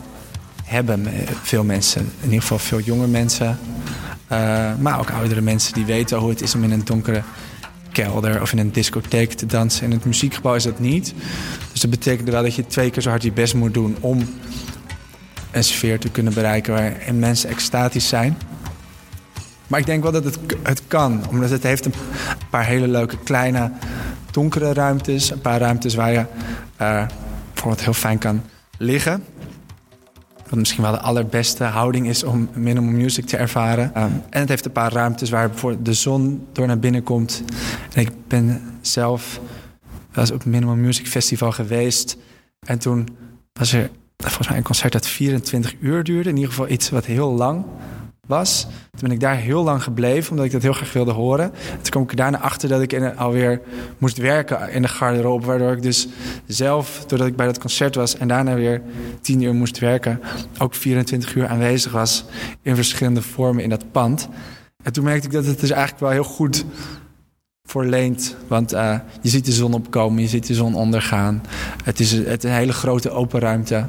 hebben. 0.63 1.07
Veel 1.43 1.63
mensen, 1.63 2.01
in 2.01 2.23
ieder 2.23 2.41
geval 2.41 2.59
veel 2.59 2.79
jonge 2.79 3.07
mensen. 3.07 3.59
Uh, 4.31 4.71
maar 4.79 4.99
ook 4.99 5.11
oudere 5.11 5.41
mensen 5.41 5.73
die 5.73 5.85
weten 5.85 6.17
hoe 6.17 6.29
het 6.29 6.41
is 6.41 6.55
om 6.55 6.63
in 6.63 6.71
een 6.71 6.85
donkere 6.85 7.23
kelder 7.91 8.41
of 8.41 8.51
in 8.51 8.57
een 8.57 8.71
discotheek 8.71 9.33
te 9.33 9.45
dansen. 9.45 9.83
In 9.83 9.91
het 9.91 10.05
muziekgebouw 10.05 10.55
is 10.55 10.63
dat 10.63 10.79
niet. 10.79 11.13
Dus 11.71 11.81
dat 11.81 11.89
betekent 11.89 12.29
wel 12.29 12.43
dat 12.43 12.55
je 12.55 12.67
twee 12.67 12.89
keer 12.89 13.01
zo 13.01 13.09
hard 13.09 13.23
je 13.23 13.31
best 13.31 13.53
moet 13.53 13.73
doen 13.73 13.97
om 13.99 14.29
een 15.51 15.63
sfeer 15.63 15.99
te 15.99 16.09
kunnen 16.09 16.33
bereiken 16.33 16.73
waarin 16.73 17.19
mensen 17.19 17.49
extatisch 17.49 18.07
zijn. 18.07 18.37
Maar 19.67 19.79
ik 19.79 19.85
denk 19.85 20.03
wel 20.03 20.11
dat 20.11 20.23
het, 20.23 20.39
het 20.63 20.81
kan, 20.87 21.21
omdat 21.29 21.49
het 21.49 21.63
heeft 21.63 21.85
een 21.85 21.93
paar 22.49 22.65
hele 22.65 22.87
leuke 22.87 23.17
kleine 23.23 23.71
donkere 24.31 24.73
ruimtes. 24.73 25.31
Een 25.31 25.41
paar 25.41 25.59
ruimtes 25.59 25.95
waar 25.95 26.11
je 26.11 26.25
bijvoorbeeld 27.53 27.83
heel 27.83 27.93
fijn 27.93 28.17
kan 28.17 28.41
liggen. 28.77 29.23
Wat 30.49 30.59
misschien 30.59 30.81
wel 30.81 30.91
de 30.91 30.99
allerbeste 30.99 31.63
houding 31.63 32.07
is 32.07 32.23
om 32.23 32.49
minimal 32.53 32.91
music 32.91 33.25
te 33.25 33.37
ervaren. 33.37 33.85
Um, 33.85 34.23
en 34.29 34.39
het 34.39 34.49
heeft 34.49 34.65
een 34.65 34.71
paar 34.71 34.91
ruimtes 34.91 35.29
waar 35.29 35.49
bijvoorbeeld 35.49 35.85
de 35.85 35.93
zon 35.93 36.47
door 36.51 36.67
naar 36.67 36.79
binnen 36.79 37.03
komt. 37.03 37.43
En 37.93 38.01
ik 38.01 38.11
ben 38.27 38.61
zelf 38.81 39.39
wel 40.11 40.23
op 40.23 40.31
het 40.31 40.45
Minimal 40.45 40.75
Music 40.75 41.07
Festival 41.07 41.51
geweest. 41.51 42.17
En 42.59 42.79
toen 42.79 43.07
was 43.53 43.73
er 43.73 43.89
volgens 44.17 44.47
mij 44.47 44.57
een 44.57 44.63
concert 44.63 44.93
dat 44.93 45.07
24 45.07 45.75
uur 45.79 46.03
duurde. 46.03 46.29
In 46.29 46.35
ieder 46.35 46.49
geval 46.49 46.69
iets 46.69 46.89
wat 46.89 47.05
heel 47.05 47.31
lang 47.31 47.65
was. 48.29 48.61
Toen 48.63 49.01
ben 49.01 49.11
ik 49.11 49.19
daar 49.19 49.35
heel 49.35 49.63
lang 49.63 49.83
gebleven, 49.83 50.31
omdat 50.31 50.45
ik 50.45 50.51
dat 50.51 50.61
heel 50.61 50.73
graag 50.73 50.93
wilde 50.93 51.11
horen. 51.11 51.51
Toen 51.81 51.89
kwam 51.89 52.03
ik 52.03 52.17
daarna 52.17 52.39
achter 52.39 52.69
dat 52.69 52.81
ik 52.81 52.93
in, 52.93 53.17
alweer 53.17 53.61
moest 53.97 54.17
werken 54.17 54.71
in 54.71 54.81
de 54.81 54.87
garderobe. 54.87 55.45
Waardoor 55.45 55.71
ik 55.71 55.81
dus 55.81 56.07
zelf, 56.47 57.03
doordat 57.07 57.27
ik 57.27 57.35
bij 57.35 57.45
dat 57.45 57.59
concert 57.59 57.95
was 57.95 58.17
en 58.17 58.27
daarna 58.27 58.55
weer 58.55 58.81
tien 59.21 59.41
uur 59.41 59.53
moest 59.53 59.79
werken, 59.79 60.19
ook 60.57 60.75
24 60.75 61.35
uur 61.35 61.47
aanwezig 61.47 61.91
was 61.91 62.25
in 62.61 62.75
verschillende 62.75 63.21
vormen 63.21 63.63
in 63.63 63.69
dat 63.69 63.91
pand. 63.91 64.29
En 64.83 64.93
toen 64.93 65.03
merkte 65.03 65.27
ik 65.27 65.33
dat 65.33 65.45
het 65.45 65.59
dus 65.59 65.69
eigenlijk 65.69 66.01
wel 66.01 66.09
heel 66.11 66.23
goed 66.23 66.65
voorleent. 67.63 68.35
Want 68.47 68.73
uh, 68.73 68.95
je 69.21 69.29
ziet 69.29 69.45
de 69.45 69.51
zon 69.51 69.73
opkomen, 69.73 70.21
je 70.21 70.27
ziet 70.27 70.47
de 70.47 70.53
zon 70.53 70.75
ondergaan. 70.75 71.43
Het 71.83 71.99
is, 71.99 72.11
het 72.11 72.43
een 72.43 72.51
hele 72.51 72.73
grote 72.73 73.09
open 73.09 73.39
ruimte. 73.39 73.85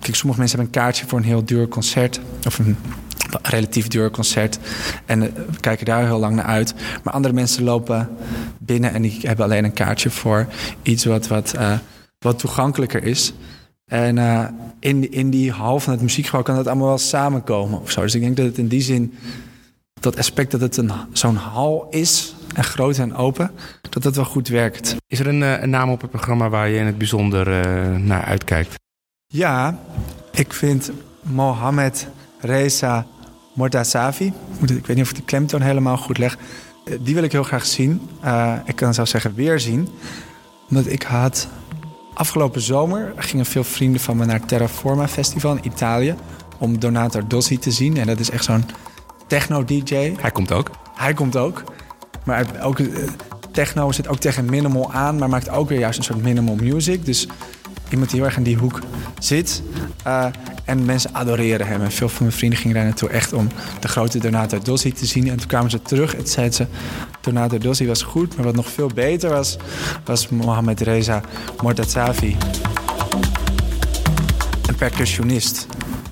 Kijk, 0.00 0.14
sommige 0.14 0.40
mensen 0.40 0.58
hebben 0.58 0.76
een 0.76 0.82
kaartje 0.82 1.06
voor 1.06 1.18
een 1.18 1.24
heel 1.24 1.44
duur 1.44 1.68
concert. 1.68 2.20
Of 2.46 2.58
een 2.58 2.76
relatief 3.42 3.88
duur 3.88 4.10
concert. 4.10 4.58
En 5.06 5.22
uh, 5.22 5.28
kijken 5.60 5.86
daar 5.86 6.04
heel 6.04 6.18
lang 6.18 6.34
naar 6.34 6.44
uit. 6.44 6.74
Maar 7.02 7.14
andere 7.14 7.34
mensen 7.34 7.64
lopen 7.64 8.08
binnen 8.58 8.92
en 8.92 9.02
die 9.02 9.18
hebben 9.22 9.44
alleen 9.44 9.64
een 9.64 9.72
kaartje 9.72 10.10
voor 10.10 10.46
iets 10.82 11.04
wat, 11.04 11.26
wat, 11.26 11.54
uh, 11.56 11.78
wat 12.18 12.38
toegankelijker 12.38 13.04
is. 13.04 13.32
En 13.84 14.16
uh, 14.16 14.44
in, 14.80 15.12
in 15.12 15.30
die 15.30 15.52
hal 15.52 15.80
van 15.80 15.92
het 15.92 16.02
muziekgebouw 16.02 16.42
kan 16.42 16.56
dat 16.56 16.66
allemaal 16.66 16.86
wel 16.86 16.98
samenkomen 16.98 17.80
of 17.80 17.90
zo. 17.90 18.00
Dus 18.00 18.14
ik 18.14 18.20
denk 18.20 18.36
dat 18.36 18.46
het 18.46 18.58
in 18.58 18.68
die 18.68 18.82
zin, 18.82 19.14
dat 20.00 20.18
aspect 20.18 20.50
dat 20.50 20.60
het 20.60 20.76
een, 20.76 20.90
zo'n 21.12 21.36
hal 21.36 21.86
is, 21.90 22.34
en 22.54 22.64
groot 22.64 22.98
en 22.98 23.14
open, 23.14 23.50
dat 23.90 24.02
dat 24.02 24.16
wel 24.16 24.24
goed 24.24 24.48
werkt. 24.48 24.96
Is 25.06 25.20
er 25.20 25.26
een, 25.26 25.40
een 25.40 25.70
naam 25.70 25.90
op 25.90 26.00
het 26.00 26.10
programma 26.10 26.48
waar 26.48 26.68
je 26.68 26.78
in 26.78 26.86
het 26.86 26.98
bijzonder 26.98 27.48
naar 28.00 28.24
uitkijkt? 28.24 28.74
Ja, 29.26 29.78
ik 30.32 30.52
vind 30.52 30.90
Mohamed 31.22 32.08
Reza 32.40 33.06
Mortazavi. 33.58 34.32
Ik 34.60 34.86
weet 34.86 34.96
niet 34.96 35.04
of 35.04 35.10
ik 35.10 35.16
de 35.16 35.22
klemtoon 35.22 35.60
helemaal 35.60 35.96
goed 35.96 36.18
leg. 36.18 36.38
Eh, 36.84 36.94
die 37.00 37.14
wil 37.14 37.22
ik 37.22 37.32
heel 37.32 37.42
graag 37.42 37.66
zien. 37.66 38.08
Uh, 38.24 38.52
ik 38.64 38.76
kan 38.76 38.94
zelfs 38.94 39.10
zeggen 39.10 39.34
weer 39.34 39.60
zien. 39.60 39.88
Omdat 40.70 40.86
ik 40.86 41.02
had 41.02 41.48
afgelopen 42.14 42.60
zomer 42.60 43.12
gingen 43.16 43.46
veel 43.46 43.64
vrienden 43.64 44.00
van 44.00 44.16
me 44.16 44.24
naar 44.24 44.44
Terraforma 44.44 45.08
Festival 45.08 45.56
in 45.56 45.66
Italië 45.66 46.14
om 46.58 46.78
Donato 46.78 47.26
Dossi 47.26 47.58
te 47.58 47.70
zien. 47.70 47.96
En 47.96 48.06
dat 48.06 48.20
is 48.20 48.30
echt 48.30 48.44
zo'n 48.44 48.64
techno-dj. 49.26 50.12
Hij 50.20 50.30
komt 50.30 50.52
ook. 50.52 50.70
Hij 50.94 51.14
komt 51.14 51.36
ook. 51.36 51.64
Maar 52.24 52.46
ook, 52.62 52.78
eh, 52.78 53.08
techno 53.52 53.92
zit 53.92 54.08
ook 54.08 54.18
tegen 54.18 54.44
minimal 54.44 54.92
aan, 54.92 55.18
maar 55.18 55.28
maakt 55.28 55.50
ook 55.50 55.68
weer 55.68 55.78
juist 55.78 55.98
een 55.98 56.04
soort 56.04 56.22
minimal 56.22 56.54
music. 56.54 57.04
Dus 57.04 57.28
iemand 57.90 58.10
die 58.10 58.18
heel 58.18 58.28
erg 58.28 58.36
in 58.36 58.42
die 58.42 58.56
hoek 58.56 58.80
zit. 59.18 59.62
Uh, 60.06 60.26
en 60.64 60.84
mensen 60.84 61.14
adoreren 61.14 61.66
hem. 61.66 61.82
En 61.82 61.92
veel 61.92 62.08
van 62.08 62.26
mijn 62.26 62.36
vrienden 62.36 62.58
gingen 62.58 62.76
daar 62.76 62.84
naartoe 62.84 63.08
echt 63.08 63.32
om 63.32 63.48
de 63.80 63.88
grote 63.88 64.18
Donato 64.18 64.58
Dossi 64.58 64.92
te 64.92 65.06
zien. 65.06 65.28
En 65.28 65.36
toen 65.36 65.46
kwamen 65.46 65.70
ze 65.70 65.82
terug 65.82 66.16
en 66.16 66.26
zeiden 66.26 66.54
ze... 66.54 66.66
Donato 67.20 67.58
Dossi 67.58 67.86
was 67.86 68.02
goed, 68.02 68.36
maar 68.36 68.44
wat 68.44 68.54
nog 68.54 68.68
veel 68.68 68.90
beter 68.94 69.30
was... 69.30 69.56
was 70.04 70.28
Mohamed 70.28 70.80
Reza 70.80 71.20
Mortazavi. 71.62 72.36
Een 74.66 74.74
percussionist 74.74 75.66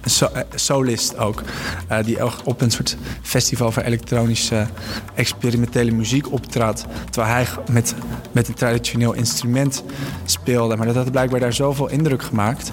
so, 0.06 0.28
uh, 0.34 0.40
solist 0.54 1.18
ook. 1.18 1.42
Uh, 1.90 2.04
die 2.04 2.44
op 2.44 2.60
een 2.60 2.70
soort 2.70 2.96
festival 3.22 3.72
voor 3.72 3.82
elektronische 3.82 4.66
experimentele 5.14 5.90
muziek 5.90 6.32
optrad. 6.32 6.86
Terwijl 7.10 7.34
hij 7.34 7.46
met, 7.70 7.94
met 8.32 8.48
een 8.48 8.54
traditioneel 8.54 9.12
instrument 9.12 9.84
speelde. 10.24 10.76
Maar 10.76 10.86
dat 10.86 10.96
had 10.96 11.10
blijkbaar 11.10 11.40
daar 11.40 11.52
zoveel 11.52 11.88
indruk 11.88 12.22
gemaakt. 12.22 12.72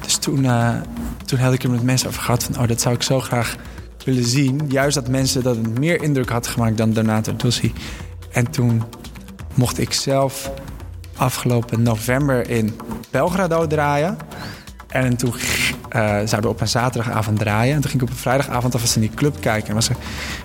Dus 0.00 0.16
toen, 0.16 0.44
uh, 0.44 0.74
toen 1.24 1.38
had 1.38 1.52
ik 1.52 1.62
er 1.62 1.70
met 1.70 1.82
mensen 1.82 2.08
over 2.08 2.22
gehad 2.22 2.44
van... 2.44 2.58
oh, 2.58 2.68
dat 2.68 2.80
zou 2.80 2.94
ik 2.94 3.02
zo 3.02 3.20
graag 3.20 3.56
willen 4.04 4.24
zien. 4.24 4.60
Juist 4.68 4.94
dat 4.94 5.08
mensen 5.08 5.42
dat 5.42 5.56
het 5.56 5.78
meer 5.78 6.02
indruk 6.02 6.28
had 6.28 6.46
gemaakt 6.46 6.76
dan 6.76 6.92
Donato 6.92 7.36
Dossi. 7.36 7.72
En 8.30 8.50
toen 8.50 8.82
mocht 9.54 9.78
ik 9.78 9.92
zelf 9.92 10.50
afgelopen 11.16 11.82
november 11.82 12.50
in 12.50 12.80
Belgrado 13.10 13.66
draaien. 13.66 14.16
En 14.88 15.16
toen 15.16 15.34
uh, 15.96 16.20
zouden 16.24 16.50
op 16.50 16.60
een 16.60 16.68
zaterdagavond 16.68 17.38
draaien. 17.38 17.74
En 17.74 17.80
toen 17.80 17.90
ging 17.90 18.02
ik 18.02 18.08
op 18.08 18.14
een 18.14 18.20
vrijdagavond 18.20 18.74
alvast 18.74 18.94
in 18.94 19.00
die 19.00 19.14
club 19.14 19.40
kijken. 19.40 19.68
En 19.68 19.74
was 19.74 19.88
een 19.88 19.96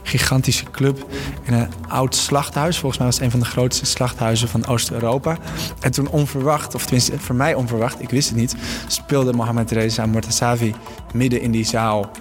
gigantische 0.04 0.66
club 0.72 1.06
in 1.44 1.54
een 1.54 1.68
oud 1.88 2.16
slachthuis. 2.16 2.78
Volgens 2.78 2.98
mij 2.98 3.08
was 3.08 3.16
het 3.16 3.26
een 3.26 3.32
van 3.32 3.40
de 3.40 3.46
grootste 3.46 3.86
slachthuizen 3.86 4.48
van 4.48 4.66
Oost-Europa. 4.66 5.38
En 5.80 5.92
toen 5.92 6.10
onverwacht, 6.10 6.76
of 6.76 6.84
tenminste 6.84 7.20
voor 7.20 7.36
mij 7.36 7.54
onverwacht, 7.54 8.02
ik 8.02 8.10
wist 8.10 8.30
het 8.30 8.38
niet... 8.38 8.56
speelde 8.88 9.34
Mohamed 9.34 9.72
Reza 9.72 10.06
Mortazavi 10.06 10.76
midden 11.14 11.42
in 11.42 11.52
die 11.52 11.66
zaal 11.66 12.12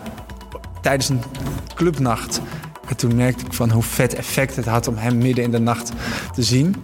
tijdens 0.80 1.08
een 1.08 1.22
clubnacht. 1.74 2.40
En 2.92 2.98
toen 2.98 3.16
merkte 3.16 3.44
ik 3.44 3.52
van 3.52 3.70
hoe 3.70 3.82
vet 3.82 4.14
effect 4.14 4.56
het 4.56 4.64
had 4.64 4.88
om 4.88 4.96
hem 4.96 5.18
midden 5.18 5.44
in 5.44 5.50
de 5.50 5.58
nacht 5.58 5.92
te 6.34 6.42
zien. 6.42 6.76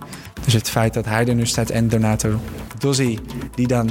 Dus 0.44 0.52
het 0.52 0.70
feit 0.70 0.94
dat 0.94 1.04
hij 1.04 1.26
er 1.26 1.34
nu 1.34 1.46
staat 1.46 1.70
en 1.70 1.88
Donato 1.88 2.40
Dozzi, 2.78 3.18
die 3.54 3.66
dan 3.66 3.90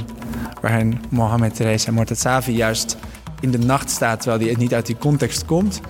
waarin 0.60 1.00
Mohammed 1.08 1.54
Teresa 1.54 1.92
Mortazavi 1.92 2.52
juist 2.52 2.96
in 3.40 3.50
de 3.50 3.58
nacht 3.58 3.90
staat, 3.90 4.20
terwijl 4.20 4.42
hij 4.42 4.54
niet 4.58 4.74
uit 4.74 4.86
die 4.86 4.96
context 4.96 5.44
komt. 5.44 5.80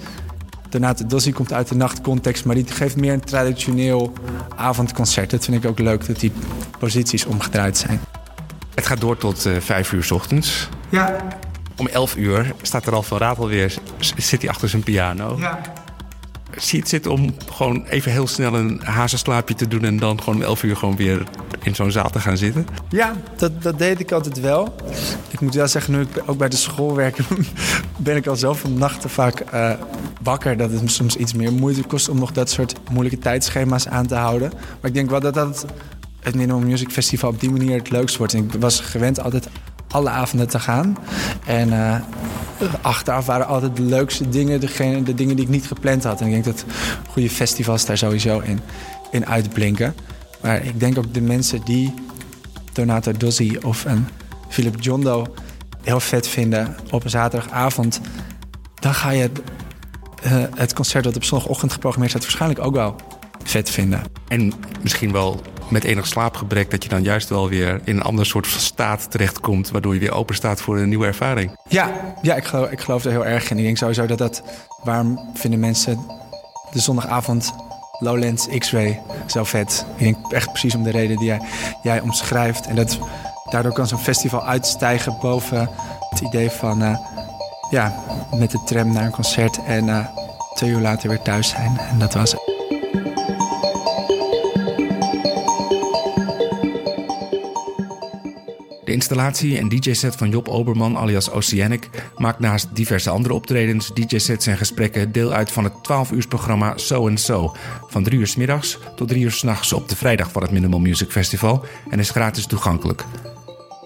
Donato 0.68 1.07
Dossi 1.07 1.33
komt 1.33 1.53
uit 1.53 1.68
de 1.68 1.74
nachtcontext, 1.74 2.45
maar 2.45 2.55
die 2.55 2.66
geeft 2.66 2.97
meer 2.97 3.12
een 3.12 3.24
traditioneel 3.24 4.12
avondconcert. 4.57 5.31
Dat 5.31 5.45
vind 5.45 5.64
ik 5.64 5.70
ook 5.70 5.79
leuk, 5.79 6.07
dat 6.07 6.20
die 6.20 6.33
posities 6.79 7.24
omgedraaid 7.24 7.76
zijn. 7.76 8.01
Het 8.74 8.87
gaat 8.87 9.01
door 9.01 9.16
tot 9.16 9.47
uh, 9.47 9.57
vijf 9.61 9.93
uur 9.93 10.05
s 10.05 10.11
ochtends. 10.11 10.68
Ja. 10.89 11.16
Om 11.76 11.87
elf 11.87 12.16
uur 12.16 12.55
staat 12.62 12.87
er 12.87 12.95
al 12.95 13.03
van 13.03 13.18
Ratel 13.18 13.49
weer, 13.49 13.74
zit 14.16 14.41
hij 14.41 14.51
achter 14.51 14.68
zijn 14.68 14.83
piano. 14.83 15.37
Ja 15.39 15.61
zie 16.59 16.78
het 16.78 16.88
zitten 16.88 17.12
om 17.12 17.34
gewoon 17.52 17.84
even 17.84 18.12
heel 18.12 18.26
snel 18.26 18.54
een 18.54 18.80
hazenslaapje 18.82 19.54
te 19.54 19.68
doen... 19.68 19.84
en 19.84 19.96
dan 19.96 20.22
gewoon 20.22 20.34
om 20.34 20.42
11 20.42 20.62
uur 20.62 20.76
gewoon 20.76 20.96
weer 20.96 21.26
in 21.62 21.74
zo'n 21.74 21.90
zaal 21.90 22.11
te 22.11 22.20
gaan 22.20 22.36
zitten? 22.36 22.66
Ja, 22.88 23.16
dat, 23.36 23.62
dat 23.62 23.78
deed 23.78 24.00
ik 24.00 24.12
altijd 24.12 24.40
wel. 24.40 24.74
Ik 25.30 25.40
moet 25.40 25.54
wel 25.54 25.68
zeggen, 25.68 25.92
nu 25.92 26.00
ik 26.00 26.22
ook 26.26 26.38
bij 26.38 26.48
de 26.48 26.56
school 26.56 26.94
werk... 26.94 27.18
ben 27.96 28.16
ik 28.16 28.26
al 28.26 28.36
zelf 28.36 28.61
van 28.61 28.78
nachten 28.78 29.11
vaak 29.11 29.44
uh, 29.54 29.72
wakker... 30.22 30.56
dat 30.56 30.70
het 30.70 30.90
soms 30.90 31.16
iets 31.16 31.34
meer 31.34 31.52
moeite 31.52 31.82
kost 31.82 32.09
om 32.09 32.18
nog 32.18 32.32
dat 32.32 32.50
soort 32.50 32.74
moeilijke 32.90 33.18
tijdschema's 33.18 33.88
aan 33.88 34.06
te 34.06 34.14
houden. 34.14 34.52
Maar 34.52 34.90
ik 34.90 34.94
denk 34.94 35.11
wel 35.11 35.20
dat 35.20 35.34
dat 35.34 35.66
het 36.20 36.34
Minimum 36.34 36.66
Music 36.66 36.90
Festival 36.90 37.30
op 37.30 37.40
die 37.40 37.50
manier 37.50 37.78
het 37.78 37.90
leukst 37.90 38.16
wordt. 38.16 38.34
En 38.34 38.44
ik 38.44 38.61
was 38.61 38.80
gewend 38.80 39.20
altijd 39.20 39.48
alle 39.88 40.09
avonden 40.09 40.48
te 40.48 40.59
gaan. 40.59 40.96
En 41.46 41.68
uh, 41.68 41.96
achteraf 42.80 43.26
waren 43.26 43.46
altijd 43.46 43.76
de 43.76 43.82
leukste 43.82 44.28
dingen, 44.28 44.61
degene, 44.61 45.02
de 45.02 45.14
dingen 45.14 45.36
die 45.36 45.44
ik 45.44 45.50
niet 45.50 45.66
gepland 45.66 46.04
had. 46.04 46.20
En 46.20 46.26
ik 46.26 46.32
denk 46.32 46.44
dat 46.44 46.64
goede 47.11 47.30
festivals 47.30 47.84
daar 47.84 47.98
sowieso 47.98 48.38
in, 48.38 48.61
in 49.11 49.26
uitblinken. 49.26 49.94
Maar 50.40 50.64
ik 50.64 50.80
denk 50.80 50.98
ook 50.98 51.14
de 51.14 51.20
mensen 51.20 51.61
die 51.64 51.94
Donato 52.72 53.12
Dozzi 53.12 53.59
of 53.62 53.84
een 53.84 54.06
Philip 54.48 54.82
Jondo 54.82 55.26
heel 55.82 56.00
vet 56.00 56.28
vinden 56.28 56.76
op 56.90 57.04
een 57.04 57.11
zaterdagavond, 57.11 58.00
dan 58.74 58.94
ga 58.94 59.11
je 59.11 59.30
uh, 60.26 60.44
het 60.54 60.72
concert 60.72 61.04
dat 61.04 61.16
op 61.16 61.24
zondagochtend 61.24 61.72
geprogrammeerd 61.72 62.12
staat 62.12 62.24
waarschijnlijk 62.24 62.61
ook 62.61 62.74
wel 62.74 62.96
vet 63.44 63.70
vinden. 63.70 64.02
En 64.28 64.52
misschien 64.82 65.12
wel 65.12 65.40
met 65.70 65.84
enig 65.84 66.06
slaapgebrek, 66.06 66.70
dat 66.70 66.82
je 66.82 66.88
dan 66.88 67.02
juist 67.02 67.28
wel 67.28 67.48
weer 67.48 67.80
in 67.84 67.96
een 67.96 68.02
ander 68.02 68.26
soort 68.26 68.46
staat 68.46 69.10
terechtkomt, 69.10 69.70
waardoor 69.70 69.94
je 69.94 70.00
weer 70.00 70.12
open 70.12 70.34
staat 70.34 70.60
voor 70.60 70.78
een 70.78 70.88
nieuwe 70.88 71.06
ervaring. 71.06 71.58
Ja, 71.68 72.14
ja 72.22 72.34
ik, 72.34 72.44
geloof, 72.44 72.70
ik 72.70 72.80
geloof 72.80 73.04
er 73.04 73.10
heel 73.10 73.26
erg 73.26 73.50
in. 73.50 73.58
Ik 73.58 73.64
denk 73.64 73.76
sowieso 73.76 74.06
dat 74.06 74.18
dat, 74.18 74.42
waarom 74.82 75.30
vinden 75.34 75.60
mensen 75.60 76.06
de 76.70 76.80
zondagavond 76.80 77.54
Lowlands 77.98 78.48
X-Ray 78.58 79.00
zo 79.26 79.44
vet? 79.44 79.86
Ik 79.96 80.04
denk 80.04 80.32
echt 80.32 80.50
precies 80.50 80.74
om 80.74 80.82
de 80.82 80.90
reden 80.90 81.16
die 81.16 81.26
jij, 81.26 81.40
jij 81.82 82.00
omschrijft. 82.00 82.66
En 82.66 82.74
dat, 82.74 82.98
daardoor 83.50 83.72
kan 83.72 83.86
zo'n 83.86 83.98
festival 83.98 84.46
uitstijgen 84.46 85.16
boven 85.20 85.70
het 86.10 86.20
idee 86.20 86.50
van, 86.50 86.82
uh, 86.82 86.96
ja, 87.70 87.94
met 88.38 88.50
de 88.50 88.62
tram 88.64 88.92
naar 88.92 89.04
een 89.04 89.10
concert 89.10 89.64
en 89.64 89.86
uh, 89.86 90.06
twee 90.54 90.70
uur 90.70 90.80
later 90.80 91.08
weer 91.08 91.22
thuis 91.22 91.48
zijn. 91.48 91.78
En 91.90 91.98
dat 91.98 92.14
was 92.14 92.32
het. 92.32 92.57
De 98.89 98.95
installatie 98.95 99.59
en 99.59 99.68
DJ-set 99.68 100.16
van 100.16 100.30
Job 100.30 100.49
Oberman 100.49 100.97
alias 100.97 101.30
Oceanic 101.30 101.89
maakt 102.16 102.39
naast 102.39 102.68
diverse 102.72 103.11
andere 103.11 103.34
optredens, 103.34 103.91
DJ-sets 103.95 104.47
en 104.47 104.57
gesprekken 104.57 105.12
deel 105.12 105.32
uit 105.32 105.53
van 105.53 105.64
het 105.64 105.72
12-uursprogramma 105.72 106.72
So 106.74 107.16
So. 107.16 107.57
Van 107.86 108.03
3 108.03 108.18
uur 108.18 108.26
s 108.26 108.36
middags 108.36 108.78
tot 108.97 109.09
3 109.09 109.22
uur 109.22 109.30
s'nachts 109.30 109.72
op 109.72 109.89
de 109.89 109.97
vrijdag 109.97 110.32
van 110.32 110.43
het 110.43 110.51
Minimal 110.51 110.78
Music 110.78 111.11
Festival 111.11 111.64
en 111.91 111.99
is 111.99 112.11
gratis 112.11 112.47
toegankelijk. 112.47 113.05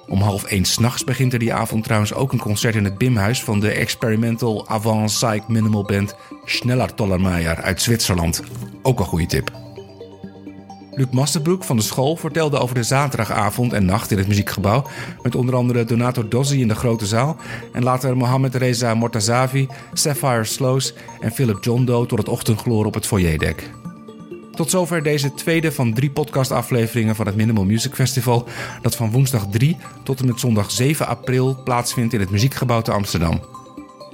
Om 0.07 0.21
half 0.21 0.45
één 0.45 0.65
s'nachts 0.65 1.05
begint 1.05 1.33
er 1.33 1.39
die 1.39 1.55
avond 1.55 1.85
trouwens 1.85 2.15
ook 2.15 2.33
een 2.33 2.39
concert 2.39 2.75
in 2.75 2.85
het 2.85 2.99
Bimhuis 2.99 3.43
van 3.43 3.61
de 3.61 3.71
experimental 3.71 4.69
avant 4.69 5.07
psych 5.07 5.49
minimal 5.49 5.85
band 5.85 6.15
Schneller 6.45 6.95
Tollermeier 6.95 7.63
uit 7.63 7.83
Zwitserland. 7.83 8.43
Ook 8.83 8.99
een 8.99 9.07
goede 9.07 9.27
tip. 9.27 9.62
Luc 10.95 11.07
Masterbroek 11.11 11.65
van 11.65 11.77
de 11.77 11.83
school 11.83 12.17
vertelde 12.17 12.59
over 12.59 12.75
de 12.75 12.83
zaterdagavond 12.83 13.73
en 13.73 13.85
nacht 13.85 14.11
in 14.11 14.19
het 14.19 14.29
muziekgebouw. 14.29 14.87
Met 15.23 15.35
onder 15.35 15.55
andere 15.55 15.85
Donato 15.85 16.29
Dozzi 16.29 16.61
in 16.61 16.69
de 16.69 16.75
grote 16.75 17.07
zaal. 17.07 17.37
En 17.73 17.83
later 17.83 18.17
Mohamed 18.17 18.55
Reza 18.55 18.95
Mortazavi, 18.95 19.69
Sapphire 19.93 20.45
Sloos 20.45 20.95
en 21.21 21.33
Philip 21.33 21.65
John 21.65 21.85
Doe 21.85 22.07
tot 22.07 22.19
het 22.19 22.29
ochtendgloor 22.29 22.87
op 22.87 22.95
het 22.95 23.07
foyerdek. 23.07 23.71
Tot 24.53 24.71
zover 24.71 25.03
deze 25.03 25.35
tweede 25.35 25.73
van 25.73 25.95
drie 25.95 26.11
podcastafleveringen 26.11 27.17
van 27.17 27.27
het 27.27 27.37
Minimal 27.37 27.65
Music 27.65 27.95
Festival. 27.95 28.49
Dat 28.83 28.97
van 28.97 29.11
woensdag 29.11 29.47
3 29.51 29.77
tot 30.03 30.21
en 30.21 30.27
met 30.27 30.41
zondag 30.41 30.71
7 30.71 31.07
april 31.07 31.63
plaatsvindt 31.65 32.13
in 32.15 32.21
het 32.21 32.31
Muziekgebouw 32.31 32.83
te 32.83 32.93
Amsterdam. 32.93 33.41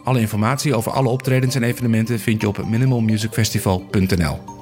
Alle 0.05 0.21
informatie 0.21 0.75
over 0.75 0.93
alle 0.93 1.09
optredens 1.09 1.55
en 1.55 1.63
evenementen 1.63 2.19
vind 2.19 2.41
je 2.41 2.49
op 2.49 2.67
minimalmusicfestival.nl. 2.69 4.58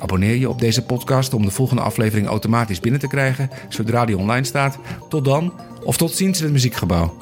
Abonneer 0.00 0.36
je 0.36 0.48
op 0.48 0.58
deze 0.58 0.84
podcast 0.84 1.34
om 1.34 1.44
de 1.44 1.50
volgende 1.50 1.82
aflevering 1.82 2.26
automatisch 2.26 2.80
binnen 2.80 3.00
te 3.00 3.08
krijgen 3.08 3.50
zodra 3.68 4.04
die 4.04 4.18
online 4.18 4.44
staat. 4.44 4.78
Tot 5.08 5.24
dan 5.24 5.52
of 5.84 5.96
tot 5.96 6.12
ziens 6.12 6.38
in 6.38 6.44
het 6.44 6.52
muziekgebouw. 6.52 7.16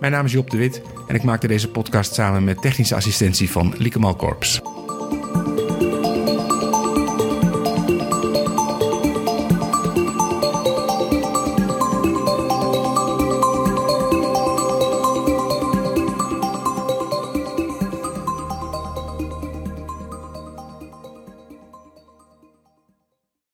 Mijn 0.00 0.12
naam 0.12 0.24
is 0.24 0.32
Job 0.32 0.50
de 0.50 0.56
Wit 0.56 0.82
en 1.06 1.14
ik 1.14 1.22
maakte 1.22 1.46
deze 1.46 1.68
podcast 1.68 2.14
samen 2.14 2.44
met 2.44 2.62
technische 2.62 2.94
assistentie 2.94 3.50
van 3.50 3.74
Lieke 3.78 3.98
Malkorps. 3.98 4.60